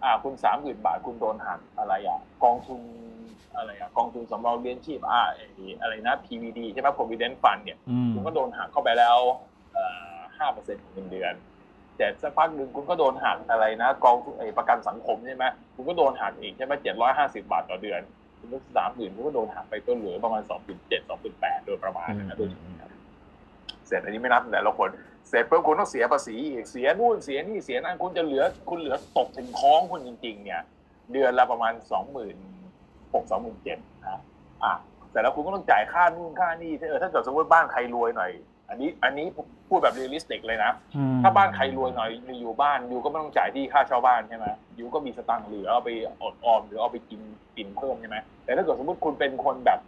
[0.03, 2.81] อ่าคุณสามหมื่นบาทคุณโดนหักอะไรอะกองทุน
[3.55, 5.45] อะไรอะกองทุนสำรองเลี้ยงชีพอ่าไอ้
[5.81, 9.17] อะไรนะ PVD ใช่ไหม Provident Fund เนี่ยอืมคุณก็โดนหักเข้าไปแล้ว
[10.37, 11.33] ห้าเปอร์เซ็นต์ของเงินเดือน
[11.97, 15.45] แต่สักพักหนึ่งคุณก็โดนหักอะไรนะ กองทุนไอ้ประกันสังคมใช่ไหม
[15.75, 18.01] คุณก็โดนหักอีกใช่ไหมเจ็ดร้อยห้าสิบาทต่อเดือน
[18.39, 20.59] คุณก็สามหมื่นคุณก็โดนหักไปก็เหลือประมาณสอง
[20.89, 22.87] เจ็ดสองแปดโดยประมาณนะโดยเฉลี่ย
[23.87, 24.89] เสร็จอันนี้ไม่นับแต่ละคน
[25.29, 30.61] เสร็จปุ๊บคุณต้องเสียภาษีอีกเสียนู่นเสียนี่เสียนั่นคุณจะเหลือคุณเหลือตกถึงท้องคุณจริง ๆ เนี่ย
[31.11, 32.37] เดือนละประมาณสองหมื่น
[33.13, 34.21] หกสองหมื่นเจ็ดนะ
[34.63, 34.73] อะ
[35.11, 38.31] แต่แล้วคุณก็ต้องจ่ายค่านู่นค่านี่เออถ้าเกิดสมมติบ้านใครรวยหน่อย
[38.69, 39.27] อันนี้อันนี้
[39.69, 42.09] พูดแบบ realistic เลยนะอืมถ้าบ้านใครรวยหน่อย
[42.41, 45.89] อยู่บ้านอยู่ก็ไม่ต้องจ่ายที่ค่าเช่าบ้านใช่ไหมอยู่ก็มีสตังค์เหลือเอาไป
[46.21, 47.21] อดออมหรือเอาไปกิน
[47.57, 49.79] กินเพิ่มใช่ไหมแต่ถ้าเกิดสมมติคุณเป็นคนแบบ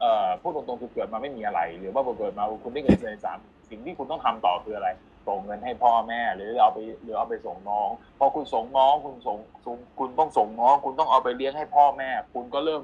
[0.00, 3.38] เอ่อพูดตรงๆคือเกิดมาไม่มีอะไร หรือว่าเกิดมาคุณได้เงินเดือนสาม
[3.72, 4.88] สิ่งที่คุณต้องทำต่อคืออะไร
[5.28, 12.82] ส่งเงินให้พ่อแม่ หรือเอาไปหรือเอาไปส่งน้อง พอคุณส่งน้องคุณส่งส่งคุณต้องส่งน้อง คุณต้องเอาไปเลี้ยงให้พ่อแม่ คุณก็เริ่ม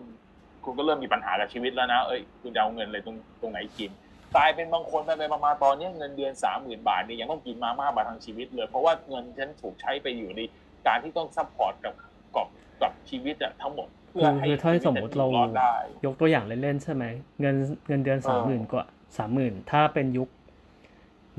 [0.64, 3.91] คุณก็เริ่มมีปัญหากับชีวิตแล้วนะเอ้ยคุณจะเอาเงินอะไรตรงตรงไหนกิน
[4.36, 10.41] กลายเป็นบางคนไปไปมาๆตอนนี้เงินเดือนสามหมื่นบาทเนี่ยยังต้องกินมาม่ามาทั้งชีวิตเลย เพราะว่าเงินฉันถูกใช้ไปอยู่ใน
[10.86, 11.95] การที่ต้อง support กับ
[12.36, 12.47] กับ
[12.82, 15.74] กับชีวิตอะทั้งหมดเพื่อให้คือถ้าสมมุติเราชีวิตอะอยู่รอดได้
[16.05, 17.05] ยกตัวอย่างเล่นๆใช่ไหม
[17.41, 17.57] เงิน
[17.89, 18.84] เงินเดือนสามหมื่นกว่า
[19.18, 20.28] สามหมื่นถ้าเป็นยุค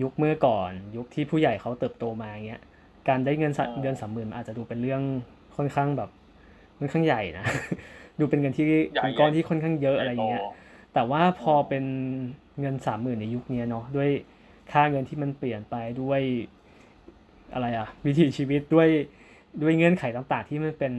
[0.01, 2.61] ยุคเมื่อก่อน ยุคที่ผู้ใหญ่เขาเติบโตมาเงี้ย
[3.07, 5.01] การได้เงินสะอ่าเดือนสามหมื่นอาจจะดูเป็นเรื่อง
[5.57, 6.09] ค่อนข้างแบบ
[6.77, 7.45] ค่อนข้างใหญ่นะ
[8.19, 8.65] ดูเป็นเงินที่
[9.01, 10.43] เป็นก้อนที่ค่อนข้างเยอะอะไรอย่างเงี้ย
[10.93, 11.85] แต่ว่าพอเป็น
[12.59, 14.09] เงินสามหมื่นในยุคนี้เนาะด้วย
[14.71, 16.21] ค่าเงินที่มันเปลี่ยนไปด้วย
[17.53, 18.87] อะไรอะวิถีชีวิตด้วย
[19.61, 20.93] ด้วยเงื่อนไขต่าง ๆ ที่มันเป็น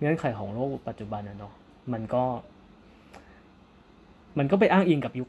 [0.00, 1.54] เงื่อนไขของโลกปัจจุบันนะเนาะ
[1.92, 2.24] มันก็
[4.38, 5.28] มันก็ไปอ้างอิงกับยุค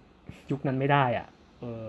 [0.52, 1.28] ยุคนั้นไม่ได้อะ
[1.62, 1.86] เออ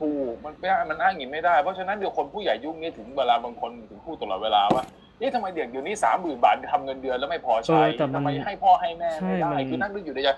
[0.00, 4.84] ถูกมันไม่ได้มันอ้างอย่างนี้ไม่ได้ เพราะฉะนั้นเดี๋ยวคนผู้ใหญ่ยุ่งนี้ถึงเวลาบางคนถึงพูดตลอดเวลาว่า
[5.20, 10.28] นี่ทำไมเด็กอยู่นี้สามหมื่นบาททำเงินเดือนแล้วไม่พอใช้เออแต่มันทำไมให้พ่อให้แม่ไม่ใช่ได้มันคือนั่งนึกอยู่ในใจ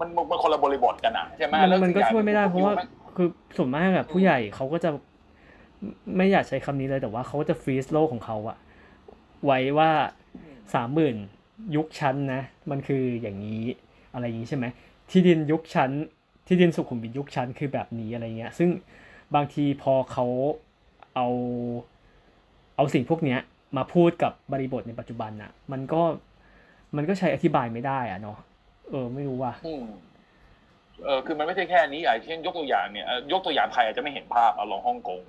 [0.00, 4.90] มันมันมันคนละบริบทกันอะใช่ไหมมันแล้วมันก็อีอย่งช่วยไม่ได้เพราะว่ามันคือส่วนมากอะผู้ใหญ่เขาก็จะ
[6.16, 8.56] ไม่อยากใช้คำนี้เลยแต่ว่าเขาก็จะฟรีซโลกของเขาอะ
[9.44, 9.90] ไว้ว่า
[10.74, 11.16] สามหมื่น
[11.76, 13.64] ยุคชั้นนะ มันคืออย่างนี้
[14.14, 14.66] อะไรอย่างนี้ใช่ไหม
[15.10, 15.90] ที่ดินยุคชั้น
[16.46, 18.68] ที่ดินสุขุมวิทยุคชั้นคือแบบนี้อะไรเงี้ย ซึ่ง
[19.34, 20.26] บางทีพอเขา
[21.14, 21.26] เอา
[22.76, 23.40] เอาสิ่งพวกเนี้ย
[23.76, 26.02] มาพูดกับบริบทในปัจจุบันอะมันก็
[26.96, 28.38] มันก็ใช้อธิบายไม่ได้อะเนาะ
[28.90, 29.52] เออไม่รู้ว่า
[31.04, 35.22] เออคือมันไม่ใช่แค่นี้อะเช่นยกตัวอย่างเนี่ยยกตัวอย่างไทยอาจจะไม่เห็นภาพเอาลองฮ่องกง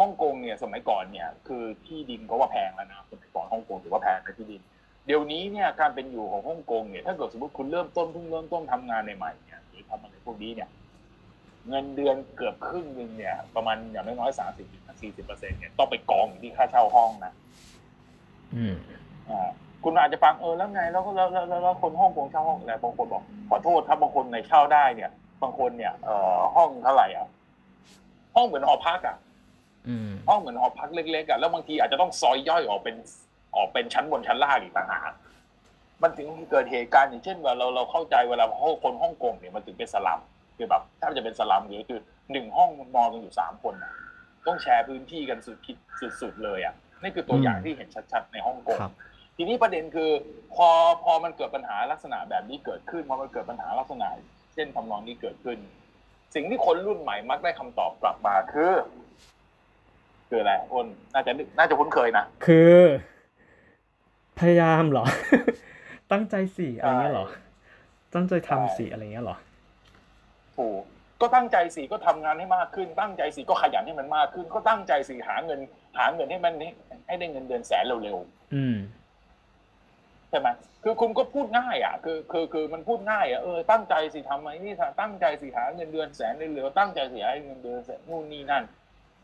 [0.00, 4.62] ฮ่องกงเนี่ยสมัยก่อนเนี่ยคือที่ดินก็ว่าแพงแล้วนะสมัยก่อนฮ่องกงถือว่าแพงนะที่ดิน
[5.06, 10.68] เดี๋ยวนี้เนี่ยการเป็นอยู่ของฮ่องกงเนี่ยถ้าเกิดสมมติคุณเริ่มต้นเพิ่งเริ่มต้นทำงานใหม่ๆเนี่ยหรือทำอะไรพวกนี้เนี่ย
[11.68, 14.66] เงินเดือนเกือบครึ่งหนึ่งเนี่ย ประมาณอย่างน้อยๆสามสิบ
[15.02, 17.32] สี่สิบเปอร์เซ็นต์เนี่ยต้องไปกองอยู่ที่ค่าเช่าห้องนะ
[18.54, 18.74] อืม
[19.28, 19.48] อ่า
[19.84, 25.10] คุณอาจจะฟังเออแล้วไงแล้วก็แล้วแล้วแล้วแล้วคนฮ่องกงเช่าห้องแต่บางคนบอกขอโทษถ้าบางคนในเช่าได้เนี่ย
[25.42, 27.26] บางคนเนี่ยเอ่อห้องเท่าไหร่อะ
[28.36, 29.16] ห้องเหมือนหอพักอะ
[29.88, 32.96] อืมห้องเหมือนหอพักเล็กๆอะแล้วบางทีอาจจะต้องซอยย่อยออกเป็น
[33.56, 35.12] ออกเป็นชั้นบนชั้นล่างอีกต่างหาก
[36.02, 38.44] มันถึงเกิดเหตุการณ์อย่างเช่นว่าเราเราเข้าใจเวลา
[38.84, 40.20] คนฮ่องกงเนี่ยมันถึงเป็นสลัม
[40.56, 42.00] คือแบบถ้าจะเป็นสลัมเนี่ยคือ
[42.32, 43.92] หนึ่งห้องนอนกันอยู่สามคนอะ
[44.46, 45.76] ต้องแชร์พื้นที่กันสุดคิด
[46.20, 48.92] สุดๆเลยอะนี่คือตัวอย่างที่เห็นชัดๆในฮ่องกงครับ
[49.36, 50.10] ทีนี้ประเด็นคือ
[50.54, 50.68] พอ
[51.04, 54.08] พอมันเกิดปัญหาลักษณะแบบนี้เกิดขึ้นพอมันเกิดปัญหาลักษณะ
[54.54, 55.58] เช่นทำนองนี้เกิดขึ้น
[56.34, 58.72] สิ่งที่คนรุ่นใหม่มักได้คำตอบกลับมาคือ
[60.28, 62.78] คืออะไรคนน่าจะนึกน่าจะคุ้นเคยนะคือ
[64.38, 65.04] พยายามเหรอ
[66.12, 67.26] ตั้งใจสิอะไรเงี้ยเหรอ
[68.14, 69.36] ตั้งใจทำสิอะไรเงี้ยเหรอ
[70.56, 70.82] ถูก
[71.20, 75.60] ก็ตั้งใจสิก็ทำงานให้มากขึ้น ตั้งใจสิก็ขยันให้มันมากขึ้น ก็ตั้งใจสิหาเงิน
[75.98, 76.70] หาเงินให้มันให้
[77.06, 78.76] ให้ได้เงินเดือนแสนเร็วๆอืม
[80.30, 80.48] ใช่ไหม
[80.84, 88.64] คือคุณก็พูดง่ายอะ คือคือคือมันพูดง่ายอะเออตั้งใจสิทำไอ้นี่ตั้งใจสิหาเงินเดือนแสนเร็วๆตั้งใจสิหาเงินเดือนแสนนู่นนี่นั่น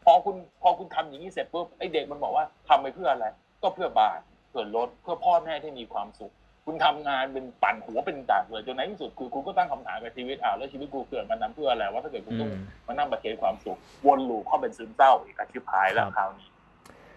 [0.05, 3.26] พอคุณพอคุณทำอย่างนี้เสร็จปุ๊บไอ้เด็กมันบอกว่าทำไปเพื่ออะไร
[3.62, 4.18] ก็เพื่อบ้าน
[4.51, 6.33] เพื่อรถเพื่อพ่อแม่ที่มีความสุข
[6.67, 16.49] คุณทำงานเป็นปั่นหัวเป็นตากเลยจนในที่สุดคือคุณก็ตั้งคำถามกับชีวิตอ่าวแล้วชีวิตกูเกิดมานั้นเพื่ออะไรว่าถ้าเกิดคุณต้องอืมมานั่งประเคนความสุขวนลูปเข้าเป็นซึมเศร้าอีกอาชีพพายแล้วครับคราวนี้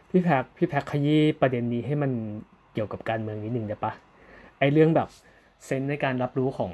[0.10, 2.12] พี่แพ็คพี่แพ็คขยี้ประเด็นนี้ให้มัน
[2.74, 3.92] เกี่ยวกับการเมืองนิดนึงได้ปะ
[4.60, 5.10] ไอเรื่องแบบ
[5.66, 6.72] เซนส์ในการรับรู้ของ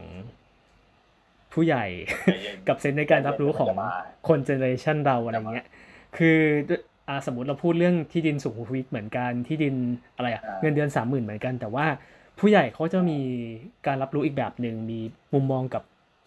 [1.53, 1.85] ผู้ใหญ่
[2.67, 3.75] กับ sense ในการรับรู้ของ
[4.27, 5.67] คน generation เราอะไรเงี้ย
[6.17, 6.37] คือ
[6.69, 9.75] ด้วยอ่าสมมติเราพูดเรื่องที่ดินสุขุมวิทเหมือนกันที่ดิน
[10.15, 11.85] อะไรอะอ่าเงินเดือนสามหมื่นเหมือนกันแต่ว่า
[12.41, 13.19] ผู้ใหญ่เขาจะมี
[13.87, 14.99] การรับรู้อีกแบบหนึ่งมี
[15.33, 15.83] มุมมองกับ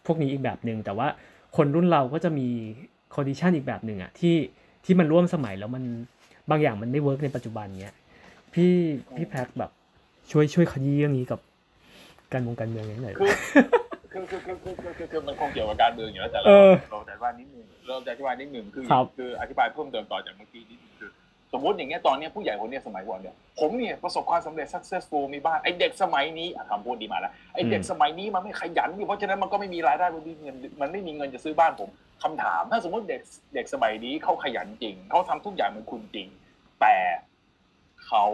[0.06, 1.08] พวกนี้อีกแบบหนึ่งแต่ว่า
[1.56, 2.48] คนรุ่นเราก็จะมี
[3.14, 4.36] condition อีกแบบหนึ่งอะที่
[4.84, 5.84] ที่มันร่วมสมัยแล้วมัน
[6.50, 7.94] บางอย่างมันไม่ work ในปัจจุบันเนี้ย
[8.54, 8.72] พี่
[9.16, 9.70] พี่แพ็คแบบ
[10.30, 11.40] ช่วยช่วยขยี้เรื่องนี้กับ
[12.32, 13.24] การมองการเมืองนิดหน่อยคื
[14.20, 16.50] อคือคือคือคือคือมันคงเกี่ยวกับการเมืองอยู่แล้วแต่เรา
[16.90, 18.84] เราแจะว่านิดหนึ่งเราจะอธิบานิดหนึ่งคือ
[19.18, 20.93] คืออธิบายเพิ่มเติมต่อจากเมื่อกี้นิดนึง
[21.55, 31.88] สมมติอย่างเงี้ยตอนเนี้ยผู้ใหญ่คนเนี้ยสมัยก่อนเนี่ยผมเนี่ยประสบความสำเร็จ successful มีบ้านไอเด็กสมัยนี้อะคำพูดดีมาแล้วไอเด็กสมัยนี้มันไม่ขยันนี่เพราะฉะนั้นมันก็ไม่มีรายได้มันไม่มีเงินมันไม่มีเงินจะซื้อบ้านผม
[32.22, 33.20] คำถาม ถ้าสมมติเด็ก
[33.55, 36.28] เด็กสมัยนี้เขาขยันจริงเขาทำทุกอย่างเหมือนคุณจริง
[36.80, 36.96] แต่
[38.07, 38.24] เขา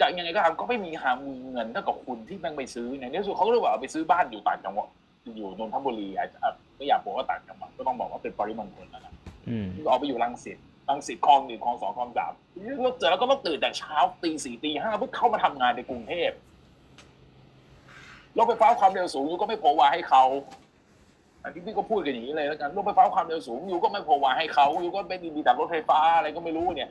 [0.00, 4.88] จะยังไงก็ตามก็ไม่มีหามีเงินเท่ากับคุณที่แม่งไปซื้อเนี่ยในที่สุดเขาก็เลยว่าเอาไปซื้อบ้านอยู่ต่างจังหวัด
[5.36, 9.14] อยู่นนทบุรีอาจจะอะไม่อยากบอกว่าต่างจังหวัดก็ต้องบอกว่าเป็นปริมณฑลแล้วนะ
[9.48, 10.58] อืมเอาไปอยู่รังสิต
[10.88, 12.32] รังสิตคลองหนึ่งคลองสองคลองสาม
[12.80, 16.30] แล้วเสร็จแล้วก็ต้องตื่นแต่เช้าตีสี่ตีห้าเพื่อเข้ามาทำงานในกรุงเทพ
[18.36, 20.24] รถไฟฟ้าความเร็วสูงอยู่ก็ไม่พอวาให้เขา
[21.42, 26.88] อันที่พี่ก็พูดกันอย่างนี้เลยแล้วกันรถไฟฟ้าความเร็วสูงอยู่ก็ไม่พอวาให้เขาอยู่ก็ไม่มีแต่รถไฟฟ้าอะไรก็ไม่รู้เนี่ย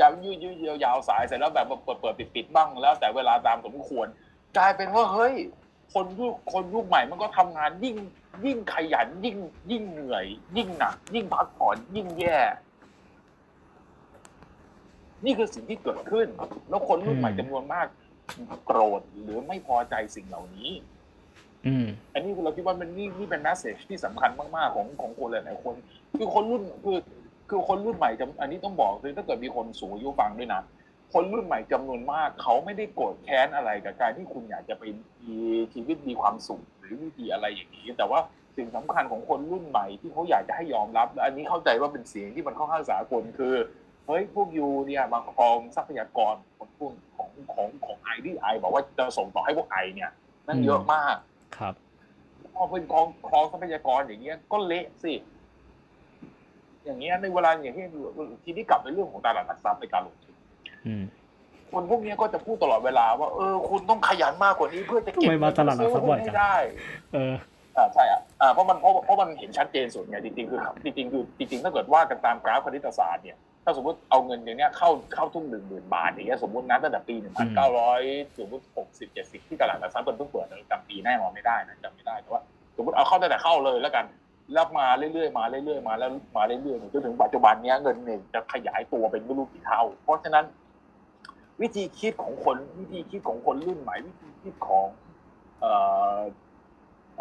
[0.00, 4.06] ยาวยืดยืดยาวสายเสร็จแล้วแบบเปิดเปิดปิดปิดบ้างแล้ว แต่เวลาตามสมควร
[4.56, 5.34] กลายเป็นว่าเฮ้ย
[5.94, 7.96] คนยุคคนยุคใหม่มันก็ทำงานยิ่ง
[8.44, 9.36] ยิ่งขยันยิ่ง
[9.70, 10.24] ยิ่งเหนื่อย
[10.56, 12.38] ยิ่งหนัก ยิ่งพักผ่อนยิ่งแย่
[15.24, 16.28] นี่คือสิ่งที่เกิดขึ้น
[16.68, 17.86] แล้วคนรุ่นใหม่อืมจำนวนมาก
[18.66, 20.70] โกรธหรือไม่พอใจสิ่งเหล่านี้
[21.66, 25.74] อืมอันนี้เราคิดว่ามันนี่นี่เป็น message ที่สำคัญมากๆของของคนหลายๆคน
[26.18, 26.98] คือคนรุ่นคือ
[27.50, 30.62] คือคนรุ่นใหม่จำอันนี้ต้องบอกเลยถ้าเกิดมีคนสูงอายุฟังด้วยนะ
[31.12, 34.82] คนรุ่นใหม่จำนวนมาก เขาไม่ได้โกรธแค้นอะไรกับการที่คุณอยากจะไป
[35.22, 35.36] มี
[35.74, 38.20] ชีวิตมีความสุขหรือวิธีอะไรอย่างนี้ แต่ว่า
[38.56, 43.54] สิ่งสำคัญของคนรุ่นใหม่ที่เขาอยากจะให้ยอมรับและอันนี้เข้าใจว่าเป็นเสียงที่มันค่อนข้างสากลคือ
[44.06, 50.10] เฮ้ยพวกยูเนี่ยมาครองทรัพยากรของพวกของของของไอที่ไอบอกว่าจะส่งต่อให้พวกไอเนี่ย
[50.46, 51.16] นั่นเยอะมาก
[51.58, 51.74] ครับ
[52.54, 55.14] พอเป็นคลองคลองทรัพยากรอย่างเงี้ยก็เละสิ
[56.84, 57.86] อย่างเงี้ยในเวลาอย่างที่
[58.44, 60.34] ทีนี้กลับไปเรื่องของตลาดหลักทรัพย์ในการลงทุน
[60.86, 61.04] อืม
[61.72, 66.56] คนพวกเนี้ยก็จะพูดตลอดเวลาว่าเออคุณต้องขยันมากกว่านี้เพื่อจะเก็บทำไมมาตลาดหลักทรัพย์บ่อยจังให้ได้
[67.14, 67.34] เออ
[67.76, 78.00] อ่าใช่อะอ่าเพราะมันเพราะเพราะมันเห็นชัดเจนสุดไงจริงๆคือจริงๆคือจริงๆถ้าเกิดว่ากันตามกราฟคณิตศาสตร์เนี่ย ถ้าสมมติเอาเงินอย่างเนี้ยเข้าเข้าทุกหนึ่งหมื่นบาทอย่างเงี้ยสมมตินับตั้งแต่ปีหนึ่งพันเก้าร้อย
[78.38, 82.42] สมมติหกสิบเจ็ดสิบที่ตลาดหลักทรัพย์มันเพิ่งเปิดจำปีแน่นอนไม่ได้นะจำไม่ได้แต่ว่า
[82.76, 84.04] สมมติเอาเข้าตั้งแต่เข้าเลยแล้วกัน
[84.52, 90.44] แล้วมาเรื่อยๆมาเรื่อยๆมาแล้วมาเรื่อยๆจนถึงปัจจุบันเนี้ยเงินเนี่ยจะขยายตัวเป็นไม่รู้กี่เท่า เพราะฉะนั้น
[91.62, 94.86] วิธีคิดของคนวิธีคิดของคนรุ่นใหม่วิธีคิดของ
[95.60, 95.72] เอ่
[96.16, 96.18] อ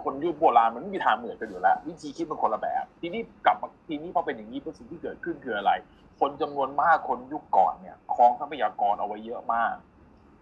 [0.04, 5.72] คนยุคโบราณมันไม่มีทางเหมือนกันอยู่แล้ว วิธีคิดมันคนละแบบ ทีนี้กลับมาทีนี้พอเป็นอย่างนี้ปุ๊บสิ่งที่เกิดขึ้นคืออะไร
[6.20, 9.76] คนจำนวนมากคนยุคก่อนเนี่ยคลองทรัพยากรเอาไว้เยอะมาก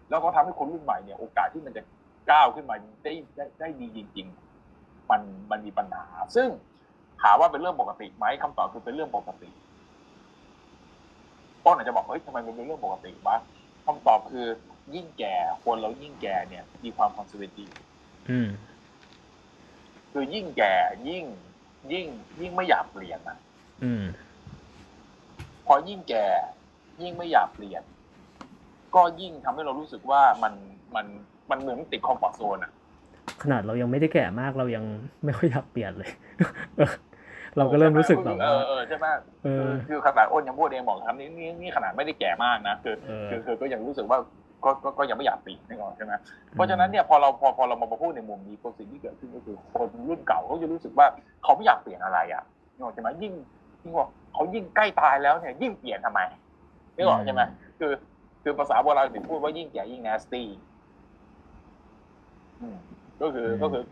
[0.09, 1.81] แล้วก็ทำให้คนรุ่นใหม่เนี่ย โอกาสที่มันจะ
[2.31, 4.27] ก้าวขึ้นมาได้ได้ได้ดีจริง
[4.69, 6.05] ๆ มันมันมีปัญหา
[6.35, 6.47] ซึ่ง
[7.21, 9.49] ถามว่าเป็นเรื่องปกติไหมคำตอบคือเป็นเรื่องปกติ
[11.65, 13.37] ต้นอาจจะบอกเฮ้ยทำไมมันเป็นเรื่องปกติวะ
[13.85, 14.47] คำตอบคือ
[14.95, 17.69] ยิ่งแก่คนเรายิ่งแก่เนี่ย มีความคอนเซอร์เวทีฟ
[18.29, 18.49] อืม
[20.11, 20.73] คือยิ่งแก่
[21.09, 21.25] ยิ่ง
[21.93, 22.07] ยิ่ง
[22.41, 23.37] ยิ่งไม่อยากเปลี่ยนนะ
[23.83, 24.30] อืมพ
[25.71, 26.25] อยิ่งแก่
[27.01, 27.83] ยิ่งไม่อยากเปลี่ยน
[28.95, 30.53] ก็ยิ่งทำให้เรารู้สึกว่ามัน
[30.95, 31.05] มัน
[31.49, 32.71] มันเหมือนติดคอมฟอร์ทโซนอะ
[33.43, 34.85] ขนาดเรายังไม่ได้แก่มากเรายัง
[35.25, 36.11] ไม่ค่อยอยากเปลี่ยนเลย
[36.77, 36.91] เออ
[37.57, 39.05] เราก็เริ่มรู้สึกแบบเอว่าอเออใช่ไหม
[39.43, 44.17] เออคือคือขนาดอ้นยังพูดเองบอกคำนี้นี่นี่ขนาดไม่ได้แก่มากนะคือเออคือคือก็ยังรู้สึกว่า
[44.65, 46.13] ก็ก็ก็ยังไม่อยากเปลี่ยนนึกออกใช่ไหม
[46.53, 51.07] เพราะฉะนั้นเนี่ยพอเราพอพอเรามาพูดในมุมนี้ตัวสิ่งที่เกิดขึ้นก็คือคนรุ่นเก่าเขาจะรู้สึกว่า
[51.43, 52.43] เขาไม่อยากเปลี่ยนอะไรอะ
[52.73, 53.33] นึกออกใช่ไหมยิ่ง
[53.83, 56.21] ยิ่งว่า เขายิ่งใกล้ตายแล้วเนี่ยยิ่งเปลี่ยนทำไม
[56.95, 57.41] นึกออกใช่ไหม
[57.79, 57.91] คือ
[58.43, 60.43] คือภาษาโบราณถึงพูดว่ายิ่งแก่ยิ่ง nasty
[62.61, 62.77] อืม
[63.21, 63.83] ก็คือก็คือ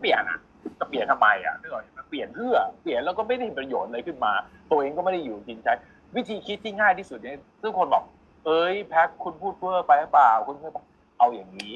[0.00, 0.38] เปลี่ยนอะ
[0.78, 4.32] จะเปลี่ยนทำไมอะนึกออกไหมเปลี่ยนเพื่อเปลี่ยนแล้วก็ไม่ได้เห็นประโยชน์อะไรขึ้นมา
[4.70, 5.68] ตัวเองก็ไม่ได้อยู่จริงใจ
[6.16, 8.02] วิธีคิดที่ง่ายที่สุดเนี่ยซึ่งคนบอก
[8.46, 10.72] เอ้ยแพ็คคุณพูดเพื่อไปหรือเปล่าคุณเพื่อ
[11.18, 11.72] เอาอย่างนี้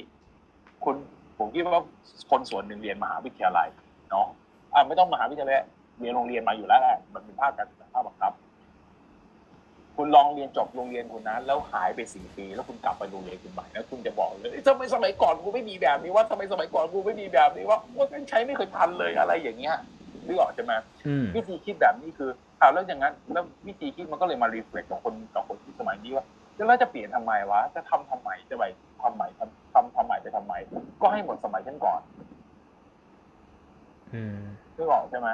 [0.84, 0.94] คุณ
[1.38, 1.82] ผมคิดว่า
[2.30, 3.68] คนส่วนหนึ่งเรียนมหาวิทยาลัย
[4.10, 4.26] เนาะ
[4.72, 5.56] อ่าไม่ต้องมหาวิทยาลัย
[6.00, 8.32] เรียนโรงเรียนมาอยู่แล้วแหละมันเป็นภาคการศึกษาภาคบังคับ
[9.96, 19.76] คุณลองเรียนจบโรงเรียนคุณนะแล้วหายไปสี่ปี แล้วคุณกลับไปโรงเรียนคุณใหม่แล้วคุณจะบอกเลยเอ้ยทำไมสมัยก่อนกูไม่มีแบบนี้ว่าทำไมสมัยก่อนกูไม่มีแบบนี้ว่าว่าใช้ไม่เคยทันเลยอะไรอย่างเงี้ย
[20.26, 20.72] นึกออกใช่ไหม
[21.06, 22.30] อืมวิธีคิดแบบนี้คือ
[22.60, 26.24] อ้าวแล้วอย่างนั้นแล้ววิธีคิดมันก็เลยมารีเฟล็กกับคนกับคนที่สมัยนี้ว่า
[26.56, 28.64] แล้วจะเปลี่ยนทำไมวะ จะทำทำไม จะไป
[29.02, 30.54] ทำใหม่ทำทำทำใหม่ไปทำไม
[31.02, 32.00] ก็ให้หมดสมัยฉันก่อน
[34.14, 34.38] อืม
[34.76, 35.28] นึกออกใช่ไหม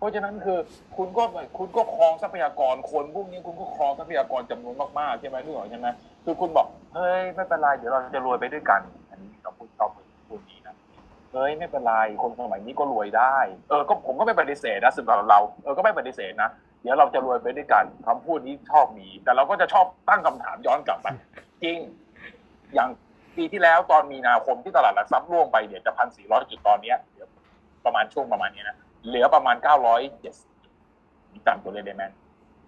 [0.00, 0.58] เพราะฉะนั้นคือ
[0.96, 1.24] คุณก็
[1.58, 5.88] คุณก็ครองทรัพยากรคนพวกนี้คุณก็ครองทรัพยากรจำนวนมากๆใช่ไหมนึกออกใช่ไหม
[6.24, 8.80] คือคุณบอกเฮ้ยไม่เป็นไรเดี๋ยวเราจะรวยไปด้วยกัน
[9.10, 9.90] อันนี้เราพูดชอบ
[10.28, 10.74] พูดนี้นะ
[11.32, 13.36] เฮ้ยไม่เป็นไรคนสมัยนี้ก็รวยได้
[13.68, 16.50] เออก็ผมก็ไม่ปฏิเสธนะสำหรับเราเออก็ไม่ปฏิเสธนะ
[16.82, 21.06] เดี๋ยวเราจะรวยไปด้วยกันคำพูดนี้ชอบมี แต่เราก็จะชอบตั้งคำถามย้อนกลับไป
[21.62, 21.76] จริง
[22.74, 22.88] อย่าง
[23.36, 26.96] ปีที่แล้วตอนมีนาคมที่ตลาดหลักทรัพย์ร่วงไปเนี่ยจะพันสี่ร้อยจุดตอนเนี้ย
[27.84, 28.76] ประมาณช่วงประมาณนี้นะ
[29.06, 30.34] เหลือประมาณเก้าร้อยเจ็ด
[31.46, 32.04] จำตัวเลขได้ไหม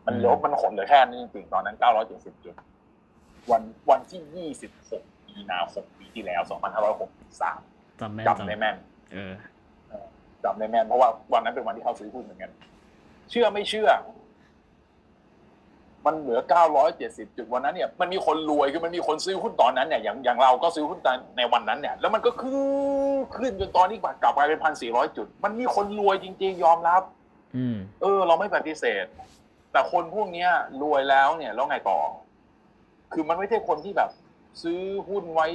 [0.07, 2.55] มันเหลือมันขนเหลือแค่นี้จริงๆตอนนั้นเก้าร้อยเจ็ดสิบจุด
[3.51, 7.61] วันวันที่ยี่สิบหกมีนาคมปีที่แล้วสองพันห้าร้อยหกสิบสาม
[8.01, 8.77] จำแม่นจำได้แม่น
[9.13, 9.33] เออ
[10.45, 12.51] จำได้แม่นเพราะว่าวันนั้นเป็นวันที่เขาซื้อหุ้นเหมือนกัน
[13.31, 13.89] เชื่อไม่เชื่อ
[16.07, 16.41] มันเหลือ
[16.89, 22.59] 970 จุดวันนั้นเนี่ยมันมีคนรวยคือมันมีคนซื้อหุ้นตอนนั้นเนี่ยอย่างอย่างเราก็ซื้อหุ้นตอนในวันนั้นเนี่ยแล้วมันก็ขึ้น
[23.37, 27.03] ขึ้นจนตอนนี้กลับไปเป็นพันสี่ร้อยจุด มันมีคนรวยจริง ๆ ยอมรับ
[27.57, 29.05] อืมเออ เราไม่ปฏิเสธ
[29.73, 30.51] แต่คนพวกเนี้ย
[30.83, 31.99] รวยแล้วเนี่ยแล้วไงต่อ
[33.13, 34.11] คือมันไม่ใช่คนที่แบบ
[34.63, 35.47] ซื้อหุ้นไว้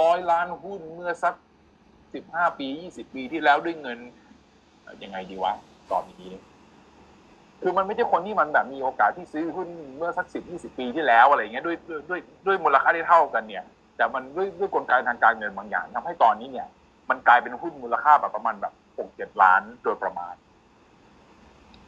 [0.00, 1.34] ร้อยล้านหุ้นเมื่อสัก
[2.14, 3.98] สิบห้าปียี่สิบปีที่แล้วด้วยเงิน
[4.82, 5.52] เอ่อยังไงดีวะ
[5.90, 6.34] ตอบอย่างนี้
[7.62, 11.76] คือมันไม่ใช่คนที่มันแบบมีโอกาสที่ซื้อหุ้นเมื่อสักสิบยี่สิบปีที่แล้วอะไรอย่างเงี้ยด้วย
[12.10, 13.64] ด้วยด้วยมูลค่าที่เท่ากันเนี่ย
[13.96, 16.66] แต่มันด้วยด้วยกลไกทางการเงินบางอย่างทำให้ตอนนี้เนี่ย
[17.10, 20.34] มันกลายเป็นหุ้นมูลค่าแบบประมาณแบบหกเจ็ดล้านโดยประมาณ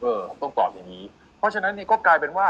[0.01, 1.05] เออ ต้องตอบอย่างนี้
[1.37, 2.47] เพราะฉะนั้นเนี่ยก็กลายเป็นว่า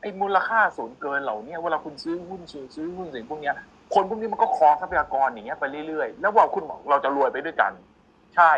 [0.00, 3.54] ไอ้มูลค่าสูงเกินเหล่านี้เวลาคุณซื้อหุ้นซื้อซื้อหุ้นสิ่งพวกเนี้ย
[3.94, 7.72] คนพวกนี้มันก็ครองทรัพยากรอย่างเงี้ยไปเรื่อยๆ แล้วว่าคุณบอกเราจะรวยไปด้วยกัน
[8.34, 8.52] ใช่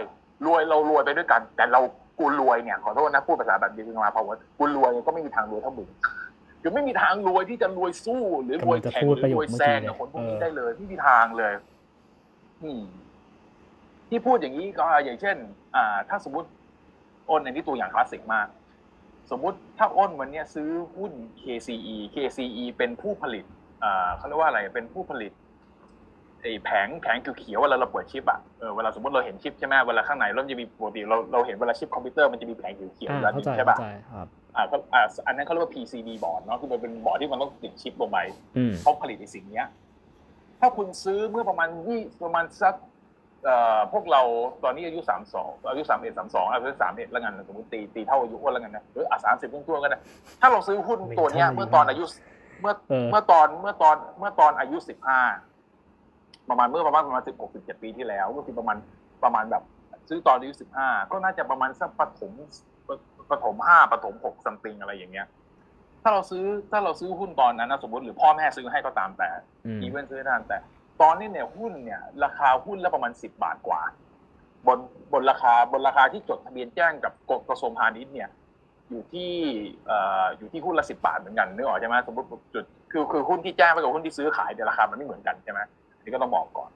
[0.47, 1.81] รวยเรารวยไปด้วยกัน แต่เรา
[2.19, 5.89] กูรวยเนี่ยขอโทษนะพูดภาษาแบบดีขึ้นมาเพราะว่ากูรวยก็ไม่มีทางรวยเท่ามึง
[6.63, 11.53] คือไม่มีทางรวยที่จะรวยสู้ หรือรวยแข่งหรือรวยแซงกับคนพวกนี้ได้เลยไม่มีทางเลย
[12.63, 12.83] อืม
[14.09, 15.37] ที่พูดอย่างนี้ก็อย่างเช่น
[15.77, 16.49] อ่า ถ้าสมมติ
[17.31, 18.47] อ้นอันนี้ตัวอย่างคลาสสิกมาก
[19.31, 21.13] สมมุติถ้าอ้นวันเนี้ยซื้อหุ้น
[21.43, 23.45] KCE KCE เป็นผู้ผลิต
[23.85, 25.33] อ่าเขาเรียกว่าอะไรเป็นผู้ผลิต
[26.45, 34.27] ไอ้แผงแผงเขียวๆเวลาเราเปิดชิปอะเออเวลาสมมติเราเห็นชิปใช่ไหมเวลาข้างในเราจะมีปกติเราเราเห็นเวลาชิปคอมพิวเตอร์มันจะมีแผงเขียวๆอ่าอยู่อันเข้านี้ใจใช่เข้าป่ะใจครับ
[34.57, 38.19] อ่าก็อ่าอันนั้นเขาเรียกว่า PCB board เนาะคือมันเป็นบอร์ดที่มันต้องติดชิปลงไป
[38.57, 39.67] อืมเขาผลิตในสิ่งเนี้ย
[40.61, 42.75] ถ้าคุณซื้อเมื่อประมาณยี่ประมาณสัก
[43.45, 44.23] เอ่อพวกเรา
[44.65, 50.01] ตอนนี้อายุสามสองอายุสามเอ็ดสามสองอายุสามเอ็ดแล้วกันสมมติตีตีเท่าอายุอ้วนแล้วกันนะหรืออะสามสิบต้นๆก็ได้
[50.41, 52.05] ถ้าเราซื้อหุ้นตัวเนี้ยไม่ใช่เมื่อตอนอายุ
[52.61, 55.21] เมื่อเออเมื่อตอนเมื่อตอนเมื่อตอนอายุสิบห้า
[56.51, 58.77] ประมาณเมื่อประมาณประมาณสิบหกสิบเจ็ดปีที่แล้วก็คือประมาณ
[59.25, 59.63] ประมาณแบบ
[60.09, 62.33] ซื้อตอนอายุสิบห้าก็น่าจะประมาณสักปฐม
[63.31, 65.27] ปฐมห้าปฐมหกซัมติงอะไรอย่างเงี้ย
[66.03, 69.29] ถ้าเราซื้อถ้าเราซื้อหุ้นตอนนั้นนะสมมติหรือพ่อแม่ซื้อให้ก็ตามแต่
[69.67, 70.59] อืมอีเวนต์ซื้อนั่นแต่
[71.03, 73.83] ตอนนี้เนี่ยหุ้นเนี่ย ราคาหุ้นละประมาณสิบบาทกว่า
[74.67, 74.79] บน
[75.13, 77.13] บนราคาบนราคาที่จดทะเบียนแจ้งกับ
[77.49, 78.29] กระทรวงพาณิชย์เนี่ย
[78.89, 79.33] อยู่ที่
[79.87, 85.67] เอ่ออยู่ที่หุ้นละสิบาทเหมือนกันนึกออกใช่ไหมสมมติจุดคือคือหุ้นที่แจ้งไปกับหุ้นที่ซื้อขายเนี่ยราคามันไม่เหมือนกันใช่ไหมอั
[86.05, 86.71] นนี้ก็ต้องบอกก่อน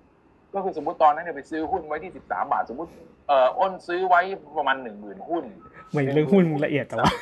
[0.54, 2.90] ก็คือสมมติตอนนั้นเนี่ยไปซื้อหุ้นไว้ที่สิบสามบาท สมมติ
[3.28, 4.20] เอ่ออ้นซื้อไว้
[4.58, 5.44] ประมาณหนึ่งหมื่นหุ้น
[5.92, 7.12] ไม่เรื่องหุ้นละเอียดแต่ว่า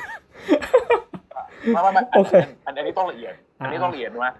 [1.73, 2.33] ไม่ไม่ไม่โอเค
[2.65, 4.35] อันอันนี้ต้องละเอียด อันนี้อ่าต้องละเอียดนะ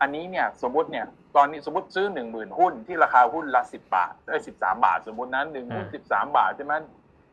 [0.00, 6.74] อันนี้เนี่ยสมมติเนี่ยตอนนี้สมมติซื้อหนึ่งหมื่นหุ้นที่ราคาหุ้นละสิบบาทเอ้สิบสามบาท สมมตินั้นหนึ่งหุ้นสิบสามบาทใช่ไหม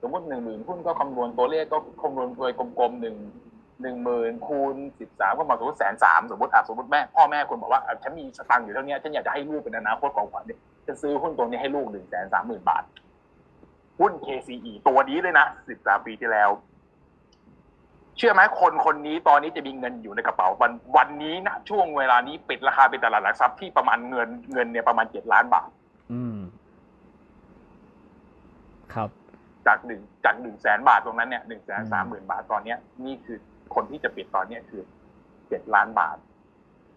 [0.01, 3.15] สมมติหนึ่งหมื่นหุ้นก็คำนวณตัวเลขก็คำนวณโดยกลมๆหนึ่ง
[3.81, 12.83] หนึ่งหมื่นคูณสิบสามก็มาสมมติแสนสามสมมติอะสมมติแม่พ่อแม่คนบอกว่าอะฉันมีสตังค์อยู่เท่านี้ฉันอยากจะให้ลูกเป็นอนาคตของขวัญเนี่ยจะซื้อหุ้นตัวนี้ให้ลูกหนึ่งแสนสามหมื่นบาท
[13.99, 16.49] หุ้น KCE ตัวนี้เลยนะสิบสามปีที่แล้ว
[18.17, 25.69] เชื่อไหมคนคนนี้ตอนนี้จะมีเงินอยู่ในกระเป๋าวันวันนี้นะช่วงเวลานี้ปิดราคาเป็นตลาดหลักทรัพย์ที่ประมาณเงินเงินเนี่ยประมาณเจ็ดล้านบาท
[26.13, 26.37] อืม
[28.93, 29.09] ครับ
[29.67, 33.37] จากหนึ่งจากหนึ่งแสนบาทตรงนั้นเนี่ยหนึ่งแสนสามหมื่นบาทตอนเนี้ยนี่คือ
[33.75, 34.81] คนที่จะปิดตอนเนี้ยคือ
[35.49, 36.17] เจ็ดล้านบาท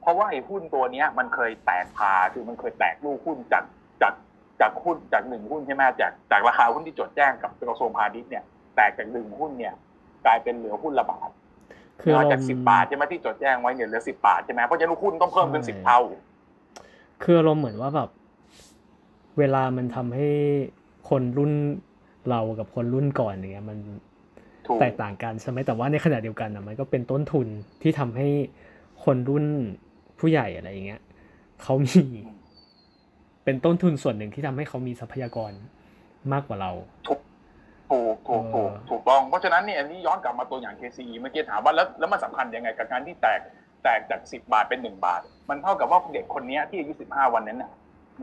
[0.00, 3.64] เพราะว่าไอ้หุ้นตัวเนี้ย มันเคยแตกพาคือมันเคยแตกลูกหุ้นจาก
[4.02, 4.14] จาก
[4.60, 8.44] จากหุ้นจากหนึ่งหุ้นใช่ไหมจากจากราคาหุ้นที่จดแจ้งกับกระทรวงพาณิชย์เนี่ย
[8.76, 9.74] แตกจากหนึ่งหุ้นเนี่ย
[10.26, 11.30] กลายเป็นเหลือหุ้นละบาท
[12.00, 16.00] คือมาอารจากมสิบณ์บาทใช่ไหมที่จดแจ้งไว้เนี่ยเหลือสิบาทใช่ไหมเพราะฉะนั้นหุ้นต้องเพิ่มเป็นสิบเท่า
[17.22, 18.10] คืออารมณ์เหมือนว่าแบบ
[19.38, 20.28] เวลามันทำให้
[21.08, 21.52] คนรุ่น
[22.28, 24.02] เรากับคนรุ่นก่อนอย่างเงี้ยมันถูก
[24.80, 27.46] แตกต่างกันใช่ไหมแต่ว่าในขณะเดียวกันอะมันก็เป็นต้นทุน
[27.82, 28.28] ที่ทำให้
[29.04, 29.44] คนรุ่น
[30.18, 31.00] ผู้ใหญ่อะไรอย่างเงี้ย
[31.62, 32.02] เขามี
[33.44, 35.52] เป็นต้นทุนส่วนหนึ่งที่ทำให้เขามีทรัพยากร
[36.32, 36.70] มากกว่าเรา
[37.06, 37.20] ถูก
[37.90, 43.40] ถูกถูกถูกถูกต้อง เพราะฉะนั้นเนี่ยอันนี้ย้อนกลับมาตัวอย่าง KCE เมื่อกี้ถามว่าแล้วแล้วมันสำคัญยังไงกับการที่แตก
[43.82, 47.72] แตกจากสิบาทเป็นหนึ่งบาท มันเท่ากับว่าเด็กคนเนี้ยที่อายุสิบห้าวันนั้นน่ะ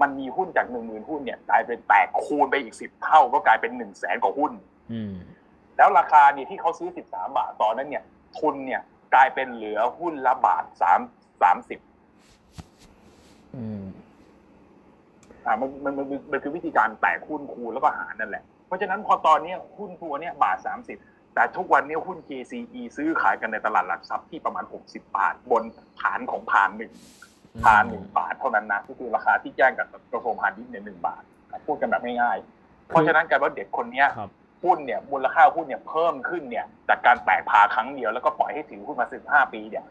[0.01, 4.51] มันมีหุ้นจากหนึ่งหมื่นหุ้นเนี่ยกลายเป็นแตกคูณไปอีกสิบเท่าก็กลายเป็นหนึ่งแสนกว่าหุ้น
[4.91, 5.13] อืม
[5.77, 8.03] แล้วราคาเนี่ยที่เขาซื้อสิบสามบาทตอนนั้นเนี่ย
[8.37, 8.81] ทุนเนี่ย
[9.13, 10.99] กลายเป็นเหลือหุ้นละบาทสาม
[11.41, 11.79] สามสิบ
[13.55, 13.83] อืม
[15.45, 20.97] อ่ามันมันมันมันมันคือวิธีการแตกหุ้นคูณแล้วก็หารนั่นแหละ เพราะฉะนั้นพอตอนเนี้ยหุ้นตัวเนี้ยบาทสามสิบ
[21.35, 25.63] แต่ทุกวันเนี้ยหุ้น KCE ซื้อขายกันในตลาดหลักทรัพย์ที่ประมาณหกสิบาท บน
[26.01, 26.91] ฐานของพานหนึ่ง
[27.63, 34.31] พานหนึ่งบาทเท่านั้นนะก็คือราคาที่แจ้งกับกระทรวงพาณิชย์เนี่ยหนึ่งบาทอะพูดกันแบบง่ายๆเพราะฉะนั้นการว่าเด็กคนเนี้ยครับ
[34.65, 39.85] หุ้นเนี่ยมูลค่าหุ้นเนี่ยเพิ่มขึ้นเนี่ยจากการแตกพาครั้งเดียวแล้วก็ปล่อยให้ถือหุ้นมาสิบห้าปีเนี่ย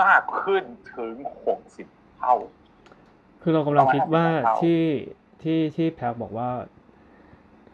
[0.00, 0.64] มากขึ้น
[0.96, 1.14] ถึง
[1.46, 1.86] หกสิบ
[2.18, 2.34] เท่า
[3.42, 4.82] คือเรากำลังคิดว่าประมาณห้าสิบเท่าที่
[5.42, 6.48] ที่ที่แพลบอกว่า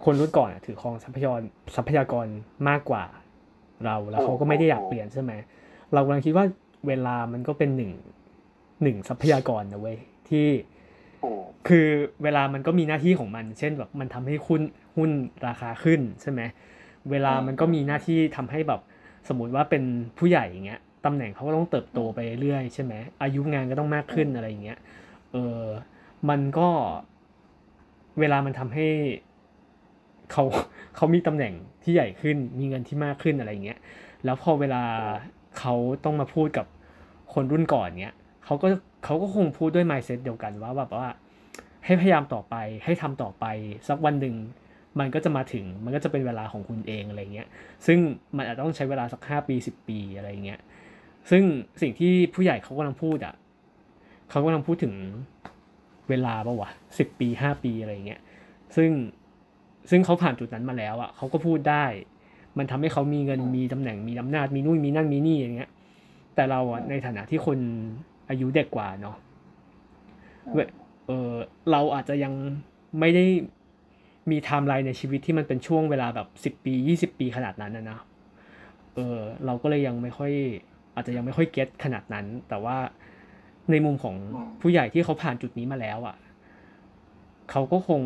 [0.05, 1.41] คนรุ่นก่อนอะถือครองทรัพยากร
[1.77, 2.27] ทรัพยากร
[2.69, 3.05] มากกว่า
[3.85, 5.33] เราแล้วเขาก็ไม่ได้อยากเปลี่ยนใช่ไหม
[5.93, 6.45] เรากำลังคิดว่า
[6.87, 7.93] เวลามันก็เป็นหนึ่ง
[8.83, 9.99] หนึ่งทรัพยากรนะเว้ย
[10.29, 10.49] ที่
[11.23, 11.87] ถูกคือ
[12.23, 14.61] เวลามันก็มีหน้าที่ของมัน เช่นแบบมันทำให้หุ้น
[14.97, 15.11] หุ้น
[15.47, 16.41] ราคาขึ้นใช่ไหม
[17.11, 18.81] เวลามันก็มีหน้าที่ทำให้แบบ
[19.29, 19.83] สมมติว่าเป็น
[20.19, 24.79] ผู้ใหญ่อย่างเงี้ยตำแหน่งเขาก็ต้องเติบโตไปเรื่อยๆใช่ไหมอายุงานก็ต้องมากขึ้นอะไรอย่างเงี้ย
[25.33, 25.63] เออ
[26.29, 26.69] มันก็
[28.21, 28.89] เวลามันทำให้
[30.33, 30.45] เขา
[30.97, 33.79] เขามีตำแหน่งที่ใหญ่ขึ้น มีเงินที่มากขึ้นอะไรอย่างเงี้ย
[34.25, 34.83] แล้วพอเวลา
[35.59, 36.67] เขาต้องมาพูดกับ
[37.35, 38.15] คนรุ่นก่อนเนี้ย
[38.45, 38.69] เขาก็
[39.05, 41.07] เขาก็คงพูดด้วย mindset เดียวกันว่าแบบว่า
[41.85, 42.55] ให้พยายามต่อไป
[42.85, 43.45] ให้ทำต่อไป
[43.89, 44.35] สักวันหนึ่ง
[44.99, 47.49] มันก็จะมาถึงมันก็จะเป็นเวลาของคุณเองอะไรเงี้ย
[47.87, 47.99] ซึ่ง
[48.37, 50.61] มันอาจจะต้องใช้เวลาสักห้าปีสิบปีอะไรเงี้ย
[51.31, 51.43] ซึ่ง
[51.83, 53.35] สิ่งที่ผู้ใหญ่เขากำลังพูดอะ
[54.31, 54.95] เขากำลังพูดถึง
[56.09, 58.21] เวลาปะวะสิบปีห้าปีอะไรเงี้ย
[58.77, 58.91] ซึ่ง
[59.91, 61.85] ซึ่งเขาผ่านจุดนั้นมาแล้วอะเขาก็พูดได้
[62.59, 65.71] มันทำให้เขามีเงินมีตำแหน่งมีอำนาจมีนู่นมีนั่นมีนี่อย่างเงี้ย
[66.35, 67.59] แต่เราอะในฐานะที่คน
[68.29, 69.17] อายุเด็กกว่าเนาะ
[70.53, 70.69] เว้ย
[71.07, 71.31] เออ
[71.71, 72.33] เราอาจจะยัง
[73.01, 73.25] ไม่ได้
[74.31, 77.99] มีไทม์ไลน์ในชีวิตที่มันเป็นช่วงเวลาแบบสิบปียี่สิบปีขนาดนั้นนะนะ
[78.95, 80.33] เออเราก็เลยยังไม่ค่อย
[80.95, 82.77] อาจจะยังไม่ค่อยเก็ตขนาดนั้น แต่ว่า
[83.71, 86.17] ในมุมของอืมผู้ใหญ่ที่เขาผ่านจุดนี้มาแล้วอะ
[87.51, 88.03] เขาก็คง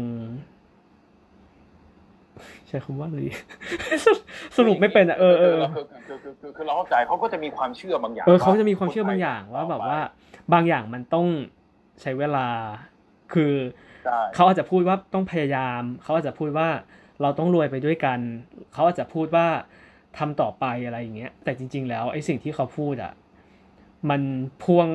[2.69, 3.21] ใช้คำว่าอะไร
[4.57, 9.99] สรุปไม่เป็นอะเออเออคือคือคือคือคือเราเข้าใจเขาก็จะมีความเชื่อบางอย่างเออเขาจะมีความเชื่อบางอย่างว่าแบบว่า
[10.53, 11.27] บางอย่างมันต้อง
[12.01, 12.47] ใช้เวลา
[13.33, 13.84] คือใช่
[14.35, 16.69] เขาอาจจะพูดว่าต้องพยายาม เขาอาจจะพูดว่า
[17.23, 18.19] เราต้องรวยไปด้วยกัน
[18.73, 19.47] เขาอาจจะพูดว่า
[20.19, 23.13] ทำต่อไปอะไรอย่างเงี้ย แต่จริง ๆ แล้วไอ้สิ่งที่เขาพูดอะ
[24.11, 24.23] มัน
[24.63, 24.89] พ่วง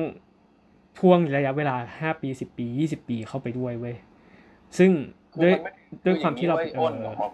[0.98, 3.96] พ่วงระยะเวลาห้าปีสิบปียี่สิบปีเข้าไปด้วยเว้ย
[4.78, 4.90] ซึ่ง
[5.32, 5.72] คือด้วยมันไม่
[6.06, 7.28] ด้วยความที่เราออย่งนี้ว้ยอ้นเออขอ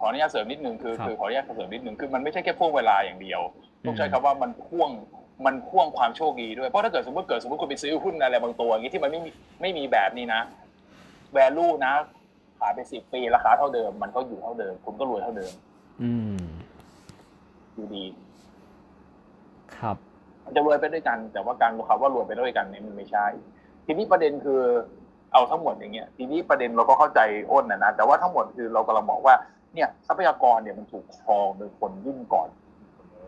[0.00, 3.40] ขออนุญาตเสริมนิดนึงคือครับคือขออนุญาตเสริมนิดนึงคือมันไม่ใช่แค่พ่วงเวลาอย่างเดียว
[3.86, 4.90] ต้องใช้อืมคำว่ามันพ่วง
[5.46, 9.30] มันพ่วงความโชคดีด้วยเพราะถ้าเกิดสมมติเกิดสมมติคุณไปซื้อหุ้นอะไรบางตัวอย่างนี้ที่มันไม่มี
[9.60, 10.40] ไม่มีแบบนี้นะ
[11.36, 11.94] value นะ
[12.58, 15.52] ผ่านไปสิบปีราคาเท่าเดิม มันก็อยู่เท่าเดิม คุณก็รวยเท่าเดิม
[16.02, 16.40] อืม
[17.74, 18.04] อยู่ดี
[19.76, 19.96] ครับ
[20.44, 23.26] มันจะรวยไปด้วยกัน แต่ว่าการคำว่ารวยไปด้วยกันเนี่ยมันไม่ใช่
[23.86, 24.60] ทีนี้ประเด็นคือ
[25.32, 27.20] เอาทั้งหมดอย่างเงี้ย ทีนี้ประเด็นเราก็เข้าใจ
[27.50, 29.34] อ้นนะนะ แต่ว่าทั้งหมดคือเรากำลังบอกว่า
[29.74, 32.48] เนี่ยทรัพยากรเนี่ยมันถูกครองโดยคนรุ่นก่อน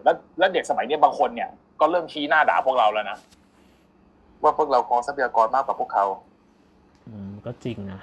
[0.04, 1.50] แล้วแล้วเด็กสมัยเนี้ยบางคนเนี่ย
[1.80, 3.18] ก็เริ่มชี้หน้าด่าพวกเราแล้วนะ
[4.42, 6.31] ว่าพวกเราครองทรัพยากรมากกว่าพวกเขาอืม
[7.44, 8.00] ก็จริงนะ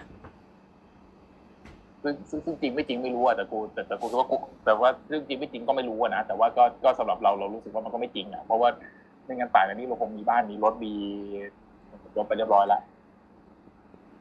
[2.03, 4.35] ซึ่งซึ่งซึ่งจริงไม่จริงไม่รู้อะแต่กูแต่แต่กูคิดว่ากู
[4.65, 8.69] แต่ว่าเรื่องจริงไม่จริงก็ไม่รู้อะนะแต่ว่าก็ก็สำหรับเราเรารู้สึกว่ามันก็ไม่จริงอะเพราะว่า
[9.25, 10.93] ไม่งั้นป่านนี้เราคงมีบ้านมีรถมี
[12.17, 12.81] รถไปเรียบร้อยแล้ว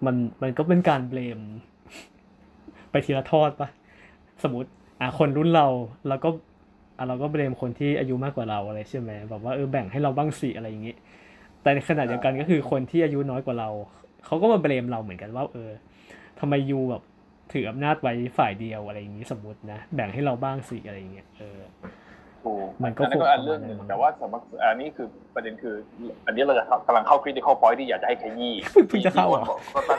[0.05, 1.40] มันมันก็เป็นการเบลม
[2.90, 3.69] ไปทีละทอดปะ
[4.43, 4.69] สมมติ
[5.01, 5.66] อะคนรุ่นเรา
[6.09, 6.28] เราก็
[6.99, 10.95] อะเราก็เบลมคนที่อายุมากกว่าเราอะไรใช่ไหมแบบว่าเออแบ่งให้เราบ้างสิอะไรอย่างงี้
[11.62, 13.70] แต่ในขณะเดียวกันก็คือคนที่อายุน้อยกว่าเรา
[14.27, 15.70] เขาก็มาเบลมเราเหมือนกันว่า เออ
[16.40, 17.03] ทำไมยูแบบ
[17.53, 21.61] ถืออำนาจไว้ฝ่ายเดียวอะไรอย่างงี้สมมตินะ แบ่งให้เราบ้างสิอะไรอย่างเงี้ยเออ
[22.45, 25.74] ถูกมันก็อันนั้นก็คงอันเรื่องหนึ่งประมาณนั้นแต่ว่าสำหรับอันนี้คือประเด็นคือ
[26.27, 28.55] อันนี้เราจะกำลังเข้า critical point ที่อยากจะให้ขยี้
[28.89, 29.99] เพิ่งจะเข้าเหรอที่ก็ตั้ง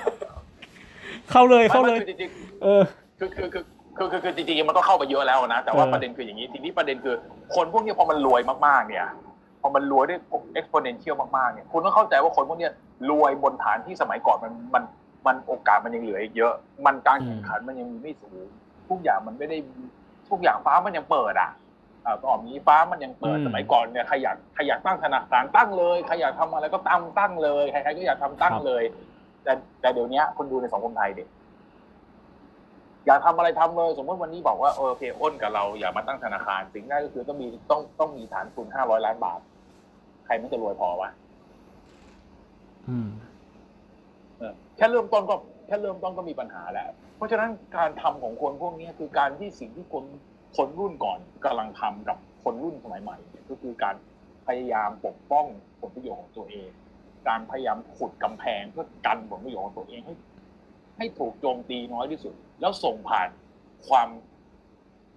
[1.32, 2.30] เข้าเลยเข้าเลยไม่ไม่คือจริง
[2.64, 3.64] เออๆคือคือคือ
[3.98, 7.16] คือคือคือจริงๆมันก็เข้าไปเยอะแล้วนะ แต่ว่าเออประเด็นคืออย่างนี้ทีนี้ประเด็นคือ
[7.56, 9.06] คนพวกนี้พอมันรวยมากๆเนี่ย
[9.62, 10.20] พอมันรวยด้วย
[10.60, 12.74] exponential มากๆเนี่ยคุณต้องเข้าใจว่าคนพวกเนี้ย
[13.10, 14.84] รวยบนฐานที่สมัยก่อนมันมัน
[15.28, 16.54] มันโอกาสมันยังเหลืออีกเยอะ
[16.86, 18.46] มันการแข่งขันมันยังมีไม่สูง
[18.90, 19.58] ทุกอย่างมันไม่ได้
[20.30, 21.52] ทุกอย่างฟ้ามันยังเปิดอะ
[22.06, 28.84] อ่าตอนนี้ฟ้ามันยังเปิดอืมสมัยก่อนเนี่ยใครอยากใครอยากตั้งธนาคารตั้งเลยใครอยากทำอะไรก็ตั้งตั้งเลยใครๆก็อยากทำตั้งเลย
[29.44, 31.28] แต่แต่เดี๋ยวนี้คุณดูในสังคมไทยเด็ก
[33.10, 39.40] อยากทำอะไรทำเลยสมมติวันนี้บอกว่าเออโอเคอ้นกับเราอยากมาตั้งธนาคารสิ่งแรกก็คือต้องมีต้องต้องมีฐานทุนห้าร้อยล้านบาท
[40.26, 41.10] ใครมันจะรวยพอวะ
[42.90, 43.10] อืม
[44.38, 45.36] เออแค่เริ่มต้นก็
[45.68, 50.06] แค่เริ่มต้นก็มีปัญหาแล้ว เพราะฉะนั้นการทำของคนพวกนี้คือการที่สิ่งที่คน
[50.58, 53.96] คนรุ่นก่อนกำลังทำกับคนรุ่นสมัยใหม่เนี่ยก็คือการ
[54.48, 55.46] พยายามปกป้อง
[55.82, 56.70] ผลประโยชน์ของตัวเอง
[57.28, 60.14] การพยายามขุดกำแพงเพื่อกันผลประโยชน์ของตัวเองให้
[60.98, 63.30] ให้ถูกโจมตีน้อยที่สุด แล้วส่งผ่าน
[63.88, 64.10] ความ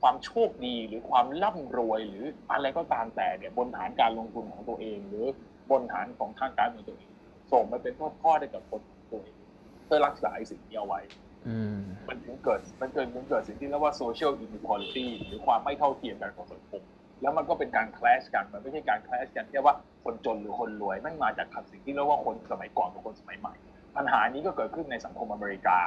[0.01, 5.27] ความโชคดีหรือความร่ำรวยหรืออะไรก็ตามแต่เนี่ยบนฐานการลงทุนของตัวเอง หรือ
[5.71, 7.11] บนฐานของทางการของตัวเอง
[7.53, 9.37] ส่งไปเป็นทอดๆให้กับคนของตัวเอง
[9.85, 11.01] เพื่อรักษาไอ้สิ่งนี้เอาไว้
[11.49, 11.79] อืม
[12.09, 16.83] มันถึงเกิดมันเกิดมันเกิดสิ่งที่เรียกว่า social inequality หรือความไม่เท่าเทียมกันของสังคม
[17.23, 19.75] แล้วมันก็เป็นการ clash กันมันไม่ใช่การ clash กันแค่ว่า
[20.05, 23.55] คนจนหรือคนรวยมันมาจากสิ่งที่เรียกว่าคนสมัยก่อนกับคนสมัยใหม่
[23.97, 25.79] ปัญหานี้ก็เกิดขึ้นในสังคมอเมริกา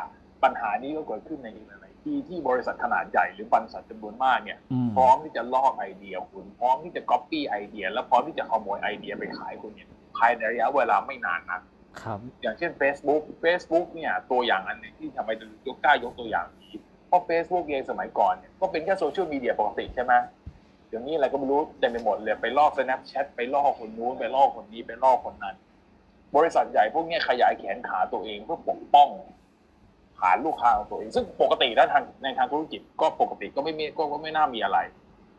[0.46, 11.62] ปัญหานี้ก็เกิดขึ้นในหลายๆที่ที่บริษัทขนาดใหญ่หรือบริษัทจำนวนมากเนี่ยอืมพร้อมที่จะลอกไอเดียคุณพร้อมที่จะ copy ไอเดีย แล้วพร้อมที่จะขโมยไอเดียไปขายคุณเนี่ยภายในระยะเวลาไม่นานนัก
[12.02, 16.74] ครับอย่างเช่น Facebook Facebook เนี่ยตัวอย่างอันหนึงที่ทำไมถึงยกกล้ายกตัวอย่างนี้
[17.08, 20.14] เพราะ Facebook เองสมัยก่อนเนี่ยก็เป็นแค่โซเชียลมีเดียปกติใช่ไหม
[20.88, 25.56] เดี๋ยวนี้อะไรก็ไม่รู้เต็มไปหมดเลยไปลอก Snapchat ไปลอกคนนู้นไปลอกคนนี้ไปลอกคนนั้น
[26.36, 34.80] บริษัทใหญ่พวกเนี้ยขยายแขนขาตัวเองเพื่อปกป้องฐานลูกค้าของตัวเองซึ่งปกติแล้วทางในทางธุรกิจก็ปกติก็ไม่มีก็ก็ไม่น่ามีอะไร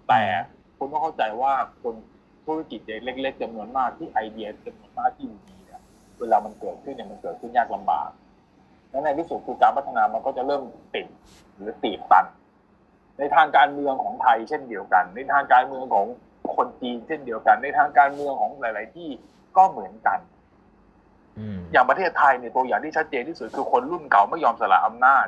[0.08, 0.22] แต่
[0.78, 1.52] คุณต้องเข้าใจว่า
[1.82, 1.94] คน
[2.46, 5.80] ธุรกิจเล็ก ๆจำนวนมากที่ไอเดียจำนวนมากที่ดีเนี่ย
[6.20, 8.08] เวลามันเกิดขึ้นเนี่ยมันเกิดขึ้นยากลำบาก
[8.90, 10.62] และในที่สุดคือการพัฒนามันก็จะเริ่ม
[10.94, 11.06] ติด
[11.56, 12.26] หรือตีบตัน
[13.18, 16.06] ในทางการเมืองของไทยเช่นเดียวกัน ในทางการเมืองของ
[16.56, 19.10] คนจีนเช่นเดียวกัน ในทางการเมืองของหลาย ๆ ที่
[19.56, 20.18] ก็เหมือนกัน
[21.38, 25.26] อืมอย่างประเทศไทยเนี่ยตัวอย่างที่ชัดเจนที่สุดคือคนรุ่นเก่าไม่ยอมสละอำนาจ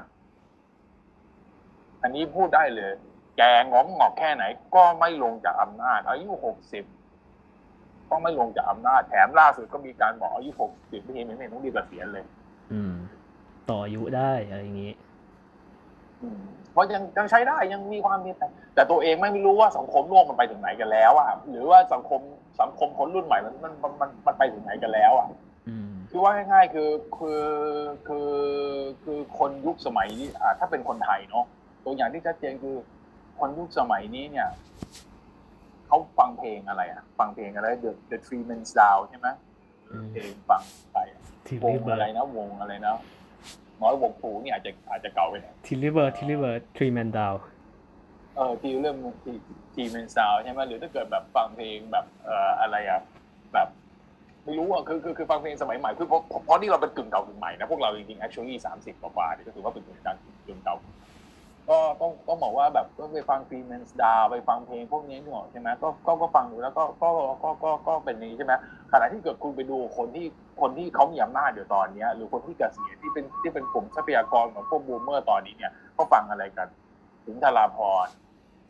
[2.03, 2.93] อันนี้พูดได้เลย
[3.37, 4.45] แกงอมงอกแค่ไหน
[4.75, 6.85] ก็ไม่ลงจากอำนาจ อายุหกสิบ
[8.11, 12.25] ก็ไม่ลงจากอำนาจแถมล่าสุดก็มีการบอกอายุหกสิบไม่เห็นไม่เห็นต้องรีบเกษียณเลย
[12.73, 12.95] อืม
[13.71, 14.93] ต่ออายุได้อะไรอย่างงี้
[16.23, 16.41] อืม
[16.73, 22.21] เพราะยังยังใช้ได้ยังมีความมีแต่แต่ตัวเองไม่รู้ว่าสังคมโลกมันไปถึงไหนกันแล้วอะหรือว่าสังคม
[22.61, 25.48] สังคมคนรุ่นใหม่มันมันมันมันมันไปถึงไหนกันแล้วอะอืม
[26.11, 27.43] คือว่าง่ายๆคือคือ
[28.09, 28.31] คือ
[29.05, 31.45] คือคนยุคสมัยนี้อ่าถ้าเป็นคนไทยเนาะ
[31.85, 32.77] ตัวอย่างที่ชัดเจนคือ
[33.41, 34.49] คนยุคสมัยนี้เนี่ย
[35.87, 39.29] เขาฟังเพลงอะไรอะ ฟังเพลงอะไร The The Three Men Down ใช่ไหม
[39.91, 40.63] อืมเพลงฟัง
[40.93, 40.99] ไป
[41.47, 42.97] ทิลวงลี่เบิอะไรร์ดนะวงอะไรนะ
[43.83, 47.35] น้อยวงผูนี่อาจจะอาจจะเก่าไปหน่อยทิลลี่เบิร์ดทิลลี่เบิร์ดทรีแมนดาว
[48.37, 49.33] เออที่เรื่องที
[49.75, 53.01] ทีเมนซาวใช่ไหมหรือถ้าเกิดแบบฟังเพลงแบบเอ่ออะไรอะ
[53.53, 53.69] แบบ
[54.49, 60.17] ไม่รู้อะคือคือคือฟังเพลงสมัยใหม่คือเพราะเพราะนี่เราเป็นกึ่งเก่ากึ่งใหม่นะพวกเราจริงๆ actually สามสิบกว่าเนี่ยก็ถือว่าเป็นกึ่งกลาง
[60.47, 60.77] กึ่งเก่า
[61.69, 67.11] ก็ต้องต้องบอกว่าแบบก็ไปฟัง Three Man Down ไปฟังเพลงพวกนี้นี่หรอกใช่ไหมก็ก็ก็ฟังดูแล้วก็ก็
[67.43, 68.53] ก็ก็ก็เป็นนี้ใช่ไหม
[68.93, 70.27] ขณะที่เกิดคุณไปดูคนที่
[70.61, 76.69] คนที่เขามีอำนาจอยู่ตอนเนี้ยหรือคนที่เกษียณที่เป็นที่เป็นกลุ่มทรัพยากรของพวกบูมเมอร์ตอนนี้เนี่ยเขาฟังอะไรกัน
[77.25, 78.07] ถึงธาราพร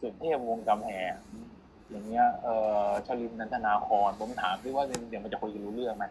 [0.01, 1.13] สุเทพวงศ์กำแหง
[1.91, 2.55] อย่างเงี้ยเอ่
[2.87, 6.05] อชลินนันทนาครผมถามดิว่าเดี๋ยวมันจะคุยกันรู้เรื่องไหม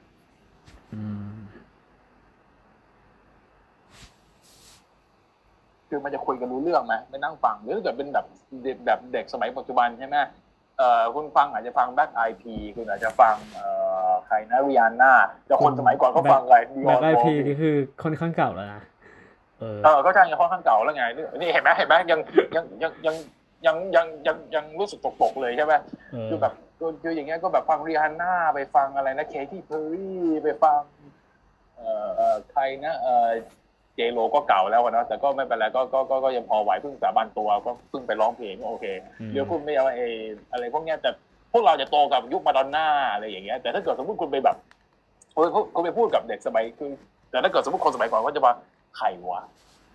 [0.93, 1.35] อืม
[5.89, 8.25] คือมันจะคุยกันรู้เรื่องไหมไม่นั่งฟังหรือถ้าเกิดเป็นแบบ
[8.63, 10.17] เด็กแบบเด็กสมัยปัจจุบันใช่ไหม
[10.77, 13.67] เอ่อคุณฟังอาจจะฟังแบ็คไอพีคุณอาจจะฟังเอ่
[14.09, 15.13] อใครนะริยาน่า
[15.47, 18.81] แต่คนสมัยก่อนเขาฟังอะไรแบ็คไอ Beyond พี Wall นี่คือค่อนข้างเก่าแล้วนะ
[19.59, 22.19] เออเออก็ใช่ไงค่อนข้างเก่าแล้วไงนี่นี่เห็นไหมเห็นไหมยัง
[22.55, 23.15] ยังยังยัง
[23.65, 25.73] ยังยังยังยังรู้สึกตกๆเลยใช่ไหม
[26.11, 30.81] เออคือแบบคือคืออย่างเงี้ยก็แบบฟังริฮานน่าไปฟังอะไรนะเคที่เพอร์รี่ไปฟัง
[31.77, 33.29] เอ่อเอ่อใครนะเอ่อ
[33.95, 38.85] เจโลก็เก่าแล้วอะเนาะแต่ก็ไม่เป็นไรก็ก็ก็ก็ยังพอไหวเพิ่งสาบานตัวก็เพิ่งไปร้องเพลงก็โอเค
[39.27, 40.07] มเดี๋ยวคุณไม่เอาไอ้
[40.51, 41.09] อะไรพวกเนี้ยแต่
[41.51, 44.57] พวกเราจะโตกับยุคมาดอนน่าอะไรอย่างเงี้ยแต่ถ้าเกิดสมมติคุณไปแบบ
[45.35, 46.91] คุณคุณคุณไปพูดกับเด็กสมัยคือ
[47.31, 48.53] แต่ถ้าเกิดสมมติคนสมัยก่อนก็จะว่า
[48.97, 49.41] ใครวะ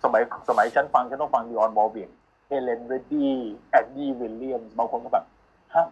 [0.03, 2.09] สมัยสมัยฉันฟังฉันต้องฟังดิออนบอลเบีย
[2.53, 3.31] เฮเลนเรดดี้
[3.71, 5.25] แอนดี้วิลเลียมบางคนก็แบบ
[5.75, 5.87] ฮะ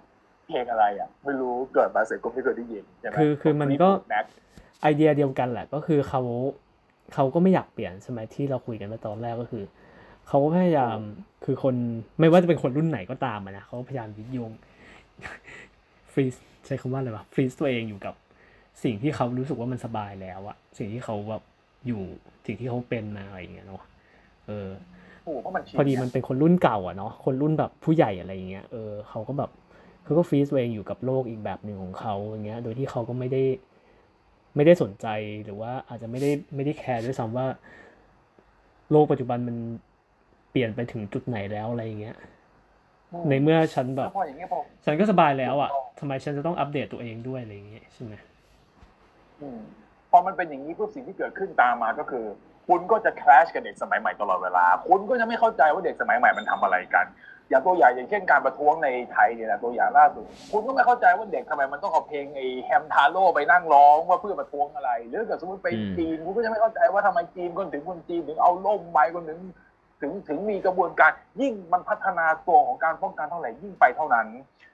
[0.48, 4.26] เพลงอะไรอะ ไม่รู้เกิดมาเสร็จก็ไม่เคยได้ยินใช่ไหมคือคือมันก็แม็ก
[4.82, 6.22] ไอเดียเดียวกันแหละก็คือเขา
[7.14, 9.64] เขาก็ไม่อยากเปลี่ยนใช่ไหมที่เราคุยกันเมื่อตอนแรกก็คือ
[10.28, 10.98] เขาก็พยายาม
[11.46, 11.76] คือคน
[12.20, 14.52] ไม่ว่าจะเป็นคนรุ่นไหนก็ตามอะนะเขาก็พยายามยึดโยง
[16.14, 16.36] freeze
[16.66, 18.14] ใช้คำว่าอะไรวะ freeze ตัวเองอยู่กับ
[18.84, 21.44] สิ่งที่เขารู้สึกว่ามันสบายแล้วอะสิ่งที่เขาแบบ
[21.88, 22.02] อยู่
[22.46, 23.84] สิ่งที่เขาเป็นมาอะไรอย่างเงี้ยเนาะ
[24.48, 24.68] เออ
[25.24, 29.50] โอ้โหเพราะมันชินพอดีมันเป็นคนรุ่นเก่าอะเนาะคนรุ่นแบบผู้ใหญ่อะไรอย่างเงี้ยเออเขาก็แบบ
[30.04, 33.42] เขาก็ freeze ตัวเองอยู่กับโลกอีกแบบหนึ่งของเขาอย่างเงี้ย โดยที่เขาก็ไม่ได้
[34.56, 35.08] ไม่ได้สนใจ
[35.46, 37.48] หรือว่าอาจจะไม่ได้ไม่ได้ care ด้วยซ้ำว่า
[38.92, 39.56] โลกปัจจุบันมัน
[40.52, 42.16] เปลี่ยนไปถึงจุดไหนแล้วอะไรอย่างเงี้ย
[43.30, 45.70] ในเมื่อฉันแบแล้บวพออย่างเงี้ยพอฉันก็สบายแล้วอะ
[46.00, 48.14] ทำไมฉันจะต้องอัปเดตตัวเองด้วยอะไรอย่างเงี้ยใช่ไหม
[49.42, 49.60] อืม
[50.12, 52.26] พอมันเป็นอย่างนี้ปุ๊บสิ่งที่เกิดขึ้นตามมาก็คือ
[52.72, 57.06] คุณก็จะคลาชกับเด็กสมัยใหม่ตลอดเวลา คุณก็จะไม่เข้าใจว่าเด็กสมัยใหม่มันทำอะไรกัน
[57.50, 69.40] อย่างตัวอย่างอย่างเช่นการประท้วงในไทยเนี่ยนะตัวอย่างล่าสุด คุณก็ไม่เข้าใจว่าเด็กทำไมมันต้องเอาเพลงไอ้แฮมทาโร่ไปนั่งร้องว่าเพื่อประท้วงอะไร หรือถ้าเกิดสมมติไปจีนคุณก็จะไม่เข้าใจว่าทำไมจีนคนถึงคนจีนถึงเอาล่มไปคนถึง
[70.02, 71.12] ถึงถึงมีกระบวนการ
[71.42, 74.28] ยิ่งมันพัฒนาตัวของการป้องกันเท่าไหร่ยิ่งไปเท่านั้น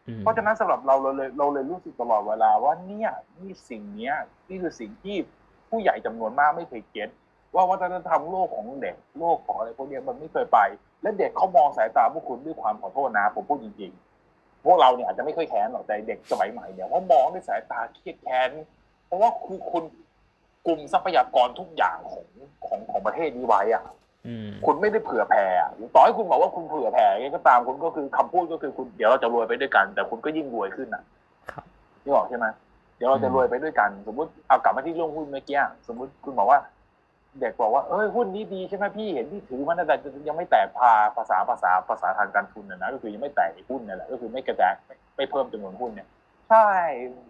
[0.07, 4.15] อืมเพราะฉะนั้นสำหรับเราเราเลยเราเลยรู้สึกตลอดเวลาว่าเนี่ยนี่สิ่งเนี้ย
[4.49, 5.17] นี่คือสิ่งที่
[5.69, 7.09] ผู้ใหญ่จำนวนมากไม่เคยเก็ต
[7.55, 10.59] ว่าวัฒนธรรมโลกของเด็กโลกของอะไรพวกเนี้ยมันไม่เคยไป
[11.01, 18.49] และเด็กเขามองสายตาพวกคุณด้วยความขอโทษนะผมพูดจริงๆ พวกเราเนี่ยอาจจะไม่เคยแค้นหรอกแต่เด็กสมัยใหม่เนี่ยเขามองด้วยสายตาเครียดแค้น
[19.05, 19.83] เพราะว่าคือคุณ
[20.67, 22.25] กลุ่มทรัพยากรทุกอย่างของ
[22.67, 23.83] ของของประเทศนี้ไว้อะ
[24.27, 31.03] อืมคุณไม่ได้เผื่อแผ่อะต่อให้คุณบอกว่าคุณเผื่อแผ่ยังไงก็ตามคุณก็คือคำพูดก็คือคุณเดี๋ยวเราจะรวยไปด้วยกัน แต่คุณก็ยิ่งรวยขึ้นอะ
[31.51, 31.63] ครับ
[32.03, 32.45] นี่บอกใช่ไหม
[32.97, 36.59] เดี๋ยวเราจะรวยไปด้วยกัน สมมติเอากลับมาที่เรื่องหุ้นเมื่อกี้สมมติคุณบอกว่า
[37.39, 39.95] เด็กบอกว่าเอ้ยหุ้นนี้ดีใช่ไหมพี่เห็นที่ถือมันแต่
[40.27, 44.73] ยังไม่แตกพาภาษาภาษาภาษาทางการทุนนะนะก็คือยังไม่แตกหุ้นนี่นแหละก็คือไม่กระจาย
[45.15, 46.07] ไม่เพิ่มจำนวนหุ้นเนี่ย
[46.49, 46.69] ใช่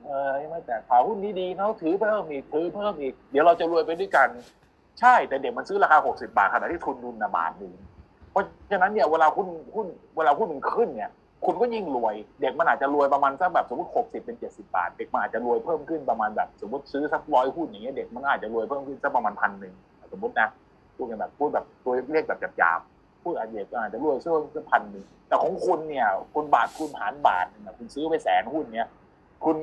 [0.06, 4.30] เออยังไม่แตกพาหุ้นนี้ดีเนาะถือเพิ่มอีกถือเพิ่มอีกเดี๋ยวเราจะรวยไปด้วยกัน
[5.00, 7.74] ใช่แต่เด็กมันซื้อราคา60บาทขณะที่ทุนดุลนะบาทหนึ่ง
[8.32, 11.12] เพราะฉะนั้นเนี่ยเวลาหุ้นหุ้นเวลาหุ้นมันขึ้นเนี่ย
[11.46, 19.74] คุณก็ยิ่งรวย เด็กมันอาจจะรวยประมาณสักแบบสมมติ60เป็น70บาท เด็กมันอาจจะรวยเพิ่มขึ้นประมาณแบบสมมติซื้อสักร้อยหุ้นอย่างเงี้ยเด็กมันอาจจะรวยเพิ่มขึ้นสักประมาณพันหนึ่ง
[20.12, 20.48] สมมตินะ
[20.96, 24.18] พูดกันแบบพูดแบบตัวเลขแบบหยาบๆพูดอาจจะเด็กอาจจะรวย
[24.56, 28.90] สักพันหนึ่งแต่ของคุณเนี่ยคุณบาทคุณหารบาทหนึ่งอะคุณซื้อไปแสนหุ้นเนี่ย
[29.44, 29.58] คุณ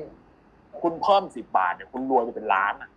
[0.81, 2.89] คุณเพิ่มสิบบาทเนี่ยคุณรวยไปเป็นล้านอะ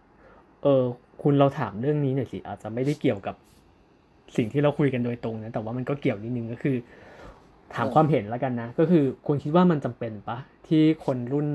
[0.62, 0.84] เออ
[1.22, 3.36] คุณเราถามเรื่องนี้หน่อยสิอาจจะไม่ได้เกี่ยวกับ
[4.36, 6.76] สิ่งที่เราคุยกันโดยตรงนะแต่ว่ามันก็เกี่ยวนิดนึงก็คือ
[7.74, 10.38] ถามความเห็นแล้วกันนะ ก็คือคุณคิดว่ามันจำเป็นปะ
[10.68, 11.48] ที่คนรุ่น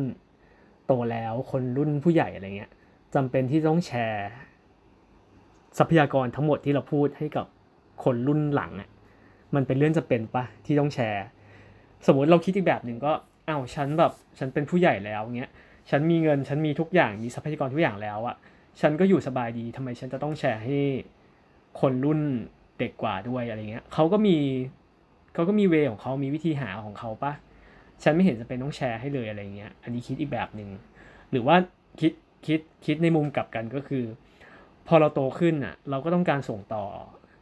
[0.88, 2.72] โตแล้ว คนรุ่นผู้ใหญ่อะไรเงี้ย
[3.15, 4.30] จำเป็นที่ต้องแชร์
[5.78, 7.45] ทรัพยากรทั้งหมดที่เราพูดให้กับ
[8.04, 8.90] คนรุ่นหลังอะ
[9.56, 11.26] มันเป็นเรื่องจำเป็นปะที่ต้องแชร์
[12.08, 13.12] สมมติเราคิดอีกแบบหนึ่งก็
[13.48, 15.52] อ้าวฉันแบบฉันเป็นผู้ใหญ่แล้วเงี้ย
[15.90, 18.36] ฉันมีเงินฉันมีทุกอย่างมีทรัพยากรทุกอย่างแล้วอะ
[18.82, 20.78] ฉันก็อยู่สบายดีทำไมฉันจะต้องแชร์ให้
[21.80, 22.20] คนรุ่น
[22.80, 24.38] เด็กกว่าด้วยอะไรเงี้ยเขาก็มี
[25.34, 27.34] เขาก็มีเวของเขามีวิธีหาของเขาปะ
[28.04, 30.70] ฉันไม่เห็นจะเป็นต้องแชร์ให้เลยอะไรเงี้ย อันนี้คิดอีกแบบหนึ่ง
[31.32, 31.56] หรือว่า
[32.00, 32.12] คิด
[32.48, 34.04] คิดคิดในมุมกลับกันก็คือ
[34.88, 36.85] พอเราโตขึ้นอะ เราก็ต้องการส่งต่อ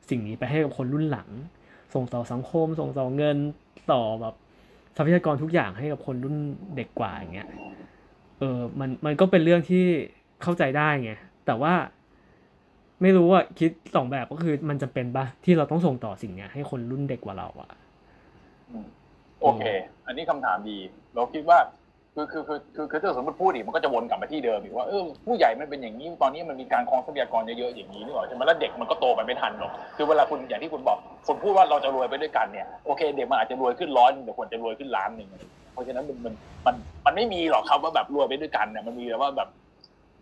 [0.09, 1.29] สิ่งนี้ไปให้กับคนรุ่นหลัง
[1.93, 3.37] ส่งต่อสังคม ส่งต่อเงิน
[3.91, 4.35] ต่อแบบ
[4.97, 6.35] ทรัพยากรทุกอย่างให้กับคนรุ่น
[6.75, 7.49] เด็กกว่าอย่างเงี้ย
[8.39, 9.83] เออมันมันก็เป็นเรื่องที่
[10.43, 11.11] เข้าใจได้ไง
[11.45, 11.73] แต่ว่า
[13.01, 17.71] ไม่รู้ว่าคิดสองแบบก็คือมันจะเป็นปะที่เราต้องส่งต่อสิ่งเนี้ยให้คนรุ่นเด็กกว่าเราอะ
[19.41, 19.63] โอเค
[20.05, 20.77] อันนี้คำถามดี
[21.13, 21.59] เราคิดว่า
[22.15, 30.97] คือคือคือคือคือถ้าสมมติพูดอีกมันก็จะวนกลับมาที่เดิมอีกว่าเออผู้ใหญ่มันเป็นอย่างนี้ตอนนี้มันมีการคลองทรัพยากรเยอะๆอย่างนี้นึกออกใช่ไหมแล้วเด็กมันก็โตไปไม่ทันหรอกคือเวลาคุณอย่างที่คุณบอก
[31.27, 35.29] คนพูดว่าเราจะรวยไปด้วยกันเนี่ยโอเคเด็กมันอาจจะรวยขึ้นร้อยหนึงแต่ควรจะรวยขึ้นล้านหนึ่ง
[35.73, 36.33] เพราะฉะนั้นมันมัน
[36.65, 36.75] มัน
[37.05, 39.49] มันไม่มีหรอกครับว่าแบบรวยไปด้วยกันเนี่ยมันมีแต่ว่าแบบ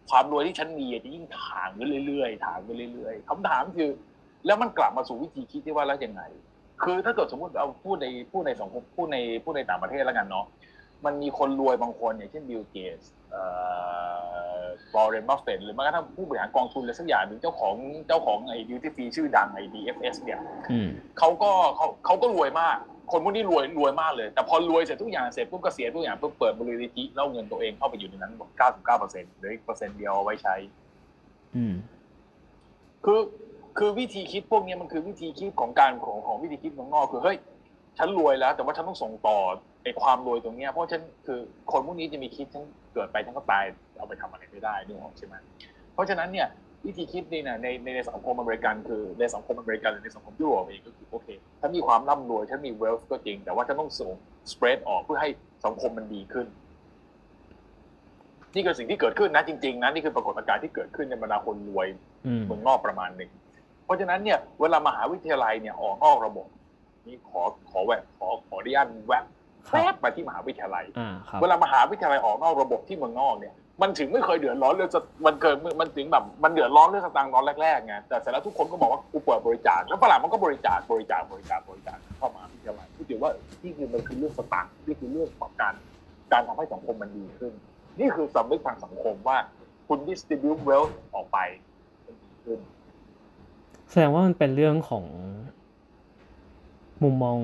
[0.09, 3.89] ความรวยที่ฉันมีจะยิ่งถางไปเรื่อยๆถางไปเรื่อยๆคำถามคือ
[4.45, 6.21] แล้วมันกลับมาสู่วิธีคิดที่ว่าแล้วยังไง
[6.83, 10.45] คือถ้าเกิดสมมติเอาพูดในพูดในสังคมพูดในพูดในต่างประเทศแล้วกันเนาะ
[11.05, 13.43] มันมีคนรวยบางคนอย่างเช่นบิลเกตส์เอ่
[14.61, 14.63] อ
[14.93, 17.75] วอร์เรนบัฟเฟตต์หรือแม้กระทั่งผู้บริหารกองทุนอะไรสักอย่างหรือเจ้าของ
[18.07, 20.39] เจ้าของไอ้ duty free ชื่อดังไอ้ DFS เนี่ย
[20.71, 20.87] อืม
[21.19, 22.77] เขาก็เขาเขาก็รวยมาก
[23.11, 28.49] คนพวกนี้รวยรวยมากเลย แต่พอรวยเสร็จทุกอย่างเสร็จปุ๊บก็เสียทุกอย่างปุ๊บเปิดบริษัทแล้วเอาเงินตัวเองเข้าไปอยู่ในนั้นหมด
[28.89, 30.55] 99%เหลืออีกเปอร์เซ็นต์เดียวเอาไว้ใช้
[31.55, 31.73] อืม
[33.05, 33.19] คือ
[33.77, 37.37] คือวิธีคิดพวกเนี้ยมันคือวิธีคิดของการของของวิธีคิดของนอกคือเฮ้ย
[37.97, 39.37] ฉันรวยแล้ว แต่ว่าฉันต้องส่งต่อ
[39.83, 41.39] ไอ้ความรวยตรงเนี้ยเพราะฉันคือ
[41.71, 43.63] คนพวกนี้จะมีคิดฉันเกิดไปฉันก็ตาย
[43.97, 45.35] เอาไปทำอะไรไม่ได้นึกออกใช่ไหม
[45.93, 46.47] เพราะฉะนั้นเนี่ย
[46.85, 51.27] วิธีคิดนี่นะในในในสังคมอเมริกันคือในสังคมอเมริกันหรือในสังคมยุโรปเองก็คือโอเค
[51.61, 54.11] ฉันมีความร่ำรวยฉันมี wealth ก็จริง แต่ว่าฉันต้องส่ง
[54.51, 55.29] spread ออกเพื่อให้
[55.65, 56.47] สังคมมันดีขึ้น
[58.55, 61.87] นี่คือสิ่งที่เกิดขึ้นนะจริงๆนะนี่คือปรากฏการณ์ที่เกิดขึ้นในบรรดาคนรวย
[62.25, 63.31] อืมเมืองนอกประมาณหนึ่ง
[63.85, 66.47] เพราะฉะนั้นเนี่ยเวลามหาวิทยาลัยเนี่ยออกนอกระบบ
[67.07, 69.38] นี่ขอขอแวะขอขออนุญาตแวะครั
[69.71, 83.31] แวบบมาที่มหาวิทยาลัยอ่าครับเวลามหาวิทยาลัยออกนอกระบบที่เมืองนอกเนี่ยมันถึงไม่เคยเดือดร้อนเรื่องสตมันเกิดมันถึงแบบมันเดือดร้อนเรื่องสตางค์ตอนแรกๆไงแต่เสร็จแล้วทุกคนก็บอกว่ากูเปิดบริจาคแล้วฝรั่งมันก็บริจาคบริจาคบริจาคบริจาคเข้ามหาวิทยาลัยพูดถึงว่า
[83.63, 85.73] นี่คือมันคือเรื่องสตางค์นี่คือเรื่องของการ
[86.31, 87.53] การทำให้สังคมมันดีขึ้น
[87.99, 89.37] นี่คือสำนึกทางสังคมว่า
[89.87, 91.37] คุณ distribute wealth ออกไป
[92.05, 92.59] มันดีขึ้น
[93.89, 95.05] แสดงว่ามันเป็นเรื่องของ
[97.03, 97.37] มุมมอง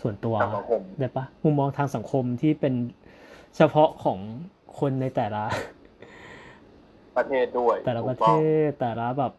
[0.00, 2.74] ส่วนตัวทางสังคมได้ปะมุมมองทางสังคมที่เป็น
[3.56, 4.18] เฉพาะของ
[4.78, 5.44] คนในแต่ละ
[7.16, 9.32] ประเทศด้วย แต่ละประถูกเทต้องศแต่ละแบบ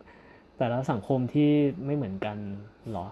[0.58, 1.52] แต่ละสังคมที่
[1.86, 2.38] ไม่เหมือนกัน
[2.90, 3.08] เหรอ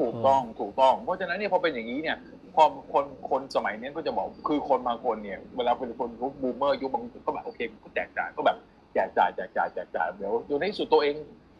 [0.00, 2.16] ถูกต้องถูกต้อง เพราะฉะนั้นเนี่ยพอเป็นอย่างนี้เนี่ย
[2.54, 8.56] พอคนคนสมัยเนี้ยก็จะบอกคือคนบางคนเนี่ยเวลาเป็นคนยุคบูมเมอร์ยุคบางคนก็แบบโอเคก็แจกจ่ายก็แบบ
[8.94, 11.14] แจกจ่ายแจกจ่ายแจกจ่ายเดี๋ยวอยู่ในที่สุดตัวเอง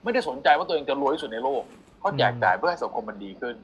[0.05, 1.62] ไม่ได้สนใจว่าตัวเองจะรวยที่สุดในโลก
[2.01, 3.55] เขาแจกจ่ายเพื่อให้สังคมมันดีขึ้น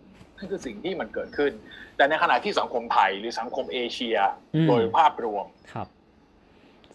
[0.42, 1.52] นั่นคือสิ่งที่มันเกิดขึ้น
[1.96, 4.16] แต่ในขณะที่สังคมไทยหรือสังคมเอเชีย
[4.54, 5.88] อืมโดยภาพรวมครับ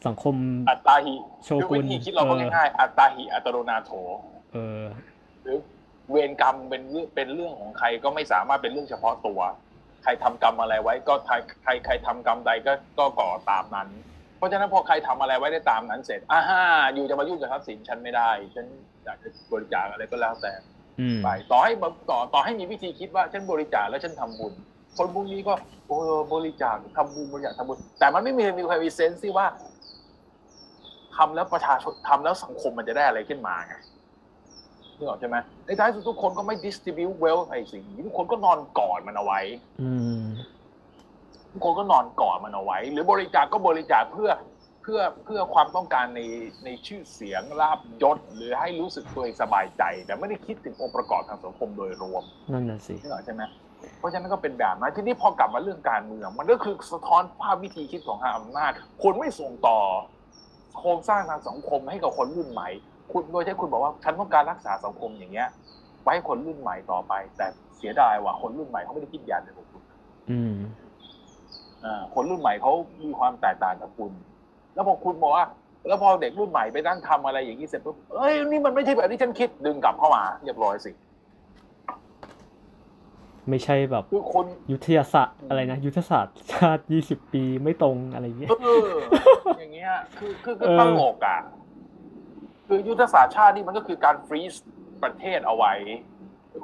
[0.05, 0.35] สังคม
[0.69, 1.15] อัตตาหิ
[1.45, 3.91] โชคือกุนวิธีคิดเราก็เออง่ายๆอัตตาหิอัตโนนาโถ
[4.53, 4.83] เออ
[5.43, 5.57] หรือ
[6.11, 9.39] เวรกรรมเป็นเรื่องเป็นเรื่องของใครก็ไม่สามารถเป็นเรื่องเฉพาะตัว
[10.03, 13.89] ใครทำกรรมอะไรไว้ ก็ใครใครใครทำกรรมใดก็ก็ก่อตามนั้น
[14.37, 16.61] เพราะฉะนั้นพอใครทำอะไรไว้ได้ตามนั้นเสร็จอ่าฮ่า
[16.93, 18.65] อยู่จะมายุ่งกับทรัพย์สินฉันไม่ได้ ฉัน
[19.05, 20.76] อยากจะบริจาคอะไรก็แล้วแต่อืม
[21.23, 24.53] ไปต่อให้แบบต่อต่อให้มีวิธีคิดว่าฉันบริจาคแล้วฉันทำบุญ
[24.97, 25.53] คนพวกนี้ก็
[25.87, 25.97] โอ้
[26.33, 29.45] บริจาคทำบุญบริจาคทำบุญ แต่มันไม่มีมีความมีเซนส์ที่ว่า
[31.15, 33.73] ทำแล้วประชาชนทำแล้วสังคมมันจะได้อะไรขึ้นมาไง
[34.97, 39.39] นึกออกใช่ไหมในท้ายสุดทุกคนก็ไม่ distribute wealth ไอ้สิ่งนี้ทุกคนก็นอนกอดมันเอาไว้
[39.81, 40.23] อืม
[41.51, 46.21] ทุกคนก็นอนกอดมันเอาไว้ หรือบริจาคก็บริจาคเพื่อเพื่อเพื่อความต้องการใน
[46.65, 53.43] ในชื่อเสียงลาบยศ หรือให้รู้สึกตัวเองสบายใจ แต่ไม่ได้คิดถึงองค์ประกอบทางสังคมโดยรวมนั่นน่ะสินี่หรอกใช่ไหม
[53.99, 58.71] เพราะฉะนั้นก็เป็นแบบนั้นทีนี้พอกลับมาเรื่องการเมือง มันก็คือสะท้อนภาพวิธีคิดของทางอำนาจ
[59.03, 59.77] คุณไม่ส่งต่อ
[60.79, 62.69] โครงสร้างทางสังคมให้กับคนรุ่นใหม่
[63.11, 65.49] คุณโดยใช้คุณบอกว่าฉันต้องการรักษาสังคมอย่างเงี้ย
[66.01, 67.47] ไว้ให้คนรุ่นใหม่ต่อไป แต่
[67.77, 69.83] เสียดายว่าคนรุ่นใหม่เขาไม่ได้คิดอย่างเดียวกับคุณ
[70.31, 70.55] อืม
[71.83, 72.73] อ่าคนรุ่นใหม่เขา
[73.03, 74.11] มีความแตกต่างกับคุณ
[74.77, 75.45] แล้วพอคุณบอกว่า
[75.87, 80.91] แล้วพอเด็กรุ่นใหม่ไปนั่งทำอะไรอย่างนี้เสร็จปุ๊บเอ้ยนี่มันไม่ใช่แบบที่ฉันคิดดึงกลับเข้ามาเรียบร้อยสิ
[83.49, 88.89] ไม่ใช่แบบคือคนยุทธศาสตร์อะไรนะยุทธศาสตร์ชาติยี่สิบปีไม่ตรงอะไรอย่างเงี้ยเออ
[89.59, 91.39] อย่างเงี้ยคือคือคือเออตลกอะ
[92.67, 94.53] คือยุทธศาสตร์ชาตินี่มันก็คือการ freeze
[95.03, 95.73] ประเทศเอาไว้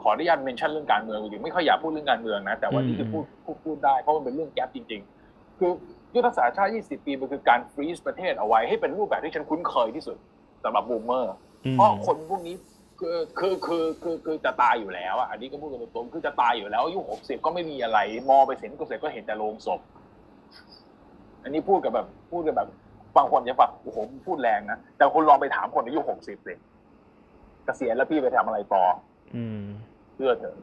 [0.01, 5.71] ขออนุญาต mention เรื่องการเมืองจริงๆไม่ค่อยอยากพูดเรื่องการเมืองนะแต่ว่านี่คือพูดพูดพูดได้เพราะมันเป็นเรื่อง gap จริง ๆ คือ
[6.15, 10.17] ยุทธศาสตร์ชาติ 20 ปีมันคือการ freeze ประเทศเอาไว้ให้เป็นรูปแบบที่ฉันคุ้นเคยที่สุด
[10.63, 11.33] สำหรับบูมเมอร์
[11.65, 12.55] อืมเพราะคนพวกนี้
[12.99, 17.99] คือคือคือคือคือจะตายอยู่แล้วอะอันนี้ก็พูดกันตรงๆคือจะตายอยู่แล้วอายุหกสิบก็ไม่มีอะไร
[18.29, 19.81] มองไปเสร็จก็เสร็จก็เห็นแต่โลงศพ
[21.43, 22.69] อันนี้พูดกับแบบ พูดกับแบบ
[23.17, 26.57] บางคนจะฟังโอ้โหพูดแรงนะแต่คุณลองไปถามคนอายุหกสิบเลย
[27.65, 28.83] เกษียณแล้วพี่ไปทำอะไรต่อ
[29.35, 29.63] อืม
[30.13, 30.55] เชื่อเถอะ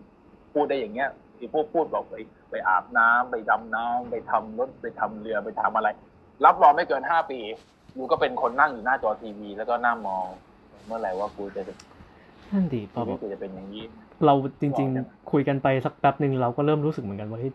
[0.53, 2.15] พูดได้อย่างเงี้ยที่พวกพูดบอกไป
[2.51, 5.89] ไปอาบน้ำไปดำน้ำไปทำรถไปทำเรือไปทำอะไร
[6.45, 7.41] รับรองไม่เกินห้าปี
[7.97, 10.25] ยูก็เป็นคนนั่งอยู่หน้าจอทีวี แล้วก็นั่งมอง
[10.87, 11.63] เมื่อไหร่ว่ากูจะ
[12.53, 13.85] นั่นดีชีป่ะวิตกูจะเป็นอย่างนี้
[14.25, 17.53] เราจริงบอกกันๆคุยกันไปสักแป๊บหนึ่งเราก็เริ่มรู้สึกเหมือนกันว่าเฮ้ย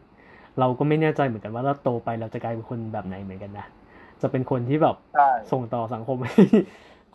[0.59, 3.65] เราก็ไม่แน่ใจเหมือนกันว่าเราโตไปเราจะกลายเป็นคนแบบไหนเหมือนกันนะ
[4.21, 6.33] จะเป็นคนที่แบบใช่ส่งต่อสังคมให้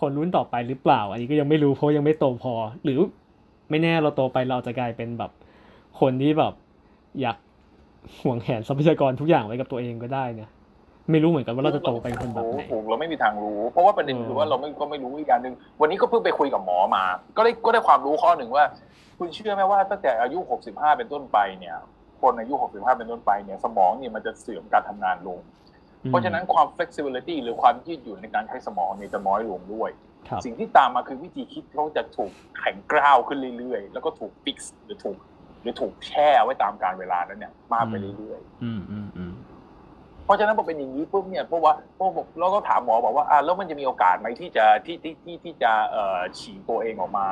[0.00, 2.54] คนรุ่นต่อไปหรือเปล่า อันนี้ก็ยังไม่รู้เพราะยังไม่โตพอ
[2.84, 2.98] หรือ
[3.70, 5.30] ไม่แน่เราโตไปเราจะกลายเป็นแบบ
[6.00, 6.54] คนที่แบบ
[7.20, 7.36] อยาก
[8.22, 10.50] ห่วงแหนทรัพยากรทุกอย่างไว้กับตัวเองก็ได้เนี่ย
[11.10, 17.04] ไม่รู้เหมือนกันว่าเราจะโตไปเป็นคนแบบไหนถูกเราไม่มีทางรู้ เพราะว่าประเด็นเออคือว่าเราไม่ก็ไม่รู้อีกอย่างหนึ่งวันนี้ก็เพิ่งไปคุยกับหมอมา
[17.36, 18.64] ก็ได้ก็ได้ความรู้ข้อหนึ่งว่า
[19.18, 21.76] คุณเชื่อไหมว่าตั้งแต่อายุ 65 เป็นต้นไปเนี่ย
[22.20, 25.38] คนอายุ 65 เป็นต้นไปเนี่ย สมองเนี่ยมันจะเสื่อมการทำงานลง
[26.08, 29.90] เพราะฉะนั้นความ flexibility หรือความยืดหยุ่นในการใช้สมองเนี่ยจะน้อยลงด้วย
[30.28, 35.18] ครับสิ่งที่ตามมาคือวิธีคิดเขาจะถูกแข็งกร้าวขึ้นเรื่อยๆ แล้วก็ถูกฟิกซ์หรือถูก
[35.60, 39.32] หรือถูกแช่ไว้ตามการเวลานั้นเนี่ยมากไปเรื่อยๆอืมอืมอืม
[40.24, 47.26] เพราะฉะนั้นพอเป็นอย่างนี้ปุ๊บเนี่ยเพราะว่าเพราะผมเราก็ถามหมอบอกว่าอ่าแล้วมันจะมีโอกาสไหมที่จะที่ที่ที่ที่จะเอ่อฉีกตัวเองออกมา